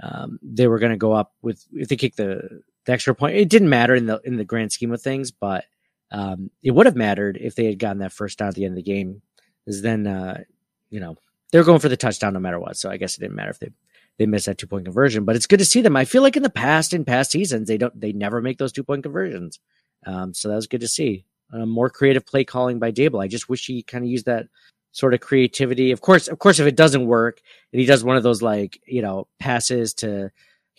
Um, 0.00 0.38
they 0.42 0.68
were 0.68 0.78
going 0.78 0.92
to 0.92 0.98
go 0.98 1.12
up 1.12 1.32
with 1.42 1.64
if 1.72 1.88
they 1.88 1.96
kicked 1.96 2.16
the, 2.16 2.62
the 2.84 2.92
extra 2.92 3.14
point. 3.14 3.36
It 3.36 3.48
didn't 3.48 3.68
matter 3.68 3.94
in 3.94 4.06
the 4.06 4.20
in 4.24 4.36
the 4.36 4.44
grand 4.44 4.72
scheme 4.72 4.92
of 4.92 5.02
things, 5.02 5.30
but 5.30 5.64
um, 6.10 6.50
it 6.62 6.70
would 6.70 6.86
have 6.86 6.96
mattered 6.96 7.38
if 7.40 7.54
they 7.54 7.64
had 7.64 7.78
gotten 7.78 7.98
that 7.98 8.12
first 8.12 8.38
down 8.38 8.48
at 8.48 8.54
the 8.54 8.64
end 8.64 8.72
of 8.72 8.76
the 8.76 8.82
game. 8.82 9.22
Because 9.64 9.82
then, 9.82 10.06
uh, 10.06 10.42
you 10.90 11.00
know, 11.00 11.16
they're 11.50 11.64
going 11.64 11.80
for 11.80 11.88
the 11.88 11.96
touchdown 11.96 12.34
no 12.34 12.40
matter 12.40 12.60
what. 12.60 12.76
So 12.76 12.90
I 12.90 12.98
guess 12.98 13.16
it 13.16 13.20
didn't 13.20 13.36
matter 13.36 13.50
if 13.50 13.58
they 13.58 13.70
they 14.18 14.26
miss 14.26 14.44
that 14.46 14.58
two 14.58 14.66
point 14.66 14.84
conversion. 14.84 15.24
But 15.24 15.36
it's 15.36 15.46
good 15.46 15.58
to 15.58 15.64
see 15.64 15.82
them. 15.82 15.96
I 15.96 16.04
feel 16.04 16.22
like 16.22 16.36
in 16.36 16.42
the 16.42 16.50
past, 16.50 16.92
in 16.92 17.04
past 17.04 17.32
seasons, 17.32 17.68
they 17.68 17.78
don't 17.78 17.98
they 18.00 18.12
never 18.12 18.40
make 18.40 18.58
those 18.58 18.72
two 18.72 18.84
point 18.84 19.02
conversions. 19.02 19.58
Um, 20.06 20.34
so 20.34 20.48
that 20.48 20.56
was 20.56 20.66
good 20.66 20.80
to 20.80 20.88
see. 20.88 21.24
Uh, 21.52 21.66
more 21.66 21.90
creative 21.90 22.26
play 22.26 22.44
calling 22.44 22.78
by 22.78 22.90
Daboll. 22.90 23.22
I 23.22 23.28
just 23.28 23.48
wish 23.48 23.66
he 23.66 23.82
kind 23.82 24.04
of 24.04 24.10
used 24.10 24.26
that 24.26 24.46
sort 24.92 25.14
of 25.14 25.20
creativity. 25.20 25.90
Of 25.92 26.00
course, 26.00 26.28
of 26.28 26.38
course, 26.38 26.58
if 26.58 26.66
it 26.66 26.76
doesn't 26.76 27.06
work 27.06 27.40
and 27.72 27.80
he 27.80 27.86
does 27.86 28.04
one 28.04 28.16
of 28.16 28.22
those 28.22 28.42
like 28.42 28.80
you 28.86 29.02
know 29.02 29.28
passes 29.38 29.94
to 29.94 30.30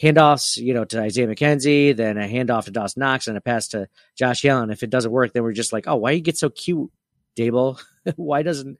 handoffs, 0.02 0.58
you 0.58 0.74
know, 0.74 0.86
to 0.86 1.02
Isaiah 1.02 1.28
McKenzie, 1.28 1.96
then 1.96 2.18
a 2.18 2.28
handoff 2.28 2.66
to 2.66 2.72
Dawson 2.72 3.00
Knox, 3.00 3.28
and 3.28 3.38
a 3.38 3.42
pass 3.42 3.70
to 3.70 3.88
Josh 4.18 4.44
Allen. 4.46 4.70
If 4.70 4.84
it 4.84 4.90
doesn't 4.90 5.12
work, 5.12 5.34
then 5.34 5.44
we're 5.44 5.54
just 5.54 5.74
like, 5.74 5.88
oh, 5.88 5.96
why 5.96 6.12
you 6.12 6.22
get 6.22 6.38
so 6.38 6.50
cute, 6.50 6.92
Daboll? 7.38 7.82
why 8.16 8.42
doesn't 8.42 8.78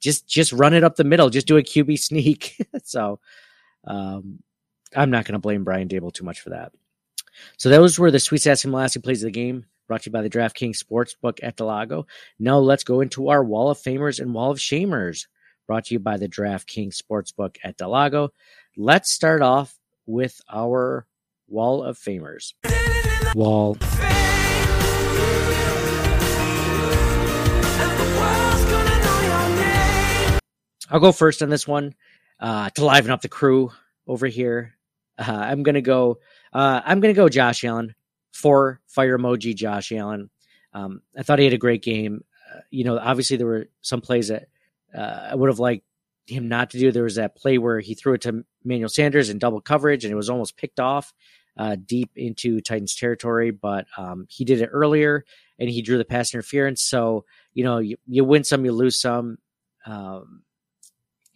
just 0.00 0.28
just 0.28 0.52
run 0.52 0.74
it 0.74 0.84
up 0.84 0.96
the 0.96 1.04
middle? 1.04 1.30
Just 1.30 1.46
do 1.46 1.56
a 1.56 1.62
QB 1.62 1.98
sneak. 1.98 2.56
so 2.84 3.20
um, 3.88 4.42
I'm 4.94 5.10
not 5.10 5.24
going 5.24 5.32
to 5.32 5.38
blame 5.38 5.64
Brian 5.64 5.88
Daboll 5.88 6.12
too 6.12 6.24
much 6.24 6.40
for 6.40 6.50
that. 6.50 6.72
So 7.56 7.68
those 7.68 7.98
were 7.98 8.10
the 8.10 8.20
Sweet 8.20 8.42
Sassy 8.42 8.68
Molassy 8.68 9.02
plays 9.02 9.22
of 9.22 9.28
the 9.28 9.32
game, 9.32 9.64
brought 9.86 10.02
to 10.02 10.10
you 10.10 10.12
by 10.12 10.22
the 10.22 10.30
DraftKings 10.30 10.82
Sportsbook 10.82 11.38
at 11.42 11.56
Del 11.56 11.68
Lago. 11.68 12.06
Now 12.38 12.58
let's 12.58 12.84
go 12.84 13.00
into 13.00 13.28
our 13.28 13.42
Wall 13.42 13.70
of 13.70 13.78
Famers 13.78 14.20
and 14.20 14.34
Wall 14.34 14.50
of 14.50 14.58
Shamers, 14.58 15.26
brought 15.66 15.86
to 15.86 15.94
you 15.94 15.98
by 15.98 16.16
the 16.16 16.28
DraftKings 16.28 17.00
Sportsbook 17.00 17.56
at 17.64 17.76
Del 17.76 17.90
Lago. 17.90 18.30
Let's 18.76 19.12
start 19.12 19.42
off 19.42 19.76
with 20.06 20.40
our 20.52 21.06
Wall 21.48 21.82
of 21.82 21.98
Famers. 21.98 22.54
Wall. 23.34 23.76
I'll 30.90 31.00
go 31.00 31.12
first 31.12 31.42
on 31.42 31.50
this 31.50 31.68
one 31.68 31.94
uh, 32.40 32.70
to 32.70 32.84
liven 32.84 33.10
up 33.10 33.22
the 33.22 33.28
crew 33.28 33.72
over 34.06 34.26
here. 34.26 34.74
Uh, 35.18 35.32
I'm 35.32 35.62
gonna 35.62 35.82
go. 35.82 36.18
Uh, 36.52 36.80
I'm 36.84 37.00
gonna 37.00 37.14
go. 37.14 37.28
Josh 37.28 37.64
Allen, 37.64 37.94
for 38.32 38.80
fire 38.86 39.18
emoji, 39.18 39.54
Josh 39.54 39.92
Allen. 39.92 40.30
Um, 40.72 41.02
I 41.16 41.22
thought 41.22 41.38
he 41.38 41.44
had 41.44 41.54
a 41.54 41.58
great 41.58 41.82
game. 41.82 42.24
Uh, 42.54 42.60
you 42.70 42.84
know, 42.84 42.98
obviously 42.98 43.36
there 43.36 43.46
were 43.46 43.68
some 43.80 44.00
plays 44.00 44.28
that 44.28 44.48
uh, 44.96 45.28
I 45.30 45.34
would 45.34 45.48
have 45.48 45.58
liked 45.58 45.84
him 46.26 46.48
not 46.48 46.70
to 46.70 46.78
do. 46.78 46.92
There 46.92 47.04
was 47.04 47.16
that 47.16 47.36
play 47.36 47.58
where 47.58 47.80
he 47.80 47.94
threw 47.94 48.14
it 48.14 48.20
to 48.22 48.44
Emmanuel 48.64 48.88
Sanders 48.88 49.30
in 49.30 49.38
double 49.38 49.60
coverage 49.60 50.04
and 50.04 50.12
it 50.12 50.16
was 50.16 50.30
almost 50.30 50.56
picked 50.56 50.80
off 50.80 51.12
uh, 51.56 51.76
deep 51.84 52.10
into 52.16 52.60
Titans 52.60 52.94
territory, 52.94 53.50
but 53.50 53.86
um, 53.96 54.26
he 54.28 54.44
did 54.44 54.60
it 54.60 54.70
earlier 54.72 55.24
and 55.58 55.68
he 55.68 55.82
drew 55.82 55.98
the 55.98 56.04
pass 56.04 56.32
interference. 56.32 56.82
So, 56.82 57.24
you 57.54 57.64
know, 57.64 57.78
you, 57.78 57.96
you 58.06 58.24
win 58.24 58.44
some, 58.44 58.64
you 58.64 58.72
lose 58.72 59.00
some. 59.00 59.38
Um, 59.86 60.42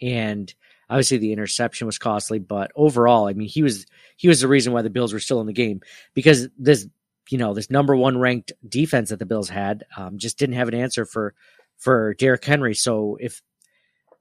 and 0.00 0.52
obviously 0.92 1.16
the 1.16 1.32
interception 1.32 1.86
was 1.86 1.98
costly, 1.98 2.38
but 2.38 2.70
overall, 2.76 3.26
I 3.26 3.32
mean, 3.32 3.48
he 3.48 3.62
was 3.62 3.86
he 4.16 4.28
was 4.28 4.42
the 4.42 4.48
reason 4.48 4.74
why 4.74 4.82
the 4.82 4.90
Bills 4.90 5.14
were 5.14 5.20
still 5.20 5.40
in 5.40 5.46
the 5.46 5.52
game 5.54 5.80
because 6.12 6.48
this 6.58 6.86
you 7.30 7.38
know 7.38 7.54
this 7.54 7.70
number 7.70 7.96
one 7.96 8.18
ranked 8.18 8.52
defense 8.68 9.08
that 9.08 9.18
the 9.18 9.26
Bills 9.26 9.48
had 9.48 9.84
um, 9.96 10.18
just 10.18 10.38
didn't 10.38 10.56
have 10.56 10.68
an 10.68 10.74
answer 10.74 11.06
for 11.06 11.34
for 11.78 12.12
Derrick 12.14 12.44
Henry. 12.44 12.74
So 12.74 13.16
if 13.20 13.40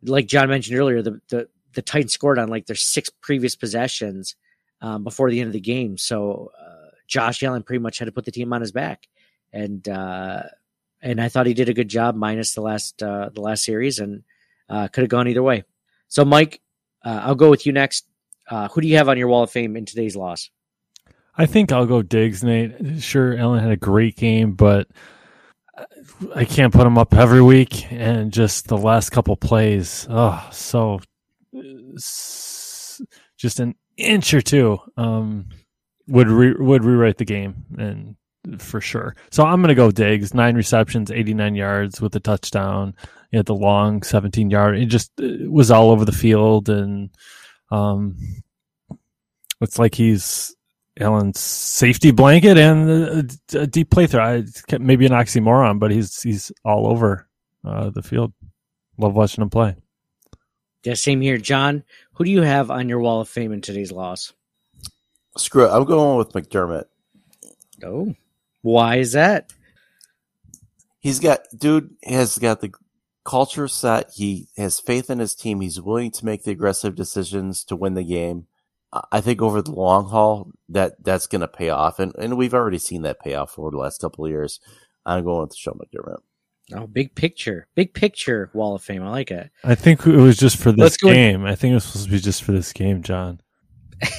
like 0.01 0.28
John 0.28 0.47
mentioned 0.47 0.80
earlier, 0.80 1.01
the 1.01 1.19
the 1.30 1.49
the 1.74 1.82
Titans 1.82 2.13
scored 2.13 2.39
on 2.39 2.47
like 2.47 2.67
their 2.67 2.76
six 2.76 3.09
previous 3.22 3.57
possessions 3.57 4.38
um, 4.82 5.03
before 5.03 5.30
the 5.30 5.41
end 5.41 5.47
of 5.47 5.53
the 5.53 5.59
game. 5.59 5.97
So 5.97 6.51
uh, 6.57 6.95
Josh 7.05 7.43
Allen 7.43 7.63
pretty 7.63 7.82
much 7.82 7.99
had 7.99 8.05
to 8.05 8.13
put 8.13 8.24
the 8.24 8.32
team 8.32 8.53
on 8.53 8.61
his 8.61 8.72
back, 8.72 9.07
and 9.51 9.88
uh, 9.89 10.43
and 11.01 11.19
I 11.19 11.28
thought 11.28 11.47
he 11.47 11.53
did 11.53 11.67
a 11.67 11.74
good 11.74 11.89
job 11.89 12.15
minus 12.15 12.53
the 12.53 12.61
last 12.61 13.03
uh, 13.03 13.30
the 13.34 13.41
last 13.41 13.65
series, 13.65 13.99
and 13.99 14.24
uh, 14.69 14.88
could 14.88 15.01
have 15.01 15.09
gone 15.09 15.28
either 15.28 15.43
way. 15.43 15.65
So 16.12 16.26
Mike, 16.26 16.62
uh, 17.05 17.22
I'll 17.24 17.36
go 17.36 17.49
with 17.49 17.66
you 17.66 17.72
next. 17.72 18.05
Uh, 18.49 18.68
who 18.68 18.82
do 18.82 18.88
you 18.88 18.97
have 18.97 19.07
on 19.07 19.18
your 19.18 19.30
wall 19.30 19.43
of 19.43 19.49
fame 19.49 19.78
in 19.78 19.86
today's 19.86 20.14
loss? 20.14 20.49
I 21.38 21.45
think 21.45 21.72
I'll 21.72 21.86
go 21.86 22.01
Diggs, 22.01 22.43
Nate. 22.43 23.01
Sure, 23.01 23.38
Allen 23.38 23.64
had 23.64 23.72
a 23.72 23.78
great 23.78 24.18
game, 24.18 24.51
but 24.53 24.89
I 26.36 26.43
can't 26.43 26.74
put 26.74 26.86
him 26.86 26.97
up 26.97 27.14
every 27.14 27.41
week. 27.41 27.89
And 27.93 28.34
just 28.34 28.68
the 28.68 28.78
last 28.78 29.12
couple 29.12 29.38
plays, 29.38 30.05
oh, 30.09 30.45
so 30.51 30.99
just 33.38 33.62
an 33.62 33.76
inch 33.95 34.34
or 34.34 34.41
two 34.41 34.80
um, 34.97 35.47
would 36.09 36.28
re- 36.28 36.55
would 36.59 36.84
rewrite 36.84 37.20
the 37.20 37.26
game, 37.26 37.66
and 37.78 38.62
for 38.62 38.82
sure. 38.82 39.16
So 39.32 39.45
I'm 39.45 39.62
going 39.62 39.70
to 39.70 39.76
go 39.76 39.91
Diggs. 39.91 40.34
Nine 40.34 40.55
receptions, 40.55 41.09
89 41.09 41.55
yards 41.55 42.01
with 42.01 42.14
a 42.18 42.20
touchdown. 42.20 42.95
He 43.32 43.38
had 43.38 43.45
the 43.45 43.55
long 43.55 44.03
17 44.03 44.49
yard. 44.49 44.77
It 44.77 44.86
just 44.88 45.11
it 45.17 45.49
was 45.49 45.71
all 45.71 45.89
over 45.89 46.03
the 46.03 46.11
field, 46.11 46.69
and 46.69 47.09
um, 47.71 48.17
it's 49.61 49.79
like 49.79 49.95
he's 49.95 50.55
Allen's 50.99 51.39
safety 51.39 52.11
blanket 52.11 52.57
and 52.57 52.89
a, 52.89 53.59
a 53.59 53.67
deep 53.67 53.89
playthrough. 53.89 54.43
I, 54.71 54.77
maybe 54.77 55.05
an 55.05 55.13
oxymoron, 55.13 55.79
but 55.79 55.91
he's 55.91 56.21
he's 56.21 56.51
all 56.65 56.88
over 56.88 57.27
uh, 57.65 57.89
the 57.89 58.03
field. 58.03 58.34
Love 58.97 59.13
watching 59.13 59.41
him 59.41 59.49
play. 59.49 59.75
Yeah, 60.84 60.95
same 60.95 61.21
here, 61.21 61.38
John. 61.38 61.84
Who 62.13 62.25
do 62.25 62.32
you 62.32 62.41
have 62.41 62.69
on 62.69 62.89
your 62.89 62.99
wall 62.99 63.21
of 63.21 63.29
fame 63.29 63.53
in 63.53 63.61
today's 63.61 63.91
loss? 63.91 64.34
Screw 65.38 65.65
it. 65.65 65.69
I'm 65.69 65.86
going 65.86 66.17
with 66.17 66.34
McDermott. 66.34 66.86
Oh, 67.84 68.13
why 68.61 68.97
is 68.97 69.13
that? 69.13 69.53
He's 70.99 71.19
got 71.19 71.39
dude 71.57 71.95
has 72.03 72.38
got 72.38 72.61
the 72.61 72.71
culture 73.24 73.67
set. 73.67 74.11
He 74.15 74.47
has 74.57 74.80
faith 74.80 75.09
in 75.09 75.19
his 75.19 75.36
team. 75.36 75.61
He's 75.61 75.82
willing 75.82 76.11
to 76.11 76.26
make 76.26 76.43
the 76.43 76.51
aggressive 76.51 76.95
decisions 76.95 77.63
to 77.65 77.76
win 77.76 77.93
the 77.93 78.03
game. 78.03 78.47
I 79.11 79.22
think 79.22 79.41
over 79.41 79.61
the 79.61 79.72
long 79.72 80.09
haul, 80.09 80.51
that 80.67 81.01
that's 81.03 81.28
going 81.28 81.41
to 81.41 81.47
pay 81.47 81.69
off, 81.69 81.97
and 81.97 82.13
and 82.17 82.38
we've 82.38 82.53
already 82.53 82.78
seen 82.78 83.03
that 83.03 83.22
pay 83.22 83.36
off 83.36 83.57
over 83.57 83.72
the 83.72 83.78
last 83.78 84.01
couple 84.01 84.26
of 84.26 84.32
years. 84.32 84.59
I'm 85.05 85.24
going 85.24 85.43
with 85.43 85.55
Sean 85.55 85.80
McDermott. 85.80 86.19
Oh, 86.74 86.88
big 86.88 87.15
picture, 87.15 87.67
big 87.74 87.93
picture 87.93 88.49
Wall 88.53 88.76
of 88.76 88.84
Fame. 88.84 89.03
I 89.03 89.09
like 89.09 89.32
it. 89.32 89.49
I 89.63 89.76
think 89.76 90.05
it 90.05 90.17
was 90.17 90.36
just 90.38 90.57
for 90.57 90.74
this 90.74 90.97
game. 90.97 91.45
I 91.45 91.55
think 91.55 91.72
it 91.72 91.76
was 91.76 91.86
supposed 91.86 92.05
to 92.05 92.11
be 92.11 92.19
just 92.19 92.43
for 92.43 92.51
this 92.51 92.74
game, 92.74 93.01
John. 93.01 93.39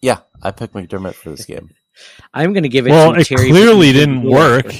yeah, 0.00 0.20
I 0.42 0.52
picked 0.52 0.72
McDermott 0.72 1.14
for 1.14 1.28
this 1.30 1.44
game. 1.44 1.70
I'm 2.34 2.52
going 2.52 2.62
to 2.64 2.68
give 2.68 2.86
it. 2.86 2.90
Well, 2.90 3.14
it 3.14 3.26
Terry 3.26 3.50
clearly 3.50 3.92
didn't 3.92 4.22
work. 4.22 4.66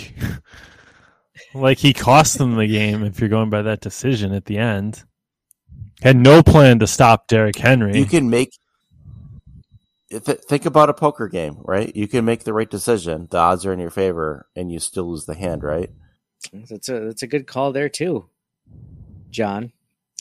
like 1.55 1.79
he 1.79 1.93
cost 1.93 2.39
them 2.39 2.57
the 2.57 2.67
game. 2.67 3.05
If 3.05 3.21
you're 3.21 3.29
going 3.29 3.51
by 3.51 3.63
that 3.63 3.81
decision 3.81 4.33
at 4.33 4.47
the 4.47 4.59
end, 4.59 5.05
had 6.03 6.17
no 6.17 6.43
plan 6.43 6.81
to 6.81 6.87
stop 6.87 7.29
Derrick 7.29 7.57
Henry. 7.57 7.99
You 7.99 8.07
can 8.07 8.29
make 8.29 8.53
think 10.11 10.67
about 10.67 10.91
a 10.91 10.95
poker 10.95 11.29
game, 11.29 11.59
right? 11.63 11.95
You 11.95 12.07
can 12.07 12.25
make 12.25 12.45
the 12.45 12.53
right 12.53 12.71
decision. 12.71 13.29
The 13.31 13.39
odds 13.39 13.67
are 13.67 13.73
in 13.73 13.81
your 13.81 13.91
favor, 13.91 14.47
and 14.55 14.71
you 14.71 14.79
still 14.79 15.11
lose 15.11 15.25
the 15.25 15.35
hand, 15.35 15.63
right? 15.63 15.91
That's 16.53 16.89
a 16.89 17.01
that's 17.01 17.23
a 17.23 17.27
good 17.27 17.47
call 17.47 17.73
there 17.73 17.89
too, 17.89 18.29
John. 19.31 19.73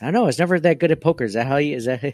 I 0.02 0.06
don't 0.06 0.14
know. 0.14 0.24
I 0.24 0.28
was 0.28 0.40
never 0.40 0.60
that 0.60 0.80
good 0.80 0.92
at 0.92 1.02
poker. 1.02 1.24
Is 1.24 1.34
that 1.34 1.48
how 1.48 1.58
you? 1.58 1.76
Is 1.76 1.86
that 1.86 2.04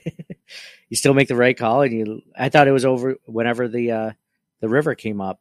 you 0.89 0.97
still 0.97 1.13
make 1.13 1.27
the 1.27 1.35
right 1.35 1.57
call? 1.57 1.81
And 1.83 1.93
you, 1.93 2.21
I 2.37 2.49
thought 2.49 2.67
it 2.67 2.71
was 2.71 2.85
over 2.85 3.15
whenever 3.25 3.67
the 3.67 3.91
uh 3.91 4.11
the 4.59 4.69
river 4.69 4.95
came 4.95 5.21
up. 5.21 5.39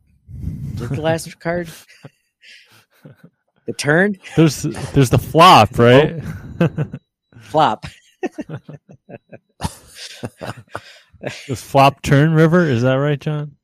Is 0.81 0.91
the 0.91 1.01
last 1.01 1.41
card? 1.41 1.69
The 3.69 3.75
turn. 3.75 4.17
There's 4.35 4.63
there's 4.63 5.11
the 5.11 5.19
flop, 5.19 5.79
right? 5.79 6.21
flop. 7.41 7.87
This 11.49 11.61
flop 11.61 12.01
turn 12.03 12.33
river, 12.33 12.65
is 12.69 12.83
that 12.83 12.95
right, 12.95 13.21
John? 13.21 13.57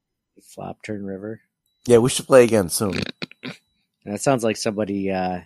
Flop 0.42 0.82
turn 0.82 1.04
river. 1.04 1.40
Yeah, 1.86 1.98
we 1.98 2.10
should 2.10 2.26
play 2.26 2.42
again 2.42 2.68
soon. 2.68 3.00
That 4.04 4.20
sounds 4.20 4.42
like 4.42 4.56
somebody. 4.56 5.12
Uh, 5.12 5.42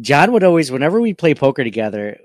John 0.00 0.30
would 0.32 0.44
always, 0.44 0.70
whenever 0.70 1.00
we 1.00 1.14
play 1.14 1.34
poker 1.34 1.64
together. 1.64 2.16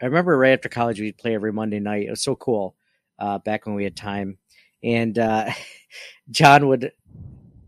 I 0.00 0.04
remember 0.04 0.36
right 0.36 0.52
after 0.52 0.68
college 0.68 1.00
we'd 1.00 1.16
play 1.16 1.34
every 1.34 1.52
Monday 1.54 1.80
night. 1.80 2.06
It 2.06 2.10
was 2.10 2.22
so 2.22 2.36
cool. 2.36 2.74
Uh, 3.18 3.38
back 3.38 3.64
when 3.64 3.74
we 3.74 3.84
had 3.84 3.96
time, 3.96 4.36
and 4.82 5.18
uh, 5.18 5.50
John 6.30 6.68
would, 6.68 6.92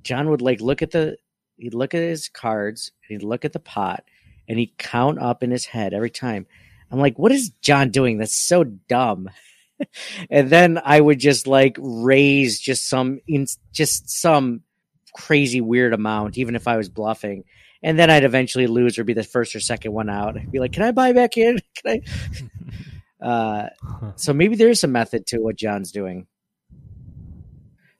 John 0.02 0.28
would 0.28 0.42
like 0.42 0.60
look 0.60 0.82
at 0.82 0.90
the, 0.90 1.16
he'd 1.56 1.74
look 1.74 1.94
at 1.94 2.02
his 2.02 2.28
cards, 2.28 2.92
he'd 3.08 3.22
look 3.22 3.44
at 3.44 3.52
the 3.52 3.60
pot, 3.60 4.04
and 4.48 4.58
he'd 4.58 4.76
count 4.78 5.18
up 5.18 5.42
in 5.42 5.50
his 5.50 5.66
head 5.66 5.94
every 5.94 6.10
time. 6.10 6.46
I'm 6.90 6.98
like, 6.98 7.18
what 7.18 7.32
is 7.32 7.50
John 7.60 7.90
doing? 7.90 8.18
That's 8.18 8.36
so 8.36 8.64
dumb. 8.64 9.30
and 10.30 10.50
then 10.50 10.80
I 10.84 11.00
would 11.00 11.18
just 11.18 11.46
like 11.46 11.76
raise 11.80 12.60
just 12.60 12.88
some 12.88 13.20
in 13.26 13.46
just 13.72 14.10
some 14.10 14.62
crazy 15.14 15.60
weird 15.60 15.92
amount, 15.92 16.38
even 16.38 16.56
if 16.56 16.68
I 16.68 16.76
was 16.76 16.88
bluffing. 16.88 17.44
And 17.82 17.98
then 17.98 18.10
I'd 18.10 18.24
eventually 18.24 18.66
lose 18.66 18.98
or 18.98 19.04
be 19.04 19.12
the 19.12 19.22
first 19.22 19.54
or 19.54 19.60
second 19.60 19.92
one 19.92 20.08
out. 20.08 20.36
I'd 20.38 20.50
be 20.50 20.58
like, 20.58 20.72
"Can 20.72 20.82
I 20.82 20.92
buy 20.92 21.12
back 21.12 21.36
in? 21.36 21.58
Can 21.74 21.92
I?" 21.92 22.00
Uh, 23.22 23.70
so 24.16 24.34
maybe 24.34 24.54
there 24.54 24.68
is 24.68 24.84
a 24.84 24.86
method 24.86 25.26
to 25.26 25.38
what 25.38 25.56
John's 25.56 25.92
doing. 25.92 26.26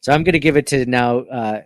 So 0.01 0.13
I'm 0.13 0.23
going 0.23 0.35
to 0.35 0.39
give 0.39 0.59
it 0.59 0.67
to 0.67 0.85
now 0.85 1.21
uh, 1.21 1.63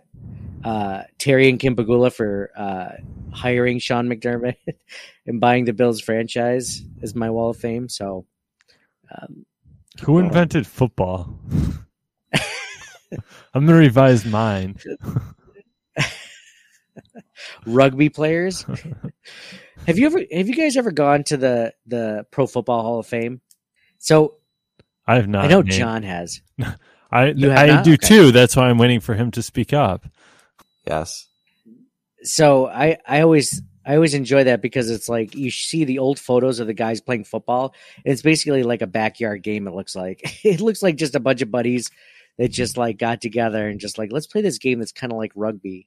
uh, 0.63 1.03
Terry 1.17 1.49
and 1.49 1.59
Kim 1.59 1.75
Pegula 1.75 2.13
for 2.13 2.51
uh, 2.55 2.89
hiring 3.31 3.79
Sean 3.79 4.07
McDermott 4.07 4.57
and 5.25 5.39
buying 5.39 5.65
the 5.65 5.73
Bills 5.73 6.01
franchise 6.01 6.83
is 7.01 7.15
my 7.15 7.29
wall 7.29 7.51
of 7.51 7.57
fame. 7.57 7.89
So 7.89 8.25
um, 9.11 9.45
who 10.01 10.19
invented 10.19 10.67
football? 10.67 11.39
I'm 13.53 13.65
gonna 13.65 13.77
revise 13.77 14.25
mine. 14.25 14.77
Rugby 17.65 18.09
players. 18.09 18.63
have 19.87 19.97
you 19.97 20.05
ever? 20.05 20.19
Have 20.31 20.47
you 20.47 20.55
guys 20.55 20.77
ever 20.77 20.91
gone 20.91 21.23
to 21.25 21.37
the 21.37 21.73
the 21.87 22.25
Pro 22.31 22.47
Football 22.47 22.83
Hall 22.83 22.99
of 22.99 23.07
Fame? 23.07 23.41
So 23.97 24.35
I 25.07 25.15
have 25.15 25.27
not. 25.27 25.45
I 25.45 25.47
know 25.47 25.63
John 25.63 26.03
has. 26.03 26.41
I 27.11 27.29
I 27.29 27.33
not? 27.33 27.83
do 27.83 27.93
okay. 27.93 28.07
too. 28.07 28.31
That's 28.31 28.55
why 28.55 28.69
I'm 28.69 28.77
waiting 28.77 28.99
for 28.99 29.15
him 29.15 29.31
to 29.31 29.41
speak 29.41 29.73
up. 29.73 30.05
Yes. 30.89 31.27
So 32.23 32.67
I 32.67 32.97
I 33.07 33.21
always 33.21 33.61
I 33.85 33.95
always 33.95 34.13
enjoy 34.13 34.43
that 34.45 34.61
because 34.61 34.89
it's 34.89 35.07
like 35.07 35.35
you 35.35 35.51
see 35.51 35.85
the 35.85 35.99
old 35.99 36.19
photos 36.19 36.59
of 36.59 36.67
the 36.67 36.73
guys 36.73 36.99
playing 36.99 37.23
football. 37.23 37.73
it's 38.03 38.21
basically 38.21 38.63
like 38.63 38.81
a 38.81 38.87
backyard 38.87 39.43
game. 39.43 39.67
It 39.67 39.73
looks 39.73 39.95
like 39.95 40.21
it 40.45 40.61
looks 40.61 40.81
like 40.81 40.95
just 40.95 41.15
a 41.15 41.19
bunch 41.19 41.41
of 41.41 41.51
buddies 41.51 41.91
that 42.37 42.49
just 42.49 42.75
like 42.77 42.97
got 42.97 43.21
together 43.21 43.67
and 43.67 43.79
just 43.79 43.97
like 43.97 44.11
let's 44.11 44.27
play 44.27 44.41
this 44.41 44.57
game 44.57 44.79
that's 44.79 44.91
kind 44.91 45.13
of 45.13 45.17
like 45.17 45.31
rugby, 45.35 45.85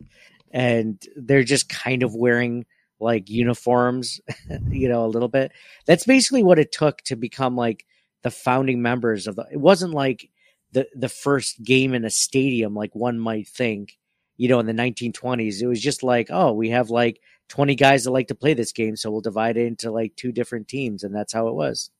and 0.50 1.00
they're 1.14 1.44
just 1.44 1.68
kind 1.68 2.02
of 2.02 2.14
wearing 2.14 2.64
like 3.00 3.28
uniforms, 3.28 4.20
you 4.70 4.88
know, 4.88 5.04
a 5.04 5.06
little 5.06 5.28
bit. 5.28 5.52
That's 5.86 6.04
basically 6.04 6.42
what 6.42 6.58
it 6.58 6.72
took 6.72 7.02
to 7.02 7.16
become 7.16 7.54
like 7.54 7.84
the 8.22 8.30
founding 8.30 8.82
members 8.82 9.26
of 9.26 9.36
the. 9.36 9.46
It 9.52 9.60
wasn't 9.60 9.92
like 9.92 10.28
the 10.72 10.88
the 10.94 11.08
first 11.08 11.62
game 11.62 11.94
in 11.94 12.04
a 12.04 12.10
stadium 12.10 12.74
like 12.74 12.94
one 12.94 13.18
might 13.18 13.48
think 13.48 13.98
you 14.38 14.48
know, 14.48 14.60
in 14.60 14.66
the 14.66 14.72
1920s. 14.72 15.60
It 15.60 15.66
was 15.66 15.80
just 15.80 16.02
like, 16.02 16.28
oh, 16.30 16.52
we 16.52 16.70
have 16.70 16.88
like 16.88 17.20
20 17.48 17.74
guys 17.74 18.04
that 18.04 18.12
like 18.12 18.28
to 18.28 18.34
play 18.34 18.54
this 18.54 18.72
game, 18.72 18.96
so 18.96 19.10
we'll 19.10 19.20
divide 19.20 19.58
it 19.58 19.66
into 19.66 19.90
like 19.90 20.16
two 20.16 20.32
different 20.32 20.68
teams, 20.68 21.04
and 21.04 21.14
that's 21.14 21.34
how 21.34 21.48
it 21.48 21.54
was. 21.54 21.90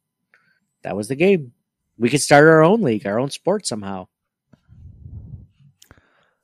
That 0.83 0.97
was 0.97 1.09
the 1.09 1.17
game. 1.17 1.53
We 1.99 2.09
could 2.09 2.23
start 2.23 2.47
our 2.47 2.63
own 2.63 2.81
league, 2.81 3.07
our 3.07 3.19
own 3.19 3.31
sport 3.31 3.67
somehow. 3.67 4.07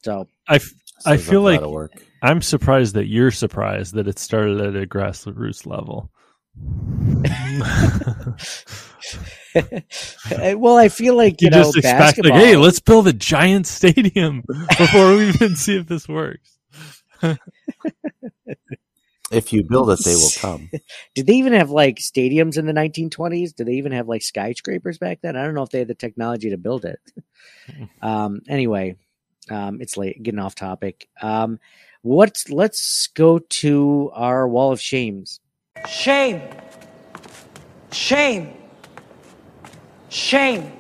So 0.03 0.29
I, 0.49 0.57
f- 0.57 0.75
I 1.07 1.17
Sounds 1.17 1.29
feel 1.31 1.41
like 1.41 1.61
like 1.61 1.61
a 1.61 1.63
lot 1.63 1.69
of 1.69 1.75
work. 1.75 1.93
I'm 2.23 2.43
surprised 2.43 2.95
that 2.95 3.07
you're 3.07 3.31
surprised 3.31 3.95
that 3.95 4.09
it 4.09 4.19
started 4.19 4.61
at 4.61 4.83
a 4.83 4.87
grassroots 4.87 5.67
level. 5.67 6.11
well, 10.57 10.77
I 10.77 10.89
feel 10.89 11.17
like 11.17 11.41
you, 11.41 11.47
You, 11.47 11.51
know 11.51 11.63
just 11.65 11.77
expect 11.77 11.99
basketball. 11.99 12.33
like, 12.33 12.41
hey, 12.41 12.57
let's 12.57 12.81
build 12.81 13.09
a 13.09 13.13
giant 13.13 13.67
stadium 13.67 14.43
before 14.79 15.17
we 15.17 15.29
even 15.29 15.57
see 15.57 15.77
if 15.77 15.87
this 15.87 16.09
works. 16.09 16.59
If 19.31 19.53
you 19.53 19.65
build 19.65 19.91
it, 19.91 20.01
they 20.05 20.15
will 20.15 20.31
come. 20.39 20.71
Did 21.15 21.27
they 21.27 21.35
even 21.35 21.55
have 21.55 21.71
like 21.71 21.97
stadiums 21.97 22.59
in 22.59 22.67
the 22.67 22.73
1920s? 22.73 23.55
Did 23.55 23.67
they 23.67 23.73
even 23.73 23.93
have 23.93 24.07
like 24.07 24.23
skyscrapers 24.23 24.99
back 24.99 25.21
then? 25.23 25.35
I 25.35 25.45
don't 25.45 25.55
know 25.55 25.63
if 25.63 25.71
they 25.71 25.81
had 25.81 25.89
the 25.89 25.95
technology 25.95 26.51
to 26.51 26.59
build 26.59 26.85
it. 26.85 27.01
um, 28.03 28.43
anyway, 28.49 28.97
um, 29.51 29.81
it's 29.81 29.97
late, 29.97 30.23
getting 30.23 30.39
off 30.39 30.55
topic. 30.55 31.09
Um, 31.21 31.59
what's 32.03 32.51
let's 32.51 33.09
go 33.09 33.39
to 33.39 34.11
our 34.15 34.47
wall 34.47 34.73
of 34.73 34.81
shames. 34.81 35.41
Shame. 35.89 36.43
Shame. 37.93 38.55
Shame. 40.09 40.73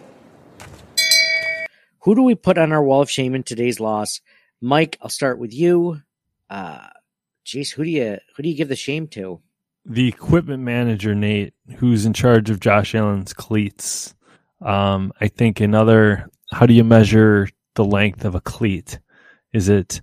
Who 2.00 2.14
do 2.14 2.22
we 2.22 2.34
put 2.34 2.58
on 2.58 2.72
our 2.72 2.82
wall 2.82 3.00
of 3.00 3.10
shame 3.10 3.34
in 3.34 3.42
today's 3.42 3.80
loss? 3.80 4.20
Mike, 4.60 4.98
I'll 5.00 5.08
start 5.08 5.38
with 5.38 5.52
you. 5.52 6.02
Uh, 6.50 6.88
geez, 7.44 7.70
who 7.72 7.84
do 7.84 7.90
you 7.90 8.18
who 8.36 8.42
do 8.42 8.48
you 8.48 8.56
give 8.56 8.68
the 8.68 8.76
shame 8.76 9.08
to? 9.08 9.40
the 9.86 10.08
equipment 10.08 10.62
manager 10.62 11.14
Nate, 11.14 11.54
who's 11.76 12.06
in 12.06 12.12
charge 12.12 12.50
of 12.50 12.60
Josh 12.60 12.94
Allen's 12.94 13.32
cleats. 13.32 14.14
Um, 14.62 15.12
I 15.20 15.28
think 15.28 15.60
another. 15.60 16.28
How 16.52 16.66
do 16.66 16.74
you 16.74 16.84
measure 16.84 17.48
the 17.74 17.84
length 17.84 18.24
of 18.24 18.34
a 18.34 18.40
cleat? 18.40 18.98
Is 19.52 19.68
it 19.68 20.00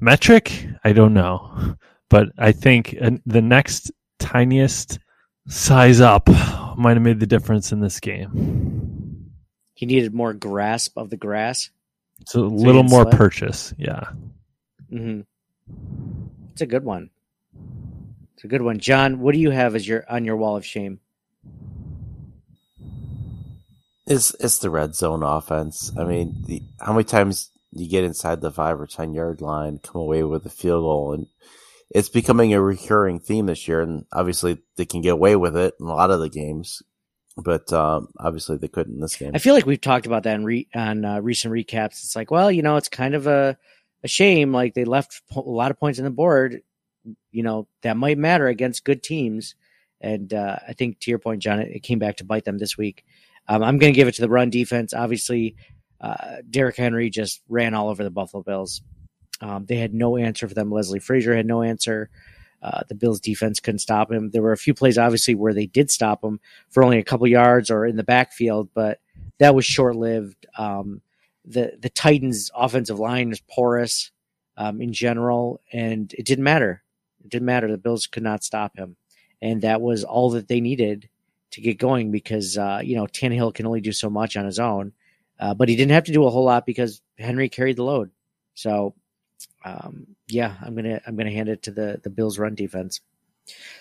metric? 0.00 0.66
I 0.84 0.92
don't 0.92 1.14
know, 1.14 1.76
but 2.10 2.28
I 2.38 2.52
think 2.52 2.96
uh, 3.00 3.12
the 3.24 3.42
next 3.42 3.90
tiniest 4.22 4.98
size 5.48 6.00
up 6.00 6.28
might 6.76 6.96
have 6.96 7.02
made 7.02 7.20
the 7.20 7.26
difference 7.26 7.72
in 7.72 7.80
this 7.80 8.00
game. 8.00 9.30
He 9.74 9.86
needed 9.86 10.14
more 10.14 10.32
grasp 10.32 10.96
of 10.96 11.10
the 11.10 11.16
grass. 11.16 11.70
It's 12.20 12.34
a 12.34 12.48
he 12.56 12.64
little 12.64 12.84
more 12.84 13.04
slip? 13.04 13.14
purchase, 13.14 13.74
yeah. 13.78 14.10
hmm 14.90 15.22
It's 16.52 16.62
a 16.62 16.66
good 16.66 16.84
one. 16.84 17.10
It's 18.34 18.44
a 18.44 18.48
good 18.48 18.62
one, 18.62 18.78
John. 18.78 19.20
What 19.20 19.34
do 19.34 19.40
you 19.40 19.50
have 19.50 19.74
as 19.74 19.86
your 19.86 20.04
on 20.10 20.24
your 20.24 20.36
wall 20.36 20.56
of 20.56 20.64
shame? 20.66 21.00
It's 24.06 24.34
it's 24.40 24.58
the 24.58 24.70
red 24.70 24.94
zone 24.94 25.22
offense. 25.22 25.92
I 25.96 26.04
mean, 26.04 26.42
the, 26.46 26.62
how 26.80 26.92
many 26.92 27.04
times 27.04 27.50
you 27.72 27.88
get 27.88 28.04
inside 28.04 28.40
the 28.40 28.50
five 28.50 28.80
or 28.80 28.86
ten 28.86 29.14
yard 29.14 29.40
line, 29.40 29.78
come 29.78 30.00
away 30.00 30.22
with 30.22 30.44
a 30.46 30.50
field 30.50 30.82
goal, 30.82 31.12
and 31.12 31.26
it's 31.94 32.08
becoming 32.08 32.54
a 32.54 32.60
recurring 32.60 33.20
theme 33.20 33.46
this 33.46 33.68
year. 33.68 33.80
And 33.80 34.04
obviously, 34.12 34.58
they 34.76 34.84
can 34.84 35.02
get 35.02 35.12
away 35.12 35.36
with 35.36 35.56
it 35.56 35.74
in 35.78 35.86
a 35.86 35.94
lot 35.94 36.10
of 36.10 36.20
the 36.20 36.28
games, 36.28 36.82
but 37.36 37.72
um, 37.72 38.08
obviously 38.18 38.56
they 38.56 38.68
couldn't 38.68 38.94
in 38.94 39.00
this 39.00 39.16
game. 39.16 39.32
I 39.34 39.38
feel 39.38 39.54
like 39.54 39.66
we've 39.66 39.80
talked 39.80 40.06
about 40.06 40.24
that 40.24 40.34
in 40.34 40.44
re- 40.44 40.68
on 40.74 41.04
uh, 41.04 41.20
recent 41.20 41.52
recaps. 41.52 42.02
It's 42.04 42.16
like, 42.16 42.30
well, 42.30 42.50
you 42.50 42.62
know, 42.62 42.76
it's 42.76 42.88
kind 42.88 43.14
of 43.14 43.26
a 43.26 43.56
a 44.02 44.08
shame. 44.08 44.52
Like 44.52 44.74
they 44.74 44.84
left 44.84 45.22
po- 45.30 45.42
a 45.42 45.50
lot 45.50 45.70
of 45.70 45.78
points 45.78 45.98
on 45.98 46.04
the 46.04 46.10
board. 46.10 46.62
You 47.30 47.42
know, 47.42 47.68
that 47.82 47.96
might 47.96 48.18
matter 48.18 48.46
against 48.46 48.84
good 48.84 49.02
teams. 49.02 49.54
And 50.00 50.32
uh, 50.34 50.56
I 50.66 50.72
think 50.72 50.98
to 51.00 51.10
your 51.10 51.18
point, 51.18 51.42
John, 51.42 51.60
it, 51.60 51.76
it 51.76 51.82
came 51.82 51.98
back 51.98 52.16
to 52.16 52.24
bite 52.24 52.44
them 52.44 52.58
this 52.58 52.76
week. 52.76 53.04
Um, 53.48 53.62
I'm 53.62 53.78
going 53.78 53.92
to 53.92 53.96
give 53.96 54.08
it 54.08 54.14
to 54.16 54.22
the 54.22 54.28
run 54.28 54.50
defense. 54.50 54.94
Obviously, 54.94 55.56
uh, 56.00 56.36
Derrick 56.48 56.76
Henry 56.76 57.10
just 57.10 57.40
ran 57.48 57.74
all 57.74 57.88
over 57.88 58.02
the 58.02 58.10
Buffalo 58.10 58.42
Bills. 58.42 58.82
Um, 59.42 59.66
they 59.66 59.76
had 59.76 59.92
no 59.92 60.16
answer 60.16 60.48
for 60.48 60.54
them. 60.54 60.70
Leslie 60.70 61.00
Frazier 61.00 61.36
had 61.36 61.46
no 61.46 61.62
answer. 61.62 62.08
Uh, 62.62 62.82
the 62.88 62.94
Bills 62.94 63.20
defense 63.20 63.58
couldn't 63.58 63.80
stop 63.80 64.10
him. 64.10 64.30
There 64.30 64.40
were 64.40 64.52
a 64.52 64.56
few 64.56 64.72
plays, 64.72 64.96
obviously, 64.96 65.34
where 65.34 65.52
they 65.52 65.66
did 65.66 65.90
stop 65.90 66.22
him 66.22 66.38
for 66.70 66.84
only 66.84 66.98
a 66.98 67.04
couple 67.04 67.26
yards 67.26 67.70
or 67.70 67.84
in 67.84 67.96
the 67.96 68.04
backfield, 68.04 68.68
but 68.72 69.00
that 69.38 69.54
was 69.54 69.64
short 69.64 69.96
lived. 69.96 70.46
Um, 70.56 71.02
the 71.44 71.76
the 71.80 71.90
Titans' 71.90 72.52
offensive 72.54 73.00
line 73.00 73.32
is 73.32 73.42
porous 73.50 74.12
um, 74.56 74.80
in 74.80 74.92
general, 74.92 75.60
and 75.72 76.12
it 76.14 76.24
didn't 76.24 76.44
matter. 76.44 76.84
It 77.24 77.30
didn't 77.30 77.46
matter. 77.46 77.68
The 77.68 77.78
Bills 77.78 78.06
could 78.06 78.22
not 78.22 78.44
stop 78.44 78.76
him, 78.76 78.96
and 79.40 79.62
that 79.62 79.80
was 79.80 80.04
all 80.04 80.30
that 80.30 80.46
they 80.46 80.60
needed 80.60 81.08
to 81.50 81.60
get 81.60 81.78
going 81.78 82.12
because 82.12 82.56
uh, 82.56 82.80
you 82.84 82.94
know 82.94 83.06
Tannehill 83.06 83.54
can 83.54 83.66
only 83.66 83.80
do 83.80 83.92
so 83.92 84.08
much 84.08 84.36
on 84.36 84.44
his 84.44 84.60
own, 84.60 84.92
uh, 85.40 85.54
but 85.54 85.68
he 85.68 85.74
didn't 85.74 85.92
have 85.92 86.04
to 86.04 86.12
do 86.12 86.26
a 86.26 86.30
whole 86.30 86.44
lot 86.44 86.64
because 86.64 87.02
Henry 87.18 87.48
carried 87.48 87.76
the 87.76 87.84
load. 87.84 88.10
So, 88.54 88.94
um, 89.64 90.08
yeah, 90.28 90.54
I'm 90.60 90.74
gonna 90.74 91.00
I'm 91.06 91.16
gonna 91.16 91.30
hand 91.30 91.48
it 91.48 91.62
to 91.64 91.70
the 91.70 92.00
the 92.02 92.10
Bills' 92.10 92.38
run 92.38 92.54
defense. 92.54 93.00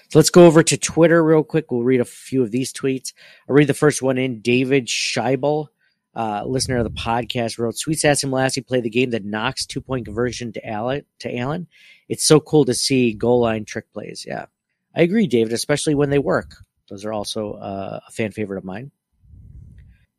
So 0.09 0.19
let's 0.19 0.29
go 0.29 0.45
over 0.45 0.63
to 0.63 0.77
Twitter 0.77 1.23
real 1.23 1.43
quick. 1.43 1.71
We'll 1.71 1.83
read 1.83 2.01
a 2.01 2.05
few 2.05 2.41
of 2.41 2.51
these 2.51 2.73
tweets. 2.73 3.13
I'll 3.47 3.55
read 3.55 3.67
the 3.67 3.73
first 3.73 4.01
one 4.01 4.17
in. 4.17 4.41
David 4.41 4.87
Scheibel, 4.87 5.67
uh, 6.15 6.43
listener 6.45 6.77
of 6.77 6.83
the 6.83 6.89
podcast, 6.89 7.59
wrote, 7.59 7.77
Sweet 7.77 7.99
Sassy 7.99 8.27
Molassie 8.27 8.65
played 8.65 8.83
the 8.83 8.89
game 8.89 9.11
that 9.11 9.23
Knox 9.23 9.65
two 9.65 9.81
point 9.81 10.05
conversion 10.05 10.51
to 10.53 10.67
Allen, 10.67 11.05
to 11.19 11.37
Allen. 11.37 11.67
It's 12.09 12.25
so 12.25 12.39
cool 12.39 12.65
to 12.65 12.73
see 12.73 13.13
goal 13.13 13.41
line 13.41 13.65
trick 13.65 13.91
plays. 13.93 14.25
Yeah, 14.27 14.47
I 14.95 15.01
agree, 15.01 15.27
David, 15.27 15.53
especially 15.53 15.95
when 15.95 16.09
they 16.09 16.19
work. 16.19 16.55
Those 16.89 17.05
are 17.05 17.13
also 17.13 17.53
uh, 17.53 17.99
a 18.05 18.11
fan 18.11 18.31
favorite 18.31 18.57
of 18.57 18.65
mine. 18.65 18.91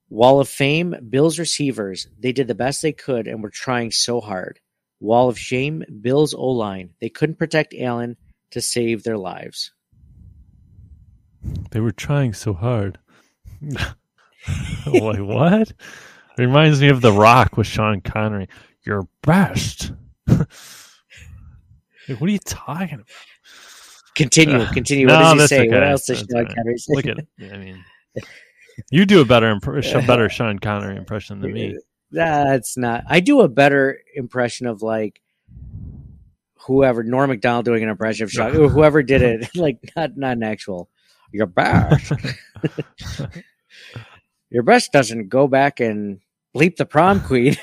Wall 0.08 0.40
of 0.40 0.48
Fame, 0.48 0.94
Bills 1.08 1.38
receivers. 1.38 2.06
They 2.18 2.32
did 2.32 2.46
the 2.46 2.54
best 2.54 2.82
they 2.82 2.92
could 2.92 3.26
and 3.26 3.42
were 3.42 3.50
trying 3.50 3.90
so 3.90 4.20
hard. 4.20 4.60
Wall 5.02 5.28
of 5.28 5.38
Shame, 5.38 5.84
Bills 6.00 6.32
O 6.32 6.46
line. 6.48 6.90
They 7.00 7.08
couldn't 7.08 7.36
protect 7.36 7.74
Allen 7.74 8.16
to 8.52 8.60
save 8.60 9.02
their 9.02 9.18
lives. 9.18 9.72
They 11.72 11.80
were 11.80 11.90
trying 11.90 12.34
so 12.34 12.54
hard. 12.54 12.98
like 14.86 15.18
what? 15.18 15.72
Reminds 16.38 16.80
me 16.80 16.88
of 16.88 17.00
The 17.00 17.12
Rock 17.12 17.56
with 17.56 17.66
Sean 17.66 18.00
Connery. 18.00 18.48
Your 18.84 19.06
best. 19.22 19.92
Like, 22.08 22.20
what 22.20 22.28
are 22.28 22.32
you 22.32 22.38
talking 22.40 22.94
about? 22.94 23.06
Continue, 24.16 24.56
Uh, 24.56 24.72
continue. 24.74 25.06
no, 25.06 25.14
what 25.14 25.34
does 25.38 25.50
he 25.50 25.56
say? 25.56 25.68
What 25.68 25.84
else 25.84 26.06
does 26.06 26.18
That's 26.18 26.32
Sean 26.32 26.44
right. 26.46 26.54
Connery 26.56 26.76
say? 26.76 26.94
Look 26.94 27.06
at 27.06 27.18
it. 27.18 27.28
I 27.40 27.56
mean, 27.58 27.84
you 28.90 29.06
do 29.06 29.20
a 29.20 29.24
better 29.24 29.48
impression, 29.50 30.04
better 30.04 30.28
Sean 30.28 30.58
Connery 30.58 30.96
impression 30.96 31.40
than 31.40 31.52
me. 31.52 31.78
That's 32.12 32.76
not. 32.76 33.04
I 33.08 33.20
do 33.20 33.40
a 33.40 33.48
better 33.48 33.98
impression 34.14 34.66
of 34.66 34.82
like 34.82 35.20
whoever 36.66 37.02
Norm 37.02 37.30
Macdonald 37.30 37.64
doing 37.64 37.82
an 37.82 37.88
impression 37.88 38.24
of 38.26 38.54
or 38.54 38.68
whoever 38.68 39.02
did 39.02 39.22
it. 39.22 39.48
Like 39.56 39.78
not 39.96 40.16
not 40.16 40.36
an 40.36 40.42
actual. 40.42 40.88
Your 41.32 41.46
best. 41.46 42.12
Your 44.50 44.62
best 44.62 44.92
doesn't 44.92 45.28
go 45.30 45.48
back 45.48 45.80
and 45.80 46.20
bleep 46.54 46.76
the 46.76 46.84
prom 46.84 47.20
queen. 47.22 47.56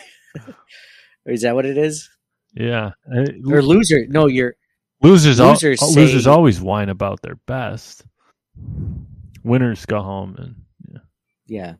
is 1.25 1.43
that 1.43 1.53
what 1.53 1.65
it 1.67 1.77
is? 1.77 2.09
Yeah, 2.55 2.91
Uh, 3.15 3.25
Or 3.47 3.61
loser? 3.61 4.07
No, 4.07 4.25
you're 4.25 4.55
losers. 5.01 5.39
losers 5.39 5.81
al- 5.83 5.89
say- 5.89 6.01
losers 6.01 6.25
always 6.25 6.59
whine 6.59 6.89
about 6.89 7.21
their 7.21 7.35
best. 7.45 8.03
Winners 9.43 9.85
go 9.85 10.01
home 10.01 10.35
and 10.39 10.55
yeah. 10.91 10.99
Yeah. 11.45 11.73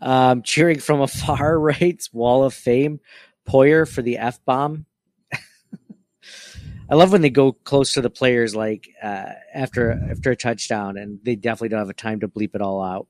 Um, 0.00 0.42
cheering 0.42 0.78
from 0.78 1.00
afar, 1.00 1.58
writes 1.58 2.12
Wall 2.12 2.44
of 2.44 2.54
Fame, 2.54 3.00
Poyer 3.48 3.88
for 3.88 4.02
the 4.02 4.18
F 4.18 4.44
bomb. 4.44 4.86
I 6.90 6.94
love 6.94 7.12
when 7.12 7.22
they 7.22 7.30
go 7.30 7.52
close 7.52 7.92
to 7.94 8.02
the 8.02 8.10
players, 8.10 8.54
like 8.54 8.88
uh, 9.02 9.32
after 9.54 9.92
after 10.10 10.30
a 10.30 10.36
touchdown, 10.36 10.96
and 10.96 11.18
they 11.22 11.36
definitely 11.36 11.70
don't 11.70 11.80
have 11.80 11.90
a 11.90 11.94
time 11.94 12.20
to 12.20 12.28
bleep 12.28 12.54
it 12.54 12.60
all 12.60 12.82
out. 12.82 13.06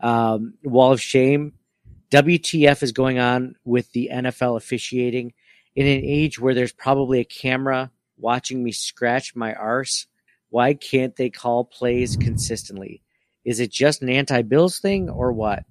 Um, 0.00 0.54
Wall 0.64 0.92
of 0.92 1.00
Shame, 1.00 1.54
WTF 2.10 2.82
is 2.82 2.92
going 2.92 3.18
on 3.18 3.56
with 3.64 3.90
the 3.92 4.10
NFL 4.12 4.56
officiating 4.56 5.32
in 5.74 5.86
an 5.86 6.00
age 6.04 6.38
where 6.38 6.54
there's 6.54 6.72
probably 6.72 7.20
a 7.20 7.24
camera 7.24 7.90
watching 8.16 8.62
me 8.62 8.72
scratch 8.72 9.34
my 9.34 9.54
arse. 9.54 10.06
Why 10.50 10.74
can't 10.74 11.16
they 11.16 11.30
call 11.30 11.64
plays 11.64 12.16
consistently? 12.16 13.02
Is 13.44 13.60
it 13.60 13.72
just 13.72 14.02
an 14.02 14.08
anti-Bills 14.08 14.78
thing 14.78 15.10
or 15.10 15.32
what? 15.32 15.64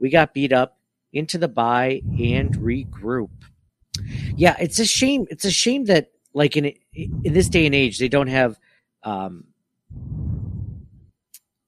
We 0.00 0.10
got 0.10 0.34
beat 0.34 0.52
up 0.52 0.78
into 1.12 1.38
the 1.38 1.48
bye 1.48 2.02
and 2.18 2.54
regroup. 2.56 3.30
Yeah, 4.36 4.56
it's 4.58 4.78
a 4.78 4.86
shame. 4.86 5.26
It's 5.30 5.44
a 5.44 5.50
shame 5.50 5.84
that 5.86 6.10
like 6.32 6.56
in 6.56 6.72
in 6.94 7.32
this 7.32 7.48
day 7.48 7.66
and 7.66 7.74
age 7.74 7.98
they 7.98 8.08
don't 8.08 8.28
have 8.28 8.58
um 9.02 9.44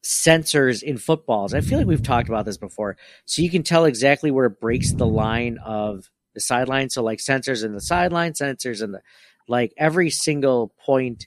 sensors 0.05 0.83
in 0.83 0.99
footballs. 0.99 1.55
I 1.55 1.61
feel 1.61 1.79
like 1.79 1.87
we've 1.87 2.03
talked 2.03 2.29
about 2.29 2.45
this 2.45 2.57
before. 2.57 2.97
So 3.25 3.43
you 3.43 3.51
can 3.51 3.63
tell 3.63 3.85
exactly 3.85 4.31
where 4.31 4.47
it 4.47 4.61
breaks 4.61 4.93
the 4.93 5.07
line 5.07 5.59
of 5.59 6.11
the 6.35 6.41
sideline. 6.41 6.91
So 6.91 7.03
like 7.03 7.19
sensors 7.19 7.65
in 7.65 7.73
the 7.73 7.81
sideline, 7.81 8.33
sensors 8.33 8.83
in 8.83 8.93
the 8.93 9.03
like 9.49 9.73
every 9.77 10.11
single 10.11 10.73
point 10.85 11.27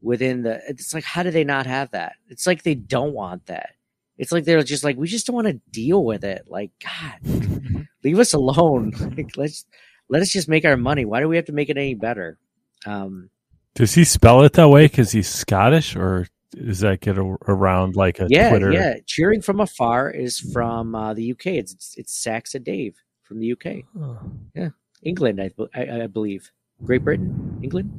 within 0.00 0.42
the 0.42 0.60
it's 0.68 0.94
like 0.94 1.04
how 1.04 1.22
do 1.22 1.30
they 1.30 1.44
not 1.44 1.66
have 1.66 1.90
that? 1.90 2.14
It's 2.28 2.46
like 2.46 2.62
they 2.62 2.74
don't 2.74 3.12
want 3.12 3.46
that. 3.46 3.70
It's 4.16 4.32
like 4.32 4.44
they're 4.44 4.62
just 4.62 4.84
like 4.84 4.96
we 4.96 5.08
just 5.08 5.26
don't 5.26 5.36
want 5.36 5.48
to 5.48 5.60
deal 5.70 6.04
with 6.04 6.24
it. 6.24 6.44
Like 6.46 6.70
God, 6.82 7.86
leave 8.02 8.18
us 8.18 8.34
alone. 8.34 8.92
Like 9.16 9.36
let's 9.36 9.64
let 10.08 10.22
us 10.22 10.30
just 10.30 10.48
make 10.48 10.64
our 10.64 10.76
money. 10.76 11.04
Why 11.04 11.20
do 11.20 11.28
we 11.28 11.36
have 11.36 11.46
to 11.46 11.52
make 11.52 11.68
it 11.68 11.76
any 11.76 11.94
better? 11.94 12.38
Um, 12.86 13.30
Does 13.74 13.94
he 13.94 14.04
spell 14.04 14.42
it 14.42 14.52
that 14.54 14.68
way 14.68 14.86
because 14.86 15.12
he's 15.12 15.28
Scottish, 15.28 15.96
or 15.96 16.28
does 16.50 16.80
that 16.80 17.00
get 17.00 17.18
a, 17.18 17.22
around 17.48 17.96
like 17.96 18.20
a 18.20 18.26
yeah, 18.28 18.50
Twitter? 18.50 18.72
yeah. 18.72 18.94
Cheering 19.06 19.40
from 19.42 19.60
afar 19.60 20.10
is 20.10 20.38
from 20.38 20.94
uh, 20.94 21.14
the 21.14 21.32
UK. 21.32 21.46
It's 21.46 21.72
it's, 21.72 21.94
it's 21.96 22.22
Saxa 22.22 22.58
Dave 22.58 22.96
from 23.22 23.40
the 23.40 23.52
UK. 23.52 23.84
Yeah, 24.54 24.70
England, 25.02 25.40
I, 25.40 25.50
I, 25.74 26.02
I 26.02 26.06
believe. 26.06 26.50
Great 26.84 27.04
Britain, 27.04 27.60
England. 27.62 27.90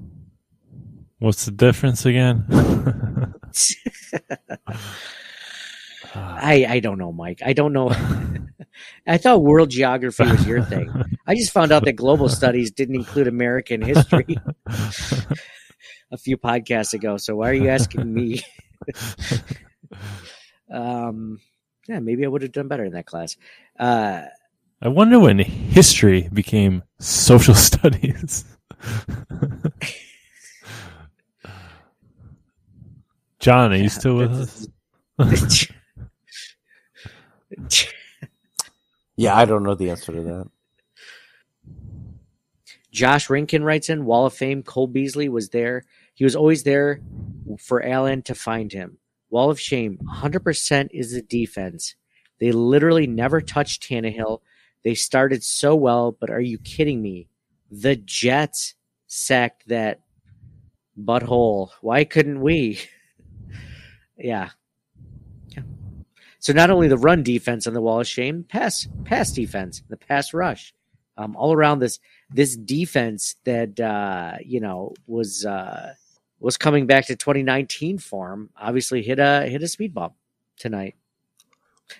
What's 1.19 1.45
the 1.45 1.51
difference 1.51 2.05
again? 2.05 2.45
I 6.15 6.65
I 6.67 6.79
don't 6.79 6.97
know, 6.97 7.11
Mike. 7.11 7.41
I 7.45 7.53
don't 7.53 7.73
know. 7.73 7.89
I 9.07 9.17
thought 9.17 9.41
world 9.41 9.69
geography 9.69 10.23
was 10.23 10.47
your 10.47 10.63
thing. 10.63 10.91
I 11.27 11.35
just 11.35 11.51
found 11.51 11.71
out 11.71 11.85
that 11.85 11.93
global 11.93 12.29
studies 12.29 12.71
didn't 12.71 12.95
include 12.95 13.27
American 13.27 13.81
history 13.81 14.37
a 16.11 16.17
few 16.17 16.37
podcasts 16.37 16.93
ago. 16.93 17.17
So 17.17 17.35
why 17.37 17.51
are 17.51 17.53
you 17.53 17.69
asking 17.69 18.11
me? 18.13 18.41
um, 20.71 21.39
yeah, 21.87 21.99
maybe 21.99 22.25
I 22.25 22.27
would 22.27 22.41
have 22.41 22.51
done 22.51 22.67
better 22.67 22.85
in 22.85 22.93
that 22.93 23.05
class. 23.05 23.37
Uh, 23.79 24.23
I 24.81 24.87
wonder 24.87 25.19
when 25.19 25.39
history 25.39 26.29
became 26.33 26.83
social 26.99 27.55
studies. 27.55 28.45
John, 33.39 33.73
are 33.73 33.77
you 33.77 33.89
still 33.89 34.17
with 34.17 34.67
us? 35.19 35.67
Yeah, 39.17 39.35
I 39.35 39.45
don't 39.45 39.63
know 39.63 39.75
the 39.75 39.89
answer 39.89 40.11
to 40.11 40.21
that. 40.21 40.49
Josh 42.91 43.27
Rinkin 43.27 43.63
writes 43.63 43.89
in 43.89 44.05
Wall 44.05 44.25
of 44.25 44.33
Fame. 44.33 44.63
Cole 44.63 44.87
Beasley 44.87 45.29
was 45.29 45.49
there. 45.49 45.83
He 46.13 46.23
was 46.23 46.35
always 46.35 46.63
there 46.63 47.01
for 47.59 47.85
Allen 47.85 48.21
to 48.23 48.35
find 48.35 48.71
him. 48.71 48.97
Wall 49.29 49.49
of 49.49 49.59
Shame. 49.59 49.99
100% 50.05 50.89
is 50.91 51.11
the 51.11 51.21
defense. 51.21 51.95
They 52.39 52.51
literally 52.51 53.07
never 53.07 53.41
touched 53.41 53.83
Tannehill. 53.83 54.41
They 54.83 54.95
started 54.95 55.43
so 55.43 55.75
well, 55.75 56.11
but 56.13 56.29
are 56.29 56.41
you 56.41 56.57
kidding 56.57 57.01
me? 57.01 57.27
The 57.69 57.95
Jets 57.95 58.75
sacked 59.07 59.67
that 59.67 59.99
butthole. 60.97 61.71
Why 61.81 62.03
couldn't 62.03 62.41
we? 62.41 62.79
yeah. 64.17 64.49
Yeah. 64.49 64.49
So 66.45 66.53
not 66.53 66.69
only 66.69 66.87
the 66.87 66.95
run 66.95 67.23
defense 67.23 67.65
on 67.65 67.73
the 67.73 67.81
wall 67.81 68.01
of 68.01 68.07
shame, 68.07 68.43
pass 68.43 68.87
pass 69.03 69.31
defense, 69.31 69.81
the 69.89 69.97
pass 69.97 70.31
rush, 70.31 70.75
um, 71.17 71.35
all 71.35 71.51
around 71.51 71.79
this 71.79 71.99
this 72.29 72.55
defense 72.55 73.35
that 73.45 73.79
uh, 73.79 74.37
you 74.45 74.59
know 74.59 74.93
was 75.07 75.43
uh, 75.43 75.95
was 76.39 76.55
coming 76.55 76.85
back 76.85 77.07
to 77.07 77.15
2019 77.15 77.97
form. 77.97 78.51
Obviously 78.61 79.01
hit 79.01 79.17
a 79.17 79.47
hit 79.47 79.63
a 79.63 79.67
speed 79.67 79.95
bump 79.95 80.13
tonight. 80.59 80.93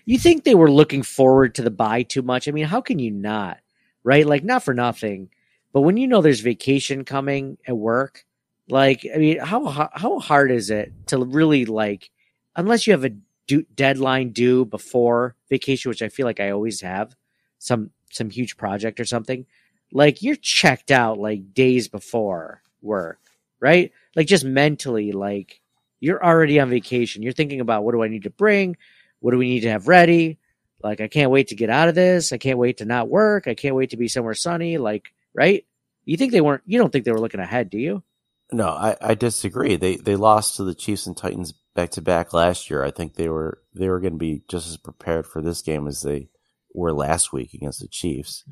You 0.05 0.19
think 0.19 0.43
they 0.43 0.53
were 0.53 0.69
looking 0.69 1.01
forward 1.01 1.55
to 1.55 1.63
the 1.63 1.71
bye 1.71 2.03
too 2.03 2.21
much? 2.21 2.47
I 2.47 2.51
mean, 2.51 2.65
how 2.65 2.81
can 2.81 2.99
you 2.99 3.09
not? 3.09 3.57
Right? 4.03 4.27
Like 4.27 4.43
not 4.43 4.61
for 4.61 4.75
nothing, 4.75 5.31
but 5.73 5.81
when 5.81 5.97
you 5.97 6.05
know 6.05 6.21
there's 6.21 6.41
vacation 6.41 7.03
coming 7.03 7.57
at 7.67 7.75
work, 7.75 8.27
like 8.69 9.07
I 9.11 9.17
mean, 9.17 9.39
how 9.39 9.89
how 9.91 10.19
hard 10.19 10.51
is 10.51 10.69
it 10.69 10.93
to 11.07 11.17
really 11.25 11.65
like 11.65 12.11
unless 12.55 12.85
you 12.85 12.93
have 12.93 13.05
a 13.05 13.15
due, 13.47 13.65
deadline 13.73 14.31
due 14.31 14.65
before 14.65 15.35
vacation, 15.49 15.89
which 15.89 16.01
I 16.01 16.09
feel 16.09 16.25
like 16.25 16.39
I 16.39 16.51
always 16.51 16.81
have 16.81 17.15
some 17.59 17.91
some 18.11 18.29
huge 18.29 18.57
project 18.57 18.99
or 18.99 19.05
something. 19.05 19.45
Like 19.91 20.21
you're 20.21 20.35
checked 20.35 20.91
out 20.91 21.19
like 21.19 21.53
days 21.53 21.87
before 21.87 22.61
work, 22.81 23.19
right? 23.59 23.91
Like 24.15 24.27
just 24.27 24.45
mentally, 24.45 25.11
like 25.11 25.61
you're 25.99 26.23
already 26.23 26.59
on 26.59 26.69
vacation. 26.69 27.23
You're 27.23 27.33
thinking 27.33 27.61
about 27.61 27.83
what 27.83 27.93
do 27.93 28.03
I 28.03 28.07
need 28.07 28.23
to 28.23 28.29
bring? 28.29 28.77
What 29.19 29.31
do 29.31 29.37
we 29.37 29.49
need 29.49 29.61
to 29.61 29.71
have 29.71 29.87
ready? 29.87 30.39
Like 30.83 31.01
I 31.01 31.07
can't 31.07 31.31
wait 31.31 31.49
to 31.49 31.55
get 31.55 31.69
out 31.69 31.89
of 31.89 31.95
this. 31.95 32.31
I 32.31 32.37
can't 32.37 32.59
wait 32.59 32.77
to 32.77 32.85
not 32.85 33.09
work. 33.09 33.47
I 33.47 33.55
can't 33.55 33.75
wait 33.75 33.91
to 33.91 33.97
be 33.97 34.07
somewhere 34.07 34.33
sunny. 34.33 34.77
Like, 34.77 35.13
right? 35.33 35.65
You 36.03 36.17
think 36.17 36.31
they 36.31 36.41
weren't 36.41 36.63
you 36.65 36.77
don't 36.77 36.91
think 36.91 37.05
they 37.05 37.11
were 37.11 37.19
looking 37.19 37.39
ahead, 37.39 37.69
do 37.69 37.79
you? 37.79 38.03
No, 38.51 38.67
I, 38.69 38.95
I 39.01 39.15
disagree. 39.15 39.75
They 39.75 39.95
they 39.95 40.15
lost 40.15 40.57
to 40.57 40.63
the 40.63 40.75
Chiefs 40.75 41.07
and 41.07 41.17
Titans 41.17 41.53
back 41.75 41.91
to 41.91 42.01
back 42.01 42.33
last 42.33 42.69
year. 42.69 42.83
I 42.83 42.89
think 42.89 43.13
they 43.13 43.29
were 43.29 43.61
they 43.75 43.89
were 43.89 43.99
going 43.99 44.13
to 44.13 44.19
be 44.19 44.41
just 44.47 44.67
as 44.67 44.77
prepared 44.77 45.27
for 45.27 45.41
this 45.41 45.61
game 45.61 45.87
as 45.87 46.01
they 46.01 46.29
were 46.73 46.93
last 46.93 47.31
week 47.31 47.53
against 47.53 47.81
the 47.81 47.87
Chiefs. 47.87 48.43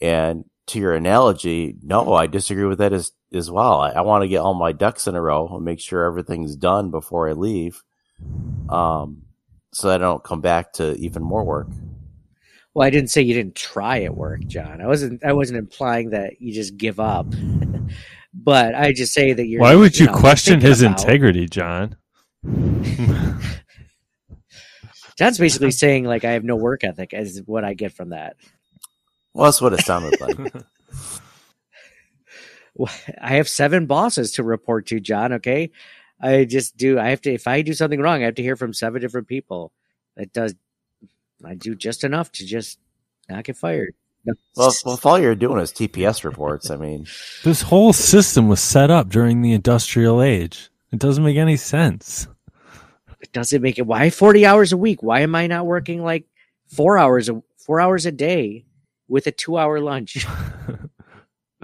And 0.00 0.44
to 0.66 0.78
your 0.78 0.94
analogy, 0.94 1.76
no, 1.82 2.14
I 2.14 2.26
disagree 2.26 2.66
with 2.66 2.78
that 2.78 2.92
as 2.92 3.12
as 3.32 3.50
well. 3.50 3.80
I, 3.80 3.90
I 3.90 4.00
want 4.02 4.22
to 4.22 4.28
get 4.28 4.40
all 4.40 4.54
my 4.54 4.72
ducks 4.72 5.06
in 5.06 5.14
a 5.14 5.20
row 5.20 5.48
and 5.48 5.64
make 5.64 5.80
sure 5.80 6.04
everything's 6.04 6.56
done 6.56 6.90
before 6.90 7.28
I 7.28 7.32
leave, 7.32 7.82
um, 8.68 9.22
so 9.72 9.88
that 9.88 10.00
I 10.00 10.04
don't 10.04 10.24
come 10.24 10.40
back 10.40 10.74
to 10.74 10.94
even 10.96 11.22
more 11.22 11.44
work. 11.44 11.68
Well, 12.74 12.86
I 12.86 12.90
didn't 12.90 13.10
say 13.10 13.22
you 13.22 13.34
didn't 13.34 13.54
try 13.54 14.02
at 14.02 14.16
work, 14.16 14.44
John. 14.46 14.80
I 14.80 14.86
wasn't. 14.88 15.24
I 15.24 15.32
wasn't 15.32 15.58
implying 15.58 16.10
that 16.10 16.40
you 16.42 16.52
just 16.52 16.76
give 16.76 16.98
up. 16.98 17.26
but 18.34 18.74
I 18.74 18.92
just 18.92 19.12
say 19.12 19.32
that 19.32 19.46
you're. 19.46 19.60
Why 19.60 19.76
would 19.76 19.98
you, 19.98 20.06
know, 20.06 20.14
question 20.14 20.60
his 20.60 20.82
about- 20.82 21.00
integrity, 21.00 21.46
John? 21.46 21.96
John's 25.18 25.38
basically 25.38 25.70
saying 25.70 26.04
like 26.04 26.24
I 26.24 26.32
have 26.32 26.44
no 26.44 26.56
work 26.56 26.84
ethic, 26.84 27.10
is 27.12 27.42
what 27.46 27.64
I 27.64 27.74
get 27.74 27.92
from 27.92 28.10
that. 28.10 28.36
Well, 29.32 29.44
that's 29.46 29.60
what 29.60 29.72
it 29.72 29.80
sounded 29.80 30.20
like. 30.20 30.36
I 33.20 33.34
have 33.34 33.48
seven 33.48 33.86
bosses 33.86 34.32
to 34.32 34.42
report 34.42 34.86
to, 34.86 34.98
John. 35.00 35.34
Okay, 35.34 35.70
I 36.20 36.44
just 36.44 36.76
do. 36.76 36.98
I 36.98 37.10
have 37.10 37.20
to. 37.22 37.32
If 37.32 37.46
I 37.46 37.62
do 37.62 37.72
something 37.72 38.00
wrong, 38.00 38.22
I 38.22 38.26
have 38.26 38.34
to 38.36 38.42
hear 38.42 38.56
from 38.56 38.74
seven 38.74 39.00
different 39.00 39.28
people. 39.28 39.72
That 40.16 40.32
does. 40.32 40.54
I 41.44 41.54
do 41.54 41.74
just 41.74 42.04
enough 42.04 42.32
to 42.32 42.46
just 42.46 42.78
not 43.28 43.44
get 43.44 43.56
fired. 43.56 43.94
Well, 44.56 44.72
well, 44.84 44.94
if 44.94 45.04
all 45.04 45.18
you're 45.18 45.34
doing 45.34 45.60
is 45.60 45.72
TPS 45.72 46.24
reports, 46.24 46.70
I 46.70 46.76
mean, 46.76 47.06
This 47.44 47.62
whole 47.62 47.92
system 47.92 48.48
was 48.48 48.60
set 48.60 48.90
up 48.90 49.10
during 49.10 49.42
the 49.42 49.52
industrial 49.52 50.22
age. 50.22 50.70
It 50.92 50.98
doesn't 50.98 51.24
make 51.24 51.36
any 51.36 51.56
sense. 51.56 52.26
It 53.24 53.32
doesn't 53.32 53.62
make 53.62 53.78
it. 53.78 53.86
Why 53.86 54.10
forty 54.10 54.44
hours 54.44 54.72
a 54.72 54.76
week? 54.76 55.02
Why 55.02 55.20
am 55.20 55.34
I 55.34 55.46
not 55.46 55.64
working 55.64 56.02
like 56.02 56.26
four 56.66 56.98
hours 56.98 57.30
a 57.30 57.42
four 57.56 57.80
hours 57.80 58.04
a 58.04 58.12
day 58.12 58.66
with 59.08 59.26
a 59.26 59.32
two 59.32 59.56
hour 59.56 59.80
lunch? 59.80 60.26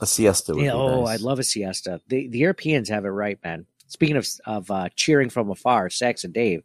a 0.00 0.06
siesta 0.06 0.56
would 0.56 0.64
Yeah, 0.64 0.72
be 0.72 0.76
oh, 0.76 1.04
nice. 1.04 1.08
I'd 1.14 1.20
love 1.20 1.38
a 1.38 1.44
siesta. 1.44 2.00
The 2.08 2.26
the 2.26 2.38
Europeans 2.38 2.88
have 2.88 3.04
it 3.04 3.10
right, 3.10 3.38
man. 3.44 3.66
Speaking 3.86 4.16
of 4.16 4.26
of 4.44 4.72
uh, 4.72 4.88
cheering 4.96 5.30
from 5.30 5.50
afar, 5.50 5.88
Sax 5.88 6.24
and 6.24 6.34
Dave, 6.34 6.64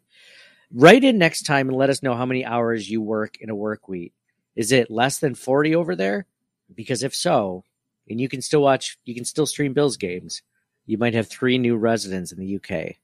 write 0.74 1.04
in 1.04 1.16
next 1.16 1.44
time 1.44 1.68
and 1.68 1.78
let 1.78 1.90
us 1.90 2.02
know 2.02 2.16
how 2.16 2.26
many 2.26 2.44
hours 2.44 2.90
you 2.90 3.00
work 3.00 3.36
in 3.40 3.50
a 3.50 3.54
work 3.54 3.86
week. 3.88 4.14
Is 4.56 4.72
it 4.72 4.90
less 4.90 5.20
than 5.20 5.36
forty 5.36 5.76
over 5.76 5.94
there? 5.94 6.26
Because 6.74 7.04
if 7.04 7.14
so, 7.14 7.62
and 8.08 8.20
you 8.20 8.28
can 8.28 8.42
still 8.42 8.62
watch, 8.62 8.98
you 9.04 9.14
can 9.14 9.24
still 9.24 9.46
stream 9.46 9.74
Bills 9.74 9.96
games. 9.96 10.42
You 10.86 10.98
might 10.98 11.14
have 11.14 11.28
three 11.28 11.56
new 11.56 11.76
residents 11.76 12.32
in 12.32 12.40
the 12.40 12.56
UK. 12.56 12.96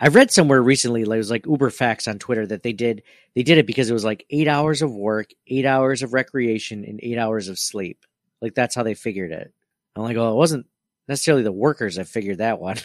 I've 0.00 0.14
read 0.14 0.30
somewhere 0.30 0.62
recently, 0.62 1.04
like 1.04 1.16
it 1.16 1.18
was 1.18 1.30
like 1.30 1.46
Uber 1.46 1.70
Facts 1.70 2.06
on 2.06 2.18
Twitter 2.18 2.46
that 2.46 2.62
they 2.62 2.72
did 2.72 3.02
they 3.34 3.42
did 3.42 3.58
it 3.58 3.66
because 3.66 3.90
it 3.90 3.94
was 3.94 4.04
like 4.04 4.24
eight 4.30 4.46
hours 4.46 4.80
of 4.82 4.94
work, 4.94 5.30
eight 5.48 5.66
hours 5.66 6.02
of 6.02 6.12
recreation, 6.12 6.84
and 6.84 7.00
eight 7.02 7.18
hours 7.18 7.48
of 7.48 7.58
sleep. 7.58 8.04
Like 8.40 8.54
that's 8.54 8.74
how 8.74 8.84
they 8.84 8.94
figured 8.94 9.32
it. 9.32 9.52
I'm 9.96 10.04
like, 10.04 10.16
oh, 10.16 10.30
it 10.30 10.36
wasn't 10.36 10.66
necessarily 11.08 11.42
the 11.42 11.52
workers 11.52 11.96
that 11.96 12.06
figured 12.06 12.38
that 12.38 12.60
one. 12.60 12.76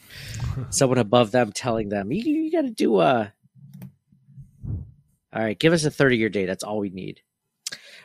Someone 0.70 0.98
above 0.98 1.30
them 1.30 1.52
telling 1.52 1.88
them, 1.88 2.12
you, 2.12 2.22
you 2.22 2.52
got 2.52 2.62
to 2.62 2.70
do 2.70 3.00
a. 3.00 3.32
All 5.34 5.42
right, 5.42 5.58
give 5.58 5.72
us 5.72 5.86
a 5.86 5.90
30 5.90 6.18
year 6.18 6.28
day. 6.28 6.44
That's 6.44 6.64
all 6.64 6.78
we 6.78 6.90
need. 6.90 7.22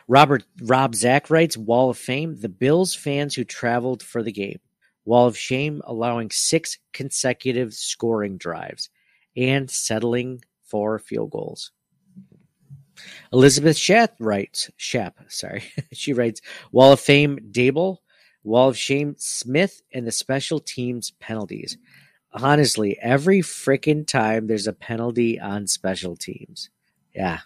Robert 0.06 0.44
Rob 0.62 0.94
Zach 0.94 1.28
writes 1.28 1.58
Wall 1.58 1.90
of 1.90 1.98
Fame: 1.98 2.40
the 2.40 2.48
Bills 2.48 2.94
fans 2.94 3.34
who 3.34 3.44
traveled 3.44 4.02
for 4.02 4.22
the 4.22 4.32
game. 4.32 4.60
Wall 5.08 5.26
of 5.26 5.38
Shame 5.38 5.80
allowing 5.86 6.30
six 6.30 6.76
consecutive 6.92 7.72
scoring 7.72 8.36
drives 8.36 8.90
and 9.34 9.70
settling 9.70 10.44
for 10.62 10.98
field 10.98 11.30
goals. 11.30 11.72
Elizabeth 13.32 13.78
Shat 13.78 14.14
writes 14.20 14.70
Shap, 14.76 15.16
sorry. 15.28 15.64
she 15.94 16.12
writes 16.12 16.42
Wall 16.72 16.92
of 16.92 17.00
Fame 17.00 17.38
Daboll, 17.50 17.96
Wall 18.44 18.68
of 18.68 18.76
Shame 18.76 19.14
Smith, 19.16 19.80
and 19.94 20.06
the 20.06 20.12
special 20.12 20.60
teams 20.60 21.12
penalties. 21.12 21.78
Honestly, 22.30 22.98
every 23.00 23.40
freaking 23.40 24.06
time 24.06 24.46
there's 24.46 24.66
a 24.66 24.74
penalty 24.74 25.40
on 25.40 25.66
special 25.66 26.16
teams. 26.16 26.68
Yeah. 27.14 27.38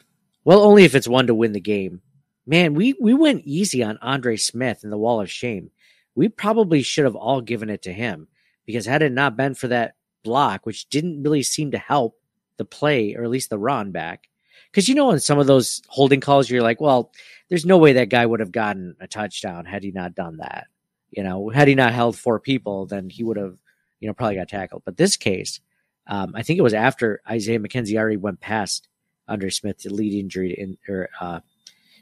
Well, 0.45 0.63
only 0.63 0.83
if 0.83 0.97
it's 0.97 1.07
one 1.07 1.29
to 1.29 1.35
win 1.35 1.53
the 1.53 1.61
game. 1.61 2.03
Man, 2.45 2.75
we, 2.75 2.97
we 3.01 3.15
went 3.15 3.45
easy 3.45 3.85
on 3.85 3.99
Andre 4.03 4.37
Smith 4.37 4.83
in 4.83 4.91
the 4.91 4.99
Wall 4.99 5.21
of 5.21 5.31
Shame. 5.31 5.71
We 6.15 6.29
probably 6.29 6.83
should 6.83 7.05
have 7.05 7.17
all 7.17 7.41
given 7.41 7.71
it 7.71 7.83
to 7.83 7.93
him 7.93 8.29
because 8.67 8.87
had 8.87 9.03
it 9.03 9.13
not 9.13 9.37
been 9.37 9.55
for 9.55 9.69
that 9.69 9.95
block, 10.23 10.67
which 10.67 10.89
didn't 10.89 11.23
really 11.23 11.43
seem 11.43 11.71
to 11.73 11.79
help 11.79 12.19
the 12.59 12.65
play 12.65 13.15
or 13.15 13.25
at 13.25 13.31
least 13.31 13.51
the 13.51 13.59
run 13.59 13.93
back, 13.93 14.29
because 14.71 14.89
you 14.89 14.95
know 14.95 15.11
in 15.11 15.21
some 15.21 15.39
of 15.39 15.47
those 15.47 15.83
holding 15.89 16.21
calls 16.21 16.49
you're 16.49 16.63
like, 16.63 16.81
well, 16.81 17.13
there's 17.49 17.67
no 17.67 17.79
way 17.79 17.95
that 17.95 18.09
guy 18.09 18.25
would 18.25 18.41
have 18.41 18.53
gotten 18.53 18.97
a 19.01 19.07
touchdown 19.07 19.65
had 19.65 19.83
he 19.83 19.91
not 19.91 20.15
done 20.15 20.39
that. 20.39 20.67
You 21.11 21.23
know, 21.23 21.51
had 21.51 21.69
he 21.69 21.75
not 21.75 21.93
held 21.93 22.17
four 22.17 22.41
people, 22.41 22.87
then 22.87 23.11
he 23.11 23.23
would 23.23 23.37
have, 23.37 23.57
you 24.01 24.09
know, 24.09 24.15
probably 24.15 24.37
got 24.37 24.49
tackled. 24.49 24.83
But 24.85 24.97
this 24.97 25.17
case, 25.17 25.61
um, 26.07 26.33
I 26.35 26.43
think 26.43 26.59
it 26.59 26.63
was 26.63 26.75
after 26.75 27.21
Isaiah 27.29 27.59
McKenzie 27.61 27.99
already 27.99 28.17
went 28.17 28.41
past 28.41 28.89
Andre 29.29 29.51
Smith 29.51 29.79
to 29.79 29.93
lead 29.93 30.15
injury 30.15 30.55
in, 30.59 30.79
or 30.89 31.11
uh, 31.21 31.41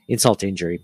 insult 0.09 0.41
to 0.41 0.49
injury. 0.49 0.81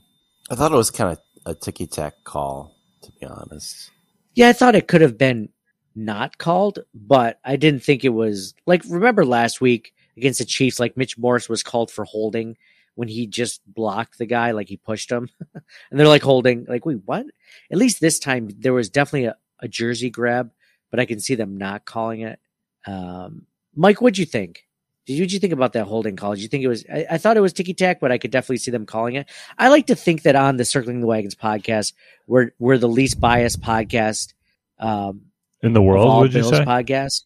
I 0.50 0.54
thought 0.54 0.72
it 0.72 0.76
was 0.76 0.90
kind 0.90 1.12
of 1.12 1.18
a 1.46 1.54
ticky 1.54 1.86
tack 1.86 2.24
call, 2.24 2.74
to 3.06 3.12
be 3.12 3.26
honest. 3.26 3.90
Yeah, 4.34 4.48
I 4.48 4.52
thought 4.52 4.74
it 4.74 4.88
could 4.88 5.00
have 5.00 5.16
been 5.16 5.48
not 5.94 6.38
called, 6.38 6.80
but 6.94 7.40
I 7.44 7.56
didn't 7.56 7.82
think 7.82 8.04
it 8.04 8.10
was 8.10 8.54
like 8.66 8.82
remember 8.88 9.24
last 9.24 9.60
week 9.60 9.94
against 10.16 10.38
the 10.38 10.44
Chiefs, 10.44 10.78
like 10.78 10.96
Mitch 10.96 11.16
Morse 11.16 11.48
was 11.48 11.62
called 11.62 11.90
for 11.90 12.04
holding 12.04 12.56
when 12.94 13.08
he 13.08 13.26
just 13.26 13.60
blocked 13.66 14.18
the 14.18 14.26
guy, 14.26 14.52
like 14.52 14.68
he 14.68 14.76
pushed 14.76 15.10
him, 15.10 15.28
and 15.54 15.64
they're 15.98 16.08
like 16.08 16.22
holding, 16.22 16.66
like 16.66 16.84
wait, 16.84 17.00
what? 17.04 17.26
At 17.70 17.78
least 17.78 18.00
this 18.00 18.18
time 18.18 18.50
there 18.58 18.74
was 18.74 18.90
definitely 18.90 19.26
a, 19.26 19.36
a 19.60 19.68
jersey 19.68 20.10
grab, 20.10 20.50
but 20.90 21.00
I 21.00 21.06
can 21.06 21.20
see 21.20 21.34
them 21.34 21.56
not 21.56 21.84
calling 21.86 22.20
it. 22.20 22.38
Um, 22.86 23.46
Mike, 23.74 24.00
what'd 24.00 24.18
you 24.18 24.26
think? 24.26 24.65
Did 25.06 25.14
you, 25.14 25.24
you 25.24 25.38
think 25.38 25.52
about 25.52 25.72
that 25.74 25.84
holding 25.84 26.16
call? 26.16 26.34
Did 26.34 26.42
you 26.42 26.48
think 26.48 26.64
it 26.64 26.68
was? 26.68 26.84
I, 26.92 27.06
I 27.12 27.18
thought 27.18 27.36
it 27.36 27.40
was 27.40 27.52
ticky 27.52 27.74
tack, 27.74 28.00
but 28.00 28.10
I 28.10 28.18
could 28.18 28.30
definitely 28.32 28.58
see 28.58 28.72
them 28.72 28.86
calling 28.86 29.14
it. 29.14 29.28
I 29.56 29.68
like 29.68 29.86
to 29.86 29.94
think 29.94 30.22
that 30.22 30.34
on 30.34 30.56
the 30.56 30.64
Circling 30.64 31.00
the 31.00 31.06
Wagons 31.06 31.34
podcast, 31.36 31.92
we're 32.26 32.50
we're 32.58 32.78
the 32.78 32.88
least 32.88 33.20
biased 33.20 33.60
podcast 33.60 34.34
um, 34.80 35.22
in 35.62 35.72
the 35.72 35.82
world. 35.82 36.20
Would 36.22 36.34
you 36.34 36.42
say? 36.42 36.64
podcast. 36.64 37.24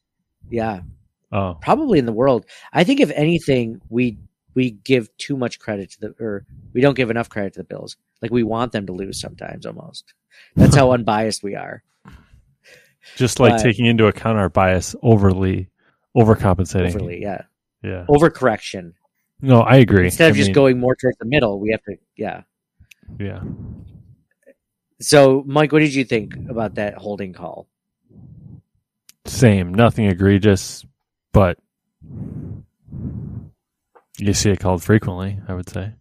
Yeah, 0.51 0.81
Oh, 1.33 1.57
probably 1.61 1.99
in 1.99 2.07
the 2.07 2.13
world. 2.13 2.45
I 2.73 2.85
think 2.85 3.01
if 3.01 3.11
anything, 3.13 3.81
we 3.89 4.19
we 4.55 4.73
give 4.73 5.17
too 5.17 5.37
much 5.37 5.59
credit 5.61 5.91
to 5.93 6.01
the, 6.01 6.15
or 6.21 6.45
we 6.73 6.81
don't 6.81 6.97
give 6.97 7.11
enough 7.11 7.29
credit 7.29 7.53
to 7.55 7.61
the 7.61 7.65
Bills. 7.65 7.97
Like 8.21 8.31
we 8.33 8.43
want 8.43 8.73
them 8.73 8.87
to 8.87 8.93
lose 8.93 9.21
sometimes, 9.21 9.65
almost. 9.65 10.13
That's 10.57 10.75
how 10.75 10.91
unbiased 10.93 11.43
we 11.43 11.55
are. 11.55 11.83
just 13.17 13.41
like 13.41 13.53
but- 13.55 13.63
taking 13.63 13.87
into 13.87 14.07
account 14.07 14.39
our 14.39 14.49
bias 14.49 14.95
overly, 15.03 15.71
overcompensating. 16.17 16.89
Overly, 16.95 17.23
yeah. 17.23 17.43
Yeah. 17.83 18.07
Overcorrection. 18.09 18.95
No, 19.41 19.61
I 19.61 19.77
agree. 19.77 20.05
Instead 20.05 20.31
of 20.31 20.37
I 20.37 20.39
just 20.39 20.49
mean, 20.49 20.55
going 20.55 20.81
more 20.81 20.95
towards 20.95 21.17
the 21.19 21.25
middle, 21.25 21.61
we 21.61 21.71
have 21.71 21.83
to, 21.85 21.97
yeah. 22.17 22.43
Yeah. 23.19 23.41
So, 25.01 25.43
Mike, 25.47 25.73
what 25.73 25.79
did 25.79 25.95
you 25.95 26.05
think 26.05 26.35
about 26.49 26.75
that 26.75 26.95
holding 26.95 27.33
call? 27.33 27.67
Same. 29.25 29.73
Nothing 29.73 30.07
egregious, 30.07 30.85
but 31.33 31.59
you 34.19 34.35
see 34.35 34.51
it 34.51 34.61
called 34.61 34.83
frequently. 34.83 35.39
I 35.49 35.55
would 35.55 35.69
say. 35.69 35.95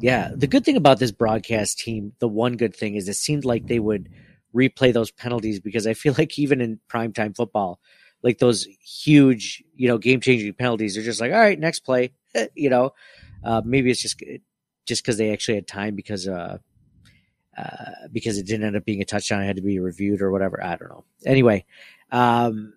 Yeah, 0.00 0.32
the 0.34 0.48
good 0.48 0.64
thing 0.64 0.76
about 0.76 0.98
this 0.98 1.12
broadcast 1.12 1.78
team, 1.78 2.12
the 2.18 2.26
one 2.26 2.56
good 2.56 2.74
thing 2.74 2.96
is 2.96 3.08
it 3.08 3.14
seemed 3.14 3.44
like 3.44 3.66
they 3.66 3.78
would 3.78 4.08
replay 4.54 4.92
those 4.92 5.12
penalties 5.12 5.60
because 5.60 5.86
I 5.86 5.94
feel 5.94 6.14
like 6.18 6.38
even 6.38 6.60
in 6.60 6.80
primetime 6.90 7.36
football, 7.36 7.78
like 8.22 8.38
those 8.38 8.66
huge, 8.84 9.62
you 9.74 9.88
know, 9.88 9.98
game 9.98 10.20
changing 10.20 10.52
penalties, 10.54 10.94
they're 10.94 11.04
just 11.04 11.20
like, 11.20 11.32
all 11.32 11.38
right, 11.38 11.58
next 11.58 11.80
play, 11.80 12.12
you 12.54 12.70
know. 12.70 12.92
Uh, 13.44 13.60
maybe 13.64 13.90
it's 13.90 14.00
just 14.00 14.22
just 14.86 15.02
because 15.02 15.18
they 15.18 15.32
actually 15.32 15.56
had 15.56 15.66
time 15.66 15.94
because 15.94 16.28
uh, 16.28 16.58
uh, 17.56 17.90
because 18.12 18.38
it 18.38 18.46
didn't 18.46 18.66
end 18.66 18.76
up 18.76 18.84
being 18.84 19.02
a 19.02 19.04
touchdown, 19.04 19.42
it 19.42 19.46
had 19.46 19.56
to 19.56 19.62
be 19.62 19.78
reviewed 19.78 20.22
or 20.22 20.30
whatever. 20.30 20.62
I 20.62 20.76
don't 20.76 20.88
know. 20.88 21.04
Anyway, 21.26 21.64
um, 22.10 22.74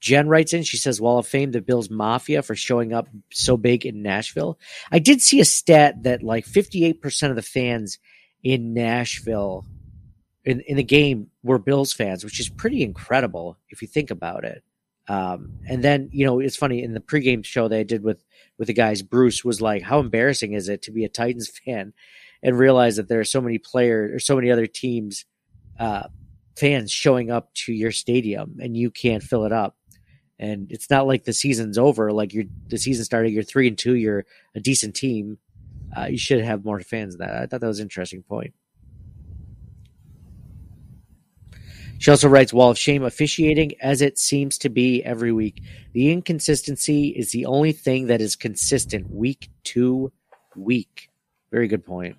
Jen 0.00 0.28
writes 0.28 0.52
in. 0.52 0.64
She 0.64 0.76
says, 0.76 1.00
"Wall 1.00 1.18
of 1.18 1.26
Fame, 1.26 1.52
the 1.52 1.62
Bills 1.62 1.88
Mafia 1.88 2.42
for 2.42 2.56
showing 2.56 2.92
up 2.92 3.08
so 3.32 3.56
big 3.56 3.86
in 3.86 4.02
Nashville." 4.02 4.58
I 4.90 4.98
did 4.98 5.22
see 5.22 5.40
a 5.40 5.44
stat 5.44 6.02
that 6.02 6.22
like 6.22 6.44
fifty-eight 6.44 7.00
percent 7.00 7.30
of 7.30 7.36
the 7.36 7.42
fans 7.42 7.98
in 8.42 8.74
Nashville 8.74 9.64
in 10.44 10.60
in 10.60 10.76
the 10.76 10.82
game 10.82 11.28
were 11.42 11.58
Bills 11.58 11.92
fans, 11.92 12.24
which 12.24 12.40
is 12.40 12.48
pretty 12.48 12.82
incredible 12.82 13.58
if 13.70 13.82
you 13.82 13.88
think 13.88 14.10
about 14.10 14.44
it. 14.44 14.62
Um, 15.08 15.54
and 15.68 15.82
then 15.82 16.08
you 16.12 16.24
know 16.24 16.40
it's 16.40 16.56
funny 16.56 16.82
in 16.82 16.94
the 16.94 17.00
pregame 17.00 17.44
show 17.44 17.68
they 17.68 17.84
did 17.84 18.02
with 18.02 18.24
with 18.58 18.68
the 18.68 18.74
guys. 18.74 19.02
Bruce 19.02 19.44
was 19.44 19.60
like, 19.60 19.82
"How 19.82 20.00
embarrassing 20.00 20.52
is 20.52 20.68
it 20.68 20.82
to 20.82 20.90
be 20.90 21.04
a 21.04 21.08
Titans 21.08 21.50
fan 21.64 21.92
and 22.42 22.58
realize 22.58 22.96
that 22.96 23.08
there 23.08 23.20
are 23.20 23.24
so 23.24 23.40
many 23.40 23.58
players 23.58 24.12
or 24.12 24.18
so 24.18 24.36
many 24.36 24.50
other 24.50 24.66
teams 24.66 25.24
uh, 25.78 26.08
fans 26.56 26.90
showing 26.90 27.30
up 27.30 27.52
to 27.54 27.72
your 27.72 27.92
stadium 27.92 28.58
and 28.60 28.76
you 28.76 28.90
can't 28.90 29.22
fill 29.22 29.44
it 29.44 29.52
up." 29.52 29.76
And 30.38 30.72
it's 30.72 30.90
not 30.90 31.06
like 31.06 31.24
the 31.24 31.32
season's 31.32 31.78
over. 31.78 32.12
Like 32.12 32.32
you're 32.32 32.46
the 32.66 32.78
season 32.78 33.04
started, 33.04 33.30
you're 33.30 33.44
three 33.44 33.68
and 33.68 33.78
two, 33.78 33.94
you're 33.94 34.24
a 34.56 34.60
decent 34.60 34.96
team. 34.96 35.38
Uh, 35.96 36.06
you 36.06 36.18
should 36.18 36.42
have 36.42 36.64
more 36.64 36.80
fans 36.80 37.16
than 37.16 37.28
that. 37.28 37.42
I 37.42 37.46
thought 37.46 37.60
that 37.60 37.66
was 37.66 37.78
an 37.78 37.84
interesting 37.84 38.22
point. 38.22 38.54
She 42.02 42.10
also 42.10 42.28
writes 42.28 42.52
Wall 42.52 42.68
of 42.68 42.76
Shame 42.76 43.04
officiating 43.04 43.74
as 43.80 44.02
it 44.02 44.18
seems 44.18 44.58
to 44.58 44.68
be 44.68 45.04
every 45.04 45.30
week. 45.30 45.62
The 45.92 46.10
inconsistency 46.10 47.10
is 47.10 47.30
the 47.30 47.46
only 47.46 47.70
thing 47.70 48.08
that 48.08 48.20
is 48.20 48.34
consistent 48.34 49.08
week 49.08 49.50
to 49.66 50.10
week. 50.56 51.10
Very 51.52 51.68
good 51.68 51.86
point. 51.86 52.16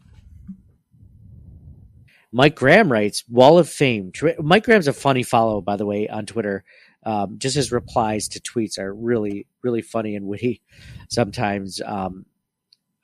Mike 2.31 2.55
Graham 2.55 2.89
writes 2.89 3.25
Wall 3.27 3.57
of 3.57 3.67
Fame. 3.67 4.13
Mike 4.39 4.63
Graham's 4.63 4.87
a 4.87 4.93
funny 4.93 5.21
follow, 5.21 5.59
by 5.59 5.75
the 5.75 5.85
way, 5.85 6.07
on 6.07 6.25
Twitter. 6.25 6.63
Um, 7.05 7.37
just 7.37 7.57
his 7.57 7.73
replies 7.73 8.29
to 8.29 8.39
tweets 8.39 8.79
are 8.79 8.93
really, 8.93 9.47
really 9.63 9.81
funny 9.81 10.15
and 10.15 10.27
witty. 10.27 10.61
Sometimes 11.09 11.81
um, 11.81 12.25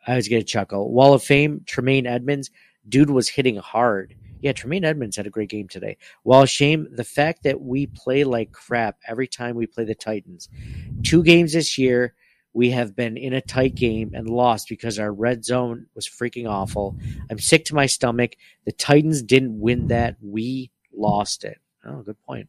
I 0.08 0.12
always 0.12 0.30
get 0.30 0.42
a 0.42 0.46
chuckle. 0.46 0.94
Wall 0.94 1.14
of 1.14 1.24
Fame, 1.24 1.62
Tremaine 1.66 2.08
Edmunds. 2.08 2.52
Dude 2.88 3.10
was 3.10 3.28
hitting 3.28 3.58
hard. 3.58 4.16
Yeah, 4.42 4.54
Tremaine 4.54 4.86
Edmunds 4.86 5.18
had 5.18 5.28
a 5.28 5.32
great 5.32 5.50
game 5.50 5.68
today. 5.68 5.98
Wall 6.24 6.44
of 6.44 6.50
Shame, 6.50 6.88
the 6.92 7.04
fact 7.04 7.44
that 7.44 7.62
we 7.62 7.88
play 7.88 8.24
like 8.24 8.52
crap 8.52 8.98
every 9.08 9.28
time 9.28 9.56
we 9.56 9.68
play 9.68 9.84
the 9.84 9.96
Titans. 9.96 10.50
Two 11.04 11.24
games 11.24 11.54
this 11.54 11.78
year, 11.78 12.14
we 12.54 12.72
have 12.72 12.96
been 12.96 13.18
in 13.18 13.34
a 13.34 13.42
tight 13.42 13.76
game 13.76 14.12
and 14.14 14.30
lost 14.30 14.70
because 14.70 14.98
our 14.98 15.12
red 15.12 15.46
zone 15.46 15.88
was 15.94 16.08
freaking 16.08 16.50
awful. 16.50 16.98
I'm 17.30 17.40
sick 17.40 17.66
to 17.66 17.76
my 17.76 17.86
stomach. 17.86 18.36
The 18.66 18.72
Titans 18.72 19.22
didn't 19.22 19.60
win 19.60 19.88
that. 19.88 20.16
We 20.22 20.72
lost 20.94 21.44
it. 21.44 21.60
Oh, 21.86 22.02
good 22.02 22.20
point. 22.22 22.48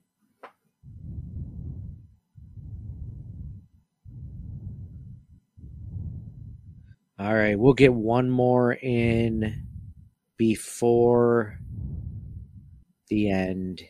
All 7.18 7.34
right, 7.34 7.58
we'll 7.58 7.74
get 7.74 7.92
one 7.92 8.30
more 8.30 8.72
in 8.72 9.66
before 10.38 11.58
the 13.10 13.30
end. 13.30 13.82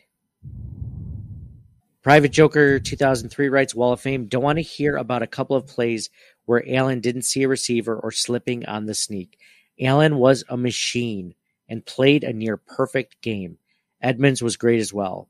Private 2.01 2.31
Joker 2.31 2.79
2003 2.79 3.47
writes 3.49 3.75
Wall 3.75 3.93
of 3.93 4.01
Fame. 4.01 4.25
Don't 4.25 4.43
want 4.43 4.57
to 4.57 4.63
hear 4.63 4.97
about 4.97 5.21
a 5.21 5.27
couple 5.27 5.55
of 5.55 5.67
plays 5.67 6.09
where 6.45 6.67
Allen 6.67 6.99
didn't 6.99 7.21
see 7.21 7.43
a 7.43 7.47
receiver 7.47 7.95
or 7.95 8.11
slipping 8.11 8.65
on 8.65 8.85
the 8.85 8.95
sneak. 8.95 9.39
Allen 9.79 10.17
was 10.17 10.43
a 10.49 10.57
machine 10.57 11.35
and 11.69 11.85
played 11.85 12.23
a 12.23 12.33
near 12.33 12.57
perfect 12.57 13.21
game. 13.21 13.57
Edmunds 14.01 14.41
was 14.41 14.57
great 14.57 14.79
as 14.79 14.93
well. 14.93 15.29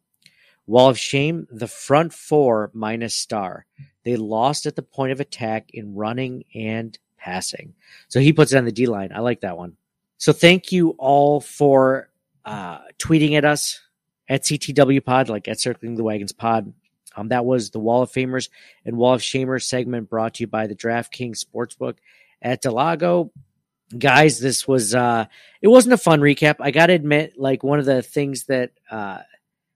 Wall 0.66 0.90
of 0.90 0.98
Shame, 0.98 1.46
the 1.52 1.68
front 1.68 2.14
four 2.14 2.72
minus 2.74 3.16
star. 3.16 3.66
They 4.04 4.16
lost 4.16 4.66
at 4.66 4.76
the 4.76 4.82
point 4.82 5.12
of 5.12 5.20
attack 5.20 5.72
in 5.74 5.94
running 5.94 6.46
and 6.56 6.98
passing. 7.18 7.74
So 8.08 8.22
he 8.22 8.32
puts 8.32 8.54
it 8.54 8.58
on 8.58 8.66
the 8.66 8.72
D 8.72 8.88
line. 8.88 9.12
I 9.14 9.20
like 9.20 9.42
that 9.42 9.58
one. 9.58 9.76
So 10.18 10.32
thank 10.32 10.72
you 10.72 10.92
all 10.98 11.42
for 11.42 12.11
uh, 12.46 12.80
tweeting 12.98 13.38
at 13.38 13.46
us 13.46 13.80
at 14.28 14.44
CTW 14.44 15.04
Pod, 15.04 15.30
like 15.30 15.48
at 15.48 15.60
Circling 15.60 15.96
the 15.96 16.04
Wagons 16.04 16.32
Pod. 16.32 16.74
Um, 17.16 17.28
that 17.30 17.46
was 17.46 17.72
the 17.72 17.80
Wall 17.80 18.02
of 18.02 18.12
Famers 18.12 18.50
and 18.86 18.98
Wall 18.98 19.14
of 19.14 19.22
Shamers 19.22 19.64
segment 19.64 20.10
brought 20.10 20.36
to 20.36 20.44
you 20.44 20.48
by 20.48 20.68
the 20.68 20.76
DraftKings 20.76 21.44
Sportsbook 21.44 21.98
at 22.42 22.62
Del 22.62 22.74
Lago. 22.74 23.32
Guys, 23.98 24.40
this 24.40 24.66
was 24.66 24.96
uh 24.96 25.26
it 25.62 25.68
wasn't 25.68 25.94
a 25.94 25.98
fun 25.98 26.22
recap. 26.22 26.56
I 26.62 26.72
gotta 26.72 26.94
admit, 26.94 27.34
like 27.38 27.62
one 27.62 27.80
of 27.80 27.86
the 27.86 28.02
things 28.02 28.46
that 28.46 28.72
uh 28.90 29.20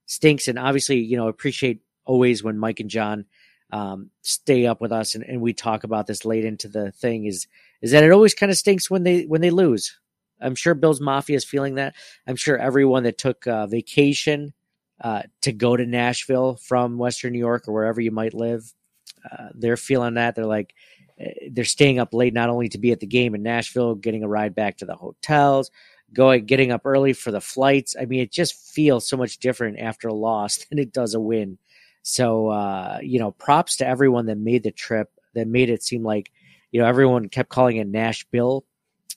stinks, 0.06 0.48
and 0.48 0.58
obviously, 0.58 1.00
you 1.00 1.18
know, 1.18 1.28
appreciate 1.28 1.82
always 2.06 2.42
when 2.42 2.58
Mike 2.58 2.80
and 2.80 2.90
John 2.90 3.26
um 3.72 4.12
stay 4.22 4.66
up 4.66 4.80
with 4.80 4.94
us 4.94 5.16
and, 5.16 5.24
and 5.26 5.42
we 5.42 5.52
talk 5.52 5.84
about 5.84 6.08
this 6.08 6.24
late 6.24 6.46
into 6.46 6.70
the 6.70 6.92
thing 6.92 7.26
is 7.26 7.48
is 7.82 7.92
that 7.92 8.04
it 8.04 8.12
always 8.12 8.34
kind 8.34 8.52
of 8.52 8.58
stinks 8.58 8.90
when 8.90 9.04
they 9.04 9.24
when 9.24 9.42
they 9.42 9.50
lose. 9.50 10.00
I'm 10.46 10.56
sure 10.56 10.76
Bill's 10.76 11.02
Mafia 11.02 11.36
is 11.36 11.44
feeling 11.44 11.76
that. 11.76 11.96
I'm 12.28 12.36
sure 12.36 12.58
everyone 12.58 13.04
that 13.04 13.18
took 13.18 13.46
uh, 13.48 13.68
vacation 13.68 14.54
uh, 15.02 15.24
to 15.42 15.52
go 15.52 15.76
to 15.76 15.86
Nashville 15.86 16.56
from 16.56 16.98
Western 16.98 17.34
New 17.34 17.40
York 17.40 17.68
or 17.68 17.74
wherever 17.74 18.00
you 18.00 18.12
might 18.12 18.34
live, 18.34 18.74
uh, 19.30 19.50
they're 19.54 19.78
feeling 19.78 20.14
that. 20.14 20.36
They're 20.36 20.46
like, 20.46 20.74
eh, 21.20 21.50
they're 21.52 21.66
staying 21.66 22.00
up 22.00 22.14
late 22.14 22.34
not 22.34 22.50
only 22.50 22.70
to 22.70 22.78
be 22.78 22.92
at 22.92 23.00
the 23.00 23.08
game 23.08 23.36
in 23.36 23.44
Nashville, 23.44 23.96
getting 23.96 24.24
a 24.24 24.28
ride 24.28 24.56
back 24.56 24.78
to 24.78 24.86
the 24.86 24.96
hotels, 24.96 25.72
going, 26.14 26.46
getting 26.46 26.72
up 26.72 26.86
early 26.86 27.14
for 27.14 27.32
the 27.32 27.42
flights. 27.42 27.96
I 28.00 28.06
mean, 28.06 28.22
it 28.22 28.32
just 28.32 28.54
feels 28.74 29.08
so 29.08 29.18
much 29.18 29.40
different 29.40 29.80
after 29.80 30.08
a 30.08 30.14
loss 30.14 30.58
than 30.70 30.80
it 30.80 30.94
does 30.94 31.14
a 31.14 31.20
win. 31.20 31.58
So, 32.04 32.50
uh, 32.50 33.00
you 33.02 33.20
know, 33.20 33.32
props 33.32 33.78
to 33.78 33.88
everyone 33.88 34.28
that 34.28 34.38
made 34.38 34.64
the 34.64 34.72
trip. 34.72 35.10
that 35.34 35.48
made 35.48 35.70
it 35.70 35.84
seem 35.84 36.04
like 36.04 36.32
you 36.72 36.82
know 36.82 36.88
everyone 36.88 37.30
kept 37.30 37.50
calling 37.50 37.78
it 37.78 37.92
NashBill 37.92 38.64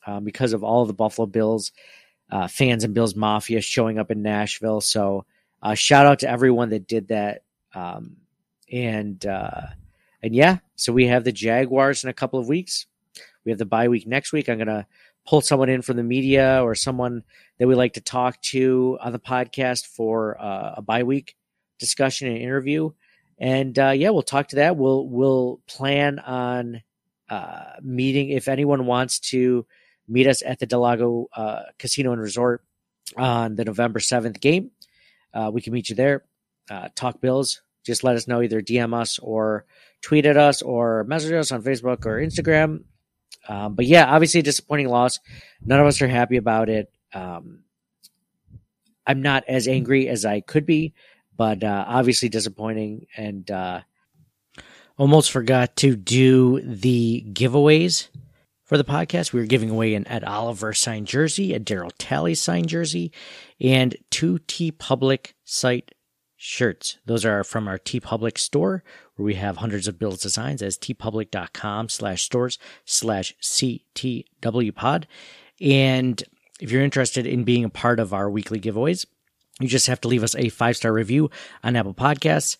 um, 0.08 0.24
because 0.24 0.54
of 0.54 0.64
all 0.64 0.80
of 0.82 0.88
the 0.88 0.94
Buffalo 0.94 1.26
Bills 1.26 1.70
uh, 2.30 2.48
fans 2.48 2.82
and 2.82 2.94
Bills 2.94 3.14
Mafia 3.14 3.60
showing 3.60 3.98
up 3.98 4.10
in 4.10 4.22
Nashville. 4.22 4.80
So 4.80 5.26
uh, 5.62 5.74
shout 5.74 6.06
out 6.06 6.20
to 6.20 6.30
everyone 6.30 6.70
that 6.70 6.86
did 6.86 7.08
that. 7.08 7.42
Um, 7.74 8.16
and 8.72 9.24
uh, 9.26 9.66
and 10.22 10.34
yeah, 10.34 10.58
so 10.76 10.92
we 10.92 11.06
have 11.06 11.24
the 11.24 11.32
Jaguars 11.32 12.04
in 12.04 12.10
a 12.10 12.14
couple 12.14 12.38
of 12.38 12.48
weeks. 12.48 12.86
We 13.44 13.52
have 13.52 13.58
the 13.58 13.66
bye 13.66 13.88
week 13.88 14.06
next 14.06 14.32
week. 14.32 14.48
I'm 14.48 14.58
gonna 14.58 14.86
pull 15.26 15.42
someone 15.42 15.68
in 15.68 15.82
from 15.82 15.96
the 15.96 16.02
media 16.02 16.62
or 16.62 16.74
someone 16.74 17.22
that 17.58 17.68
we 17.68 17.74
like 17.74 17.94
to 17.94 18.00
talk 18.00 18.40
to 18.42 18.98
on 19.02 19.12
the 19.12 19.18
podcast 19.18 19.86
for 19.86 20.40
uh, 20.40 20.74
a 20.78 20.82
bye 20.82 21.02
week 21.02 21.36
discussion 21.78 22.28
and 22.28 22.38
interview. 22.38 22.90
And 23.38 23.78
uh, 23.78 23.90
yeah, 23.90 24.10
we'll 24.10 24.22
talk 24.22 24.48
to 24.48 24.56
that. 24.56 24.76
We'll 24.76 25.06
we'll 25.06 25.60
plan 25.66 26.18
on 26.18 26.82
uh, 27.28 27.72
meeting 27.82 28.30
if 28.30 28.48
anyone 28.48 28.86
wants 28.86 29.18
to 29.20 29.66
meet 30.08 30.26
us 30.26 30.42
at 30.44 30.58
the 30.58 30.66
Del 30.66 30.80
Lago 30.80 31.28
uh, 31.36 31.62
Casino 31.78 32.12
and 32.12 32.20
Resort 32.20 32.64
on 33.16 33.54
the 33.56 33.64
November 33.64 34.00
seventh 34.00 34.40
game. 34.40 34.70
Uh, 35.32 35.50
we 35.52 35.60
can 35.60 35.72
meet 35.72 35.88
you 35.88 35.96
there. 35.96 36.24
Uh, 36.70 36.88
talk 36.94 37.20
Bills. 37.20 37.62
Just 37.84 38.04
let 38.04 38.16
us 38.16 38.26
know. 38.26 38.42
Either 38.42 38.60
DM 38.60 38.94
us 38.94 39.18
or 39.18 39.64
tweet 40.02 40.26
at 40.26 40.36
us 40.36 40.62
or 40.62 41.04
message 41.04 41.32
us 41.32 41.52
on 41.52 41.62
Facebook 41.62 42.04
or 42.06 42.20
Instagram. 42.20 42.84
Um, 43.48 43.74
but 43.74 43.86
yeah, 43.86 44.06
obviously 44.06 44.42
disappointing 44.42 44.88
loss. 44.88 45.20
None 45.64 45.80
of 45.80 45.86
us 45.86 46.02
are 46.02 46.08
happy 46.08 46.36
about 46.36 46.68
it. 46.68 46.92
Um, 47.14 47.60
I'm 49.06 49.22
not 49.22 49.44
as 49.48 49.68
angry 49.68 50.08
as 50.08 50.26
I 50.26 50.40
could 50.40 50.66
be, 50.66 50.92
but 51.36 51.64
uh, 51.64 51.84
obviously 51.88 52.28
disappointing. 52.28 53.06
And 53.16 53.50
uh, 53.50 53.80
almost 54.98 55.30
forgot 55.30 55.76
to 55.76 55.96
do 55.96 56.60
the 56.60 57.24
giveaways 57.32 58.08
for 58.68 58.76
the 58.76 58.84
podcast. 58.84 59.32
We 59.32 59.40
were 59.40 59.46
giving 59.46 59.70
away 59.70 59.94
an 59.94 60.06
Ed 60.06 60.22
Oliver 60.22 60.74
signed 60.74 61.06
jersey, 61.06 61.54
a 61.54 61.58
Daryl 61.58 61.90
Talley 61.98 62.34
signed 62.34 62.68
jersey, 62.68 63.10
and 63.60 63.96
two 64.10 64.38
TeePublic 64.46 65.32
site 65.44 65.92
shirts. 66.36 66.98
Those 67.06 67.24
are 67.24 67.42
from 67.42 67.66
our 67.66 67.78
TeePublic 67.78 68.38
store, 68.38 68.84
where 69.16 69.24
we 69.24 69.34
have 69.34 69.56
hundreds 69.56 69.88
of 69.88 69.98
Bills 69.98 70.20
designs 70.20 70.62
as 70.62 70.78
teepublic.com 70.78 71.88
slash 71.88 72.22
stores 72.22 72.58
slash 72.84 73.34
CTW 73.42 74.74
pod. 74.74 75.08
And 75.60 76.22
if 76.60 76.70
you're 76.70 76.82
interested 76.82 77.26
in 77.26 77.44
being 77.44 77.64
a 77.64 77.70
part 77.70 77.98
of 77.98 78.12
our 78.12 78.30
weekly 78.30 78.60
giveaways, 78.60 79.06
you 79.60 79.66
just 79.66 79.86
have 79.88 80.00
to 80.02 80.08
leave 80.08 80.22
us 80.22 80.36
a 80.36 80.50
five 80.50 80.76
star 80.76 80.92
review 80.92 81.30
on 81.64 81.74
Apple 81.74 81.94
Podcasts. 81.94 82.58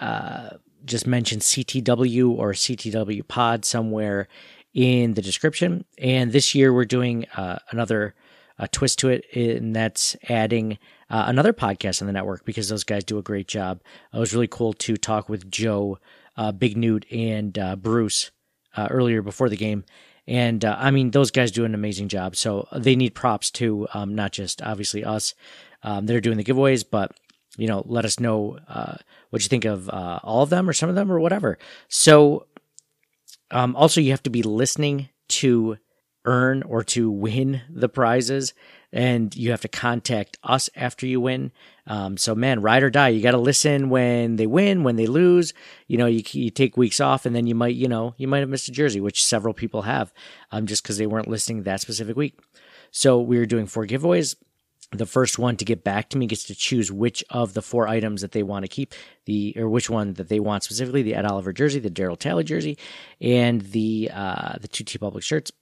Uh, 0.00 0.50
just 0.84 1.06
mention 1.06 1.40
CTW 1.40 2.30
or 2.30 2.52
CTW 2.52 3.28
pod 3.28 3.66
somewhere 3.66 4.26
in 4.74 5.14
the 5.14 5.22
description. 5.22 5.84
And 5.98 6.32
this 6.32 6.54
year 6.54 6.72
we're 6.72 6.84
doing 6.84 7.26
uh, 7.36 7.58
another 7.70 8.14
uh, 8.58 8.66
twist 8.70 8.98
to 9.00 9.08
it, 9.08 9.24
and 9.34 9.74
that's 9.74 10.16
adding 10.28 10.78
uh, 11.08 11.24
another 11.26 11.52
podcast 11.52 12.02
on 12.02 12.06
the 12.06 12.12
network 12.12 12.44
because 12.44 12.68
those 12.68 12.84
guys 12.84 13.04
do 13.04 13.18
a 13.18 13.22
great 13.22 13.48
job. 13.48 13.80
It 14.12 14.18
was 14.18 14.34
really 14.34 14.48
cool 14.48 14.74
to 14.74 14.96
talk 14.96 15.28
with 15.28 15.50
Joe, 15.50 15.98
uh, 16.36 16.52
Big 16.52 16.76
Newt, 16.76 17.06
and 17.10 17.58
uh, 17.58 17.76
Bruce 17.76 18.30
uh, 18.76 18.88
earlier 18.90 19.22
before 19.22 19.48
the 19.48 19.56
game. 19.56 19.84
And 20.26 20.64
I 20.64 20.90
mean, 20.92 21.10
those 21.10 21.32
guys 21.32 21.50
do 21.50 21.64
an 21.64 21.74
amazing 21.74 22.08
job. 22.08 22.36
So 22.36 22.68
they 22.72 22.94
need 22.94 23.14
props 23.14 23.50
too, 23.50 23.88
um, 23.94 24.14
not 24.14 24.30
just 24.30 24.62
obviously 24.62 25.02
us 25.02 25.34
um, 25.82 26.06
that 26.06 26.14
are 26.14 26.20
doing 26.20 26.36
the 26.36 26.44
giveaways, 26.44 26.84
but 26.88 27.18
you 27.56 27.66
know, 27.66 27.82
let 27.86 28.04
us 28.04 28.20
know 28.20 28.58
what 29.30 29.42
you 29.42 29.48
think 29.48 29.64
of 29.64 29.88
all 29.88 30.42
of 30.42 30.50
them 30.50 30.68
or 30.68 30.72
some 30.72 30.88
of 30.88 30.94
them 30.94 31.10
or 31.10 31.18
whatever. 31.18 31.58
So 31.88 32.46
um, 33.50 33.76
also, 33.76 34.00
you 34.00 34.10
have 34.10 34.22
to 34.24 34.30
be 34.30 34.42
listening 34.42 35.08
to 35.28 35.76
earn 36.24 36.62
or 36.64 36.84
to 36.84 37.10
win 37.10 37.62
the 37.70 37.88
prizes, 37.88 38.52
and 38.92 39.34
you 39.34 39.50
have 39.50 39.62
to 39.62 39.68
contact 39.68 40.38
us 40.42 40.68
after 40.76 41.06
you 41.06 41.20
win. 41.20 41.52
Um, 41.86 42.16
so, 42.16 42.34
man, 42.34 42.60
ride 42.60 42.82
or 42.82 42.90
die. 42.90 43.08
You 43.08 43.22
got 43.22 43.30
to 43.32 43.38
listen 43.38 43.88
when 43.88 44.36
they 44.36 44.46
win, 44.46 44.84
when 44.84 44.96
they 44.96 45.06
lose. 45.06 45.54
You 45.86 45.98
know, 45.98 46.06
you, 46.06 46.22
you 46.32 46.50
take 46.50 46.76
weeks 46.76 47.00
off, 47.00 47.26
and 47.26 47.34
then 47.34 47.46
you 47.46 47.54
might, 47.54 47.74
you 47.74 47.88
know, 47.88 48.14
you 48.18 48.28
might 48.28 48.40
have 48.40 48.48
missed 48.48 48.68
a 48.68 48.72
jersey, 48.72 49.00
which 49.00 49.24
several 49.24 49.54
people 49.54 49.82
have, 49.82 50.12
um, 50.52 50.66
just 50.66 50.82
because 50.82 50.98
they 50.98 51.06
weren't 51.06 51.28
listening 51.28 51.62
that 51.62 51.80
specific 51.80 52.16
week. 52.16 52.38
So, 52.90 53.20
we 53.20 53.38
are 53.38 53.46
doing 53.46 53.66
four 53.66 53.86
giveaways 53.86 54.36
the 54.92 55.06
first 55.06 55.38
one 55.38 55.56
to 55.56 55.64
get 55.64 55.84
back 55.84 56.08
to 56.10 56.18
me 56.18 56.26
gets 56.26 56.44
to 56.44 56.54
choose 56.54 56.90
which 56.90 57.22
of 57.30 57.54
the 57.54 57.62
four 57.62 57.86
items 57.86 58.22
that 58.22 58.32
they 58.32 58.42
want 58.42 58.64
to 58.64 58.68
keep 58.68 58.92
the 59.24 59.54
or 59.56 59.68
which 59.68 59.88
one 59.88 60.14
that 60.14 60.28
they 60.28 60.40
want 60.40 60.64
specifically 60.64 61.02
the 61.02 61.14
Ed 61.14 61.24
Oliver 61.24 61.52
jersey, 61.52 61.78
the 61.78 61.90
Daryl 61.90 62.18
Talley 62.18 62.44
jersey, 62.44 62.76
and 63.20 63.60
the 63.60 64.10
uh, 64.12 64.54
the 64.60 64.68
two 64.68 64.84
TeePublic 64.84 65.22
shirts. 65.22 65.52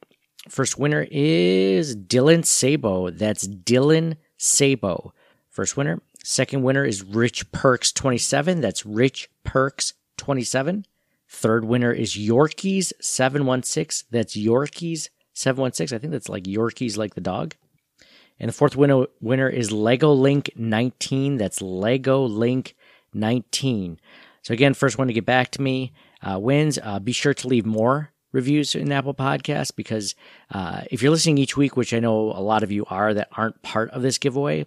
First 0.49 0.79
winner 0.79 1.07
is 1.11 1.95
Dylan 1.97 2.45
Sabo. 2.45 3.11
That's 3.11 3.47
Dylan 3.47 4.16
Sabo. 4.39 5.12
First 5.51 5.76
winner. 5.76 6.01
Second 6.24 6.62
winner 6.62 6.85
is 6.85 7.03
Rich 7.03 7.51
Perks 7.53 7.93
27. 7.93 8.61
That's 8.61 8.87
Rich 8.87 9.29
Perks 9.45 9.95
27. 10.16 10.85
Third 11.29 11.64
winner 11.64 11.93
is 11.93 12.16
Yorkies 12.16 12.93
716. 13.01 14.09
That's 14.11 14.37
Yorkies 14.37 15.09
716. 15.35 15.97
I 15.97 15.99
think 15.99 16.12
that's 16.12 16.29
like 16.29 16.45
Yorkies 16.45 16.97
like 16.97 17.14
the 17.14 17.20
dog. 17.20 17.55
And 18.41 18.49
the 18.49 18.53
fourth 18.53 18.76
winner, 18.76 19.07
winner 19.20 19.49
is 19.49 19.72
Lego 19.72 20.12
Link 20.12 20.51
19. 20.57 21.36
That's 21.39 21.61
Lego 21.61 22.24
Link 22.24 22.76
19. 23.14 23.99
So 24.43 24.55
again, 24.55 24.74
first 24.74 24.99
one 24.99 25.09
to 25.09 25.12
get 25.12 25.26
back 25.26 25.51
to 25.53 25.62
me 25.62 25.93
uh, 26.22 26.39
wins. 26.39 26.78
Uh, 26.82 26.99
be 26.99 27.12
sure 27.12 27.34
to 27.34 27.49
leave 27.49 27.66
more 27.66 28.11
reviews 28.32 28.74
in 28.74 28.93
Apple 28.93 29.14
Podcasts 29.14 29.74
because 29.74 30.14
uh, 30.53 30.82
if 30.91 31.03
you're 31.03 31.11
listening 31.11 31.39
each 31.39 31.57
week, 31.57 31.76
which 31.76 31.95
I 31.95 31.99
know 31.99 32.32
a 32.32 32.43
lot 32.43 32.62
of 32.62 32.70
you 32.70 32.84
are 32.89 33.14
that 33.14 33.28
aren't 33.32 33.62
part 33.62 33.91
of 33.91 34.03
this 34.03 34.18
giveaway, 34.18 34.66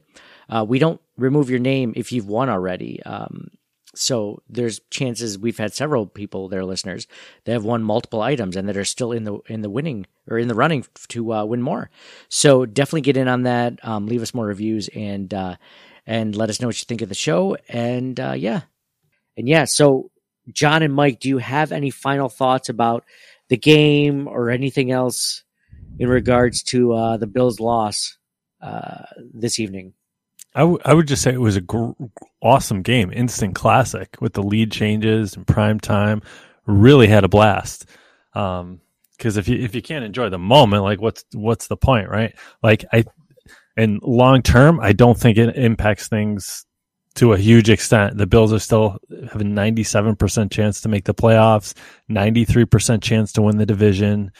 uh, 0.49 0.65
we 0.67 0.79
don't 0.79 0.99
remove 1.17 1.49
your 1.49 1.59
name 1.59 1.93
if 1.95 2.11
you've 2.11 2.27
won 2.27 2.49
already. 2.49 3.01
Um, 3.03 3.51
so 3.93 4.41
there's 4.47 4.79
chances 4.89 5.37
we've 5.37 5.57
had 5.57 5.73
several 5.73 6.05
people, 6.07 6.47
their 6.47 6.63
listeners, 6.63 7.07
that 7.43 7.53
have 7.53 7.65
won 7.65 7.83
multiple 7.83 8.21
items 8.21 8.55
and 8.55 8.69
that 8.69 8.77
are 8.77 8.85
still 8.85 9.11
in 9.11 9.23
the 9.23 9.39
in 9.47 9.61
the 9.61 9.69
winning 9.69 10.05
or 10.29 10.37
in 10.37 10.47
the 10.47 10.55
running 10.55 10.85
to 11.09 11.33
uh, 11.33 11.45
win 11.45 11.61
more. 11.61 11.89
So 12.29 12.65
definitely 12.65 13.01
get 13.01 13.17
in 13.17 13.27
on 13.27 13.43
that. 13.43 13.83
Um, 13.85 14.07
leave 14.07 14.21
us 14.21 14.33
more 14.33 14.45
reviews 14.45 14.89
and 14.95 15.33
uh, 15.33 15.55
and 16.05 16.35
let 16.35 16.49
us 16.49 16.61
know 16.61 16.67
what 16.67 16.79
you 16.79 16.85
think 16.85 17.01
of 17.01 17.09
the 17.09 17.15
show. 17.15 17.57
And 17.67 18.19
uh, 18.19 18.33
yeah, 18.33 18.61
and 19.35 19.47
yeah. 19.47 19.65
So 19.65 20.11
John 20.51 20.83
and 20.83 20.93
Mike, 20.93 21.19
do 21.19 21.29
you 21.29 21.37
have 21.39 21.71
any 21.71 21.89
final 21.89 22.29
thoughts 22.29 22.69
about 22.69 23.05
the 23.49 23.57
game 23.57 24.27
or 24.27 24.49
anything 24.49 24.91
else 24.91 25.43
in 25.99 26.07
regards 26.07 26.63
to 26.63 26.93
uh, 26.93 27.17
the 27.17 27.27
Bills' 27.27 27.59
loss 27.59 28.17
uh, 28.61 29.03
this 29.33 29.59
evening? 29.59 29.93
I, 30.53 30.61
w- 30.61 30.79
I 30.83 30.93
would 30.93 31.07
just 31.07 31.21
say 31.21 31.33
it 31.33 31.39
was 31.39 31.55
a 31.55 31.61
gr- 31.61 31.91
awesome 32.41 32.81
game, 32.81 33.11
instant 33.13 33.55
classic 33.55 34.17
with 34.19 34.33
the 34.33 34.43
lead 34.43 34.71
changes 34.71 35.35
and 35.35 35.47
prime 35.47 35.79
time. 35.79 36.21
Really 36.65 37.07
had 37.07 37.23
a 37.23 37.29
blast. 37.29 37.85
Um, 38.33 38.81
because 39.17 39.37
if 39.37 39.47
you 39.47 39.59
if 39.59 39.75
you 39.75 39.83
can't 39.83 40.03
enjoy 40.03 40.29
the 40.29 40.39
moment, 40.39 40.81
like 40.83 40.99
what's 40.99 41.23
what's 41.33 41.67
the 41.67 41.77
point, 41.77 42.09
right? 42.09 42.33
Like 42.63 42.83
I, 42.91 43.03
and 43.77 44.01
long 44.01 44.41
term, 44.41 44.79
I 44.79 44.93
don't 44.93 45.17
think 45.17 45.37
it 45.37 45.55
impacts 45.55 46.07
things 46.07 46.65
to 47.15 47.33
a 47.33 47.37
huge 47.37 47.69
extent. 47.69 48.17
The 48.17 48.25
Bills 48.25 48.51
are 48.51 48.59
still 48.59 48.97
have 49.31 49.39
a 49.39 49.43
ninety 49.43 49.83
seven 49.83 50.15
percent 50.15 50.51
chance 50.51 50.81
to 50.81 50.89
make 50.89 51.05
the 51.05 51.13
playoffs, 51.13 51.75
ninety 52.09 52.45
three 52.45 52.65
percent 52.65 53.03
chance 53.03 53.31
to 53.33 53.43
win 53.43 53.57
the 53.57 53.65
division. 53.65 54.31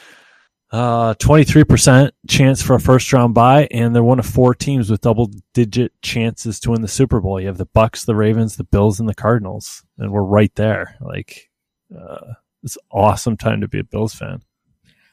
Uh, 0.72 1.12
23% 1.14 2.12
chance 2.26 2.62
for 2.62 2.74
a 2.74 2.80
first 2.80 3.12
round 3.12 3.34
bye, 3.34 3.68
and 3.70 3.94
they're 3.94 4.02
one 4.02 4.18
of 4.18 4.24
four 4.24 4.54
teams 4.54 4.90
with 4.90 5.02
double 5.02 5.30
digit 5.52 5.92
chances 6.00 6.58
to 6.60 6.70
win 6.70 6.80
the 6.80 6.88
Super 6.88 7.20
Bowl. 7.20 7.38
You 7.38 7.48
have 7.48 7.58
the 7.58 7.66
Bucs, 7.66 8.06
the 8.06 8.16
Ravens, 8.16 8.56
the 8.56 8.64
Bills, 8.64 8.98
and 8.98 9.06
the 9.06 9.14
Cardinals, 9.14 9.84
and 9.98 10.10
we're 10.10 10.22
right 10.22 10.54
there. 10.54 10.96
Like, 11.02 11.50
uh, 11.94 12.34
it's 12.62 12.78
awesome 12.90 13.36
time 13.36 13.60
to 13.60 13.68
be 13.68 13.80
a 13.80 13.84
Bills 13.84 14.14
fan. 14.14 14.40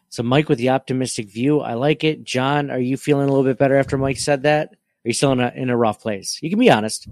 So, 0.07 0.23
Mike, 0.23 0.47
with 0.47 0.59
the 0.59 0.69
optimistic 0.69 1.29
view, 1.29 1.59
I 1.59 1.73
like 1.73 2.05
it. 2.05 2.23
John, 2.23 2.71
are 2.71 2.79
you 2.79 2.95
feeling 2.95 3.27
a 3.27 3.29
little 3.29 3.43
bit 3.43 3.59
better 3.59 3.75
after 3.75 3.97
Mike 3.97 4.17
said 4.17 4.43
that? 4.43 4.69
Are 4.71 5.07
you 5.09 5.13
still 5.13 5.33
in 5.33 5.41
a 5.41 5.51
in 5.55 5.69
a 5.69 5.77
rough 5.77 6.01
place? 6.01 6.39
You 6.41 6.49
can 6.49 6.59
be 6.59 6.71
honest. 6.71 7.07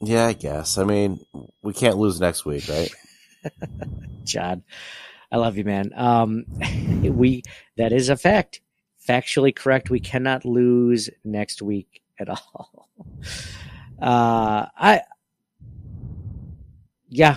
Yeah, 0.00 0.26
I 0.26 0.32
guess. 0.32 0.78
I 0.78 0.84
mean, 0.84 1.24
we 1.62 1.72
can't 1.72 1.96
lose 1.96 2.20
next 2.20 2.44
week, 2.44 2.68
right? 2.68 2.92
John, 4.24 4.64
I 5.30 5.36
love 5.36 5.56
you, 5.56 5.64
man. 5.64 5.90
Um, 5.94 6.44
we 7.02 7.42
that 7.76 7.92
is 7.92 8.08
a 8.08 8.16
fact, 8.16 8.60
factually 9.06 9.54
correct. 9.54 9.90
We 9.90 10.00
cannot 10.00 10.44
lose 10.44 11.10
next 11.24 11.62
week 11.62 12.02
at 12.18 12.28
all. 12.28 12.88
Uh, 14.00 14.66
I, 14.76 15.02
yeah, 17.08 17.36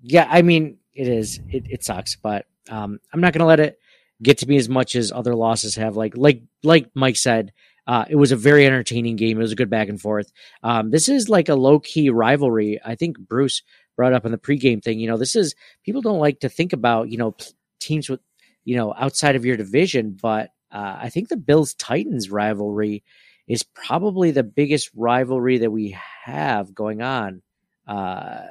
yeah. 0.00 0.26
I 0.30 0.42
mean, 0.42 0.78
it 0.94 1.08
is. 1.08 1.40
It, 1.48 1.64
it 1.68 1.84
sucks, 1.84 2.16
but 2.16 2.46
um, 2.68 2.98
I'm 3.12 3.20
not 3.20 3.32
gonna 3.32 3.46
let 3.46 3.60
it 3.60 3.78
get 4.22 4.38
to 4.38 4.48
me 4.48 4.56
as 4.56 4.68
much 4.68 4.96
as 4.96 5.12
other 5.12 5.34
losses 5.34 5.76
have. 5.76 5.96
Like, 5.96 6.16
like, 6.16 6.42
like 6.62 6.90
Mike 6.94 7.16
said. 7.16 7.52
Uh, 7.86 8.04
it 8.10 8.16
was 8.16 8.32
a 8.32 8.36
very 8.36 8.66
entertaining 8.66 9.16
game. 9.16 9.38
It 9.38 9.42
was 9.42 9.52
a 9.52 9.56
good 9.56 9.70
back 9.70 9.88
and 9.88 9.98
forth. 9.98 10.30
Um, 10.62 10.90
this 10.90 11.08
is 11.08 11.30
like 11.30 11.48
a 11.48 11.54
low 11.54 11.80
key 11.80 12.10
rivalry. 12.10 12.78
I 12.84 12.96
think 12.96 13.18
Bruce 13.18 13.62
brought 13.98 14.14
up 14.14 14.24
on 14.24 14.30
the 14.30 14.38
pregame 14.38 14.82
thing. 14.82 15.00
You 15.00 15.08
know, 15.08 15.18
this 15.18 15.34
is 15.34 15.56
people 15.84 16.00
don't 16.00 16.20
like 16.20 16.40
to 16.40 16.48
think 16.48 16.72
about 16.72 17.10
you 17.10 17.18
know 17.18 17.36
teams 17.80 18.08
with 18.08 18.20
you 18.64 18.76
know 18.76 18.94
outside 18.96 19.36
of 19.36 19.44
your 19.44 19.58
division, 19.58 20.16
but 20.22 20.50
uh, 20.72 20.96
I 21.00 21.10
think 21.10 21.28
the 21.28 21.36
Bills 21.36 21.74
Titans 21.74 22.30
rivalry 22.30 23.02
is 23.48 23.64
probably 23.64 24.30
the 24.30 24.44
biggest 24.44 24.90
rivalry 24.94 25.58
that 25.58 25.70
we 25.70 25.98
have 26.22 26.74
going 26.74 27.02
on 27.02 27.42
uh, 27.88 28.42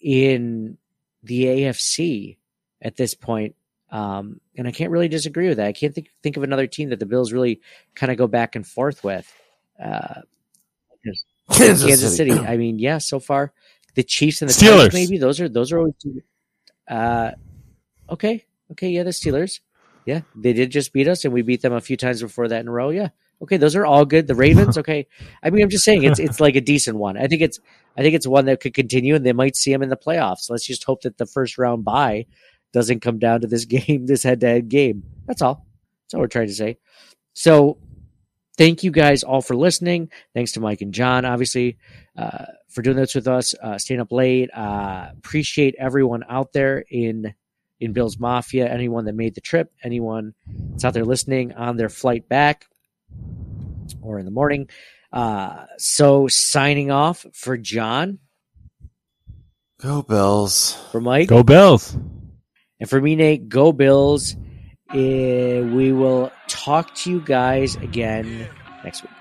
in 0.00 0.76
the 1.22 1.44
AFC 1.44 2.36
at 2.82 2.96
this 2.96 3.14
point. 3.14 3.56
Um, 3.90 4.40
and 4.56 4.68
I 4.68 4.72
can't 4.72 4.90
really 4.90 5.08
disagree 5.08 5.48
with 5.48 5.56
that. 5.56 5.66
I 5.66 5.72
can't 5.72 5.94
think 5.94 6.10
think 6.22 6.36
of 6.36 6.42
another 6.42 6.66
team 6.66 6.90
that 6.90 6.98
the 6.98 7.06
Bills 7.06 7.32
really 7.32 7.62
kind 7.94 8.12
of 8.12 8.18
go 8.18 8.26
back 8.26 8.54
and 8.54 8.66
forth 8.66 9.02
with. 9.02 9.32
Uh, 9.82 10.20
Kansas, 11.50 11.84
Kansas 11.86 12.16
City. 12.16 12.30
City. 12.32 12.46
I 12.46 12.58
mean, 12.58 12.78
yeah, 12.78 12.98
so 12.98 13.18
far 13.18 13.52
the 13.94 14.02
Chiefs 14.02 14.42
and 14.42 14.48
the 14.48 14.54
Steelers. 14.54 14.76
Titans, 14.76 14.94
maybe 14.94 15.18
those 15.18 15.40
are 15.40 15.48
those 15.48 15.72
are 15.72 15.78
always. 15.78 15.94
Uh, 16.88 17.32
okay, 18.08 18.44
okay, 18.72 18.88
yeah, 18.88 19.02
the 19.02 19.10
Steelers. 19.10 19.60
Yeah, 20.06 20.22
they 20.34 20.52
did 20.52 20.70
just 20.70 20.92
beat 20.92 21.08
us, 21.08 21.24
and 21.24 21.34
we 21.34 21.42
beat 21.42 21.62
them 21.62 21.72
a 21.72 21.80
few 21.80 21.96
times 21.96 22.22
before 22.22 22.48
that 22.48 22.60
in 22.60 22.68
a 22.68 22.72
row. 22.72 22.90
Yeah, 22.90 23.08
okay, 23.42 23.56
those 23.56 23.76
are 23.76 23.86
all 23.86 24.04
good. 24.04 24.26
The 24.26 24.34
Ravens, 24.34 24.78
okay. 24.78 25.06
I 25.42 25.50
mean, 25.50 25.62
I'm 25.62 25.70
just 25.70 25.84
saying 25.84 26.04
it's 26.04 26.18
it's 26.18 26.40
like 26.40 26.56
a 26.56 26.60
decent 26.60 26.96
one. 26.96 27.16
I 27.16 27.26
think 27.26 27.42
it's 27.42 27.60
I 27.96 28.02
think 28.02 28.14
it's 28.14 28.26
one 28.26 28.46
that 28.46 28.60
could 28.60 28.74
continue, 28.74 29.14
and 29.14 29.24
they 29.24 29.32
might 29.32 29.56
see 29.56 29.72
them 29.72 29.82
in 29.82 29.88
the 29.88 29.96
playoffs. 29.96 30.50
Let's 30.50 30.66
just 30.66 30.84
hope 30.84 31.02
that 31.02 31.18
the 31.18 31.26
first 31.26 31.58
round 31.58 31.84
bye 31.84 32.26
doesn't 32.72 33.00
come 33.00 33.18
down 33.18 33.40
to 33.42 33.46
this 33.46 33.64
game, 33.66 34.06
this 34.06 34.22
head 34.22 34.40
to 34.40 34.46
head 34.46 34.68
game. 34.68 35.04
That's 35.26 35.42
all. 35.42 35.66
That's 36.04 36.14
all 36.14 36.20
we're 36.20 36.28
trying 36.28 36.48
to 36.48 36.54
say. 36.54 36.78
So, 37.34 37.78
thank 38.60 38.84
you 38.84 38.90
guys 38.90 39.22
all 39.22 39.40
for 39.40 39.56
listening. 39.56 40.10
Thanks 40.34 40.52
to 40.52 40.60
Mike 40.60 40.82
and 40.82 40.92
John, 40.92 41.24
obviously, 41.24 41.78
uh, 42.14 42.44
for 42.68 42.82
doing 42.82 42.98
this 42.98 43.14
with 43.14 43.26
us, 43.26 43.54
uh, 43.54 43.78
staying 43.78 44.02
up 44.02 44.12
late. 44.12 44.50
Uh, 44.54 45.08
appreciate 45.16 45.74
everyone 45.78 46.24
out 46.28 46.52
there 46.52 46.84
in 46.90 47.34
in 47.80 47.94
Bills 47.94 48.18
Mafia, 48.18 48.70
anyone 48.70 49.06
that 49.06 49.14
made 49.14 49.34
the 49.34 49.40
trip, 49.40 49.72
anyone 49.82 50.34
that's 50.72 50.84
out 50.84 50.92
there 50.92 51.06
listening 51.06 51.54
on 51.54 51.78
their 51.78 51.88
flight 51.88 52.28
back 52.28 52.66
or 54.02 54.18
in 54.18 54.26
the 54.26 54.30
morning. 54.30 54.68
Uh, 55.10 55.64
so 55.78 56.28
signing 56.28 56.90
off 56.90 57.24
for 57.32 57.56
John. 57.56 58.18
Go 59.80 60.02
Bills. 60.02 60.74
For 60.92 61.00
Mike. 61.00 61.28
Go 61.28 61.42
Bills. 61.42 61.96
And 62.78 62.90
for 62.90 63.00
me, 63.00 63.16
Nate, 63.16 63.48
go 63.48 63.72
Bills. 63.72 64.36
Uh, 64.92 65.62
we 65.72 65.92
will 65.92 66.32
talk 66.48 66.92
to 66.96 67.10
you 67.12 67.20
guys 67.20 67.76
again 67.76 68.48
next 68.82 69.02
week. 69.02 69.12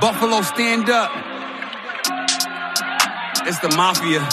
Buffalo, 0.00 0.40
stand 0.40 0.88
up. 0.88 1.10
It's 3.46 3.58
the 3.58 3.68
mafia. 3.76 4.20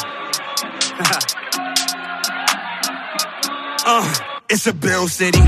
uh, 3.86 4.14
it's 4.50 4.66
a 4.68 4.74
Bill 4.74 5.10
City. 5.10 5.40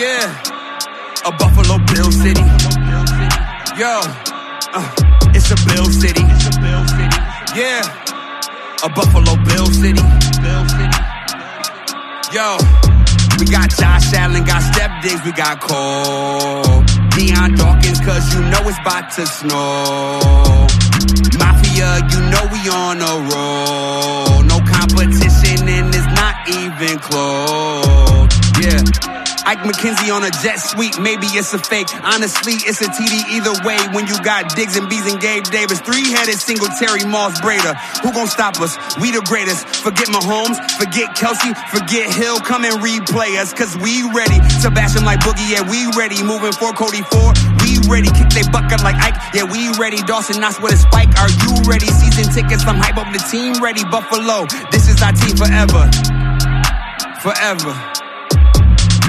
Yeah, 0.00 0.32
a 1.26 1.32
Buffalo 1.32 1.76
Bill 1.92 2.10
City. 2.10 2.40
Yo, 3.76 4.00
uh, 4.72 4.94
it's 5.34 5.50
a 5.50 5.56
Bill 5.68 5.84
City. 5.92 6.22
Yeah, 7.54 7.82
a 8.82 8.88
Buffalo 8.88 9.36
Bill 9.44 9.66
City. 9.66 10.00
Yo, 12.32 12.85
we 13.46 13.52
got 13.52 13.70
Josh 13.70 14.12
Allen, 14.12 14.44
got 14.44 14.62
Stef 14.62 15.02
Diggs, 15.02 15.24
we 15.24 15.32
got 15.32 15.60
Cole. 15.60 16.82
Dion 17.10 17.54
Dawkins, 17.54 18.00
cause 18.00 18.34
you 18.34 18.40
know 18.40 18.60
it's 18.68 18.78
about 18.80 19.10
to 19.12 19.26
snow. 19.26 20.66
Mafia, 21.38 22.00
you 22.10 22.20
know 22.30 22.44
we 22.52 22.68
on 22.68 23.00
a 23.00 23.14
roll. 23.30 24.42
No 24.42 24.58
competition 24.66 25.68
and 25.68 25.94
it's 25.94 26.06
not 26.18 26.34
even 26.48 26.98
close. 26.98 28.32
Yeah. 28.60 29.15
Ike 29.46 29.62
McKenzie 29.62 30.10
on 30.10 30.26
a 30.26 30.30
jet 30.42 30.58
suite, 30.58 30.98
maybe 30.98 31.30
it's 31.38 31.54
a 31.54 31.58
fake. 31.62 31.86
Honestly, 32.02 32.58
it's 32.66 32.82
a 32.82 32.90
TD 32.90 33.30
either 33.30 33.54
way 33.62 33.78
when 33.94 34.10
you 34.10 34.18
got 34.26 34.50
Diggs 34.58 34.74
and 34.74 34.90
Bees 34.90 35.06
and 35.06 35.22
Gabe 35.22 35.44
Davis. 35.54 35.78
Three-headed 35.86 36.34
Singletary 36.34 37.06
Moss 37.06 37.38
Breida. 37.38 37.78
Who 38.02 38.10
gon' 38.10 38.26
stop 38.26 38.58
us? 38.58 38.74
We 38.98 39.14
the 39.14 39.22
greatest. 39.22 39.86
Forget 39.86 40.10
Mahomes, 40.10 40.58
forget 40.74 41.14
Kelce, 41.14 41.54
forget 41.70 42.10
Hill. 42.10 42.42
Come 42.42 42.66
and 42.66 42.74
replay 42.82 43.38
us, 43.38 43.54
cause 43.54 43.78
we 43.78 44.02
ready. 44.10 44.42
Sebastian 44.58 45.06
like 45.06 45.20
Boogie, 45.22 45.46
yeah, 45.46 45.62
we 45.62 45.86
ready. 45.94 46.26
Moving 46.26 46.50
for 46.50 46.74
Cody 46.74 47.06
Ford, 47.06 47.38
we 47.62 47.78
ready. 47.86 48.10
Kick 48.18 48.34
they 48.34 48.42
bucket 48.50 48.82
like 48.82 48.98
Ike, 48.98 49.14
yeah, 49.30 49.46
we 49.46 49.70
ready. 49.78 50.02
Dawson 50.02 50.42
Knox 50.42 50.58
with 50.58 50.74
a 50.74 50.76
spike, 50.76 51.14
are 51.22 51.30
you 51.30 51.54
ready? 51.70 51.86
Season 51.86 52.34
tickets, 52.34 52.66
I'm 52.66 52.82
hype 52.82 52.98
up 52.98 53.06
the 53.14 53.22
team 53.30 53.62
ready. 53.62 53.86
Buffalo, 53.86 54.50
this 54.74 54.90
is 54.90 54.98
our 55.06 55.14
team 55.14 55.38
forever. 55.38 55.86
Forever. 57.22 57.95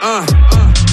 Uh, 0.00 0.24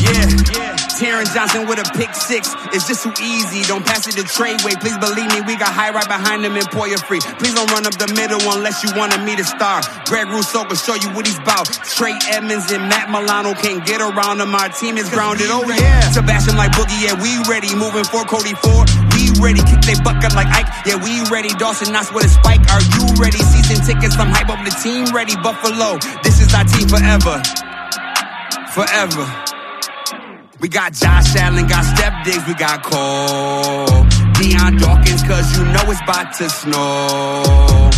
yeah. 0.01 0.76
Terrence 0.97 1.34
Johnson 1.34 1.68
with 1.68 1.78
a 1.78 1.88
pick 1.93 2.16
six. 2.16 2.56
It's 2.72 2.88
just 2.88 3.03
too 3.03 3.12
easy. 3.22 3.62
Don't 3.68 3.86
pass 3.86 4.08
it 4.08 4.16
to 4.16 4.24
Tre 4.24 4.56
White. 4.64 4.80
Please 4.80 4.97
believe 4.97 5.28
me, 5.30 5.43
we 5.43 5.60
got 5.60 5.70
high 5.76 5.91
right 5.91 6.08
behind 6.08 6.45
him 6.45 6.56
and 6.56 6.66
Poyer 6.72 6.97
free. 7.03 7.20
Please 7.38 7.53
don't 7.53 7.70
run 7.70 7.86
up 7.86 7.93
the 7.99 8.08
middle 8.16 8.39
unless 8.56 8.82
you 8.82 8.89
wanted 8.95 9.22
me 9.28 9.36
to 9.36 9.43
star. 9.43 9.82
Greg 10.08 10.32
Rousseau 10.32 10.64
can 10.64 10.80
show 10.80 10.95
you 10.95 11.12
what 11.12 11.28
he's 11.28 11.38
about. 11.38 11.68
Trey 11.84 12.16
Edmunds 12.32 12.72
and 12.72 12.88
Matt 12.88 13.12
Milano 13.12 13.53
can't 13.53 13.86
get 13.86 13.99
around 13.99 14.39
him. 14.39 14.56
Our 14.56 14.70
team 14.70 14.97
is 14.97 15.10
grounded. 15.12 15.51
Oh 15.51 15.68
yeah. 15.68 16.10
Sebastian 16.10 16.56
like 16.56 16.72
Boogie, 16.72 16.95
yeah, 17.03 17.20
we 17.20 17.36
ready. 17.51 17.76
Moving 17.76 18.08
for 18.08 18.24
Cody 18.24 18.56
Ford. 18.58 18.88
We 19.14 19.36
ready. 19.43 19.62
Kick 19.68 19.84
they 19.84 19.99
bucket 19.99 20.34
like 20.34 20.47
Ike. 20.47 20.70
Yeah, 20.88 20.95
we 20.95 21.22
ready. 21.28 21.51
Dawson 21.60 21.91
Knox 21.91 22.10
with 22.10 22.26
a 22.26 22.32
spike. 22.32 22.64
Are 22.72 22.82
you 22.82 23.03
ready? 23.20 23.38
Season 23.38 23.84
tickets, 23.84 24.16
I'm 24.16 24.32
hype 24.32 24.49
up 24.49 24.64
the 24.64 24.72
team 24.80 25.12
ready. 25.14 25.36
Buffalo, 25.36 25.99
this 26.24 26.39
is 26.39 26.49
our 26.56 26.64
team 26.64 26.88
forever 26.88 27.43
forever. 28.76 29.26
We 30.59 30.67
got 30.67 30.93
Josh 30.93 31.36
Allen, 31.38 31.67
got 31.67 31.84
Stef 31.86 32.23
Diggs, 32.26 32.45
we 32.47 32.53
got 32.55 32.84
Cole. 32.84 34.03
Dion 34.36 34.78
Dawkins, 34.78 35.23
cause 35.23 35.47
you 35.57 35.63
know 35.73 35.86
it's 35.91 36.01
about 36.01 36.34
to 36.38 36.49
snow. 36.49 37.89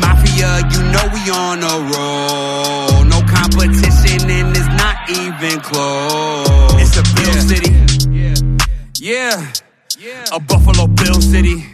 Mafia, 0.00 0.50
you 0.72 0.80
know 0.92 1.06
we 1.14 1.22
on 1.30 1.58
a 1.62 1.76
roll. 1.92 3.04
No 3.04 3.20
competition 3.26 4.30
and 4.30 4.56
it's 4.56 4.70
not 4.82 4.96
even 5.10 5.60
close. 5.60 6.80
It's 6.82 6.96
a 6.96 7.04
Bill 7.14 7.34
City. 7.50 7.72
Yeah 9.00 9.52
yeah. 10.04 10.24
A 10.32 10.40
Buffalo 10.40 10.86
Bill 10.86 11.20
City. 11.20 11.73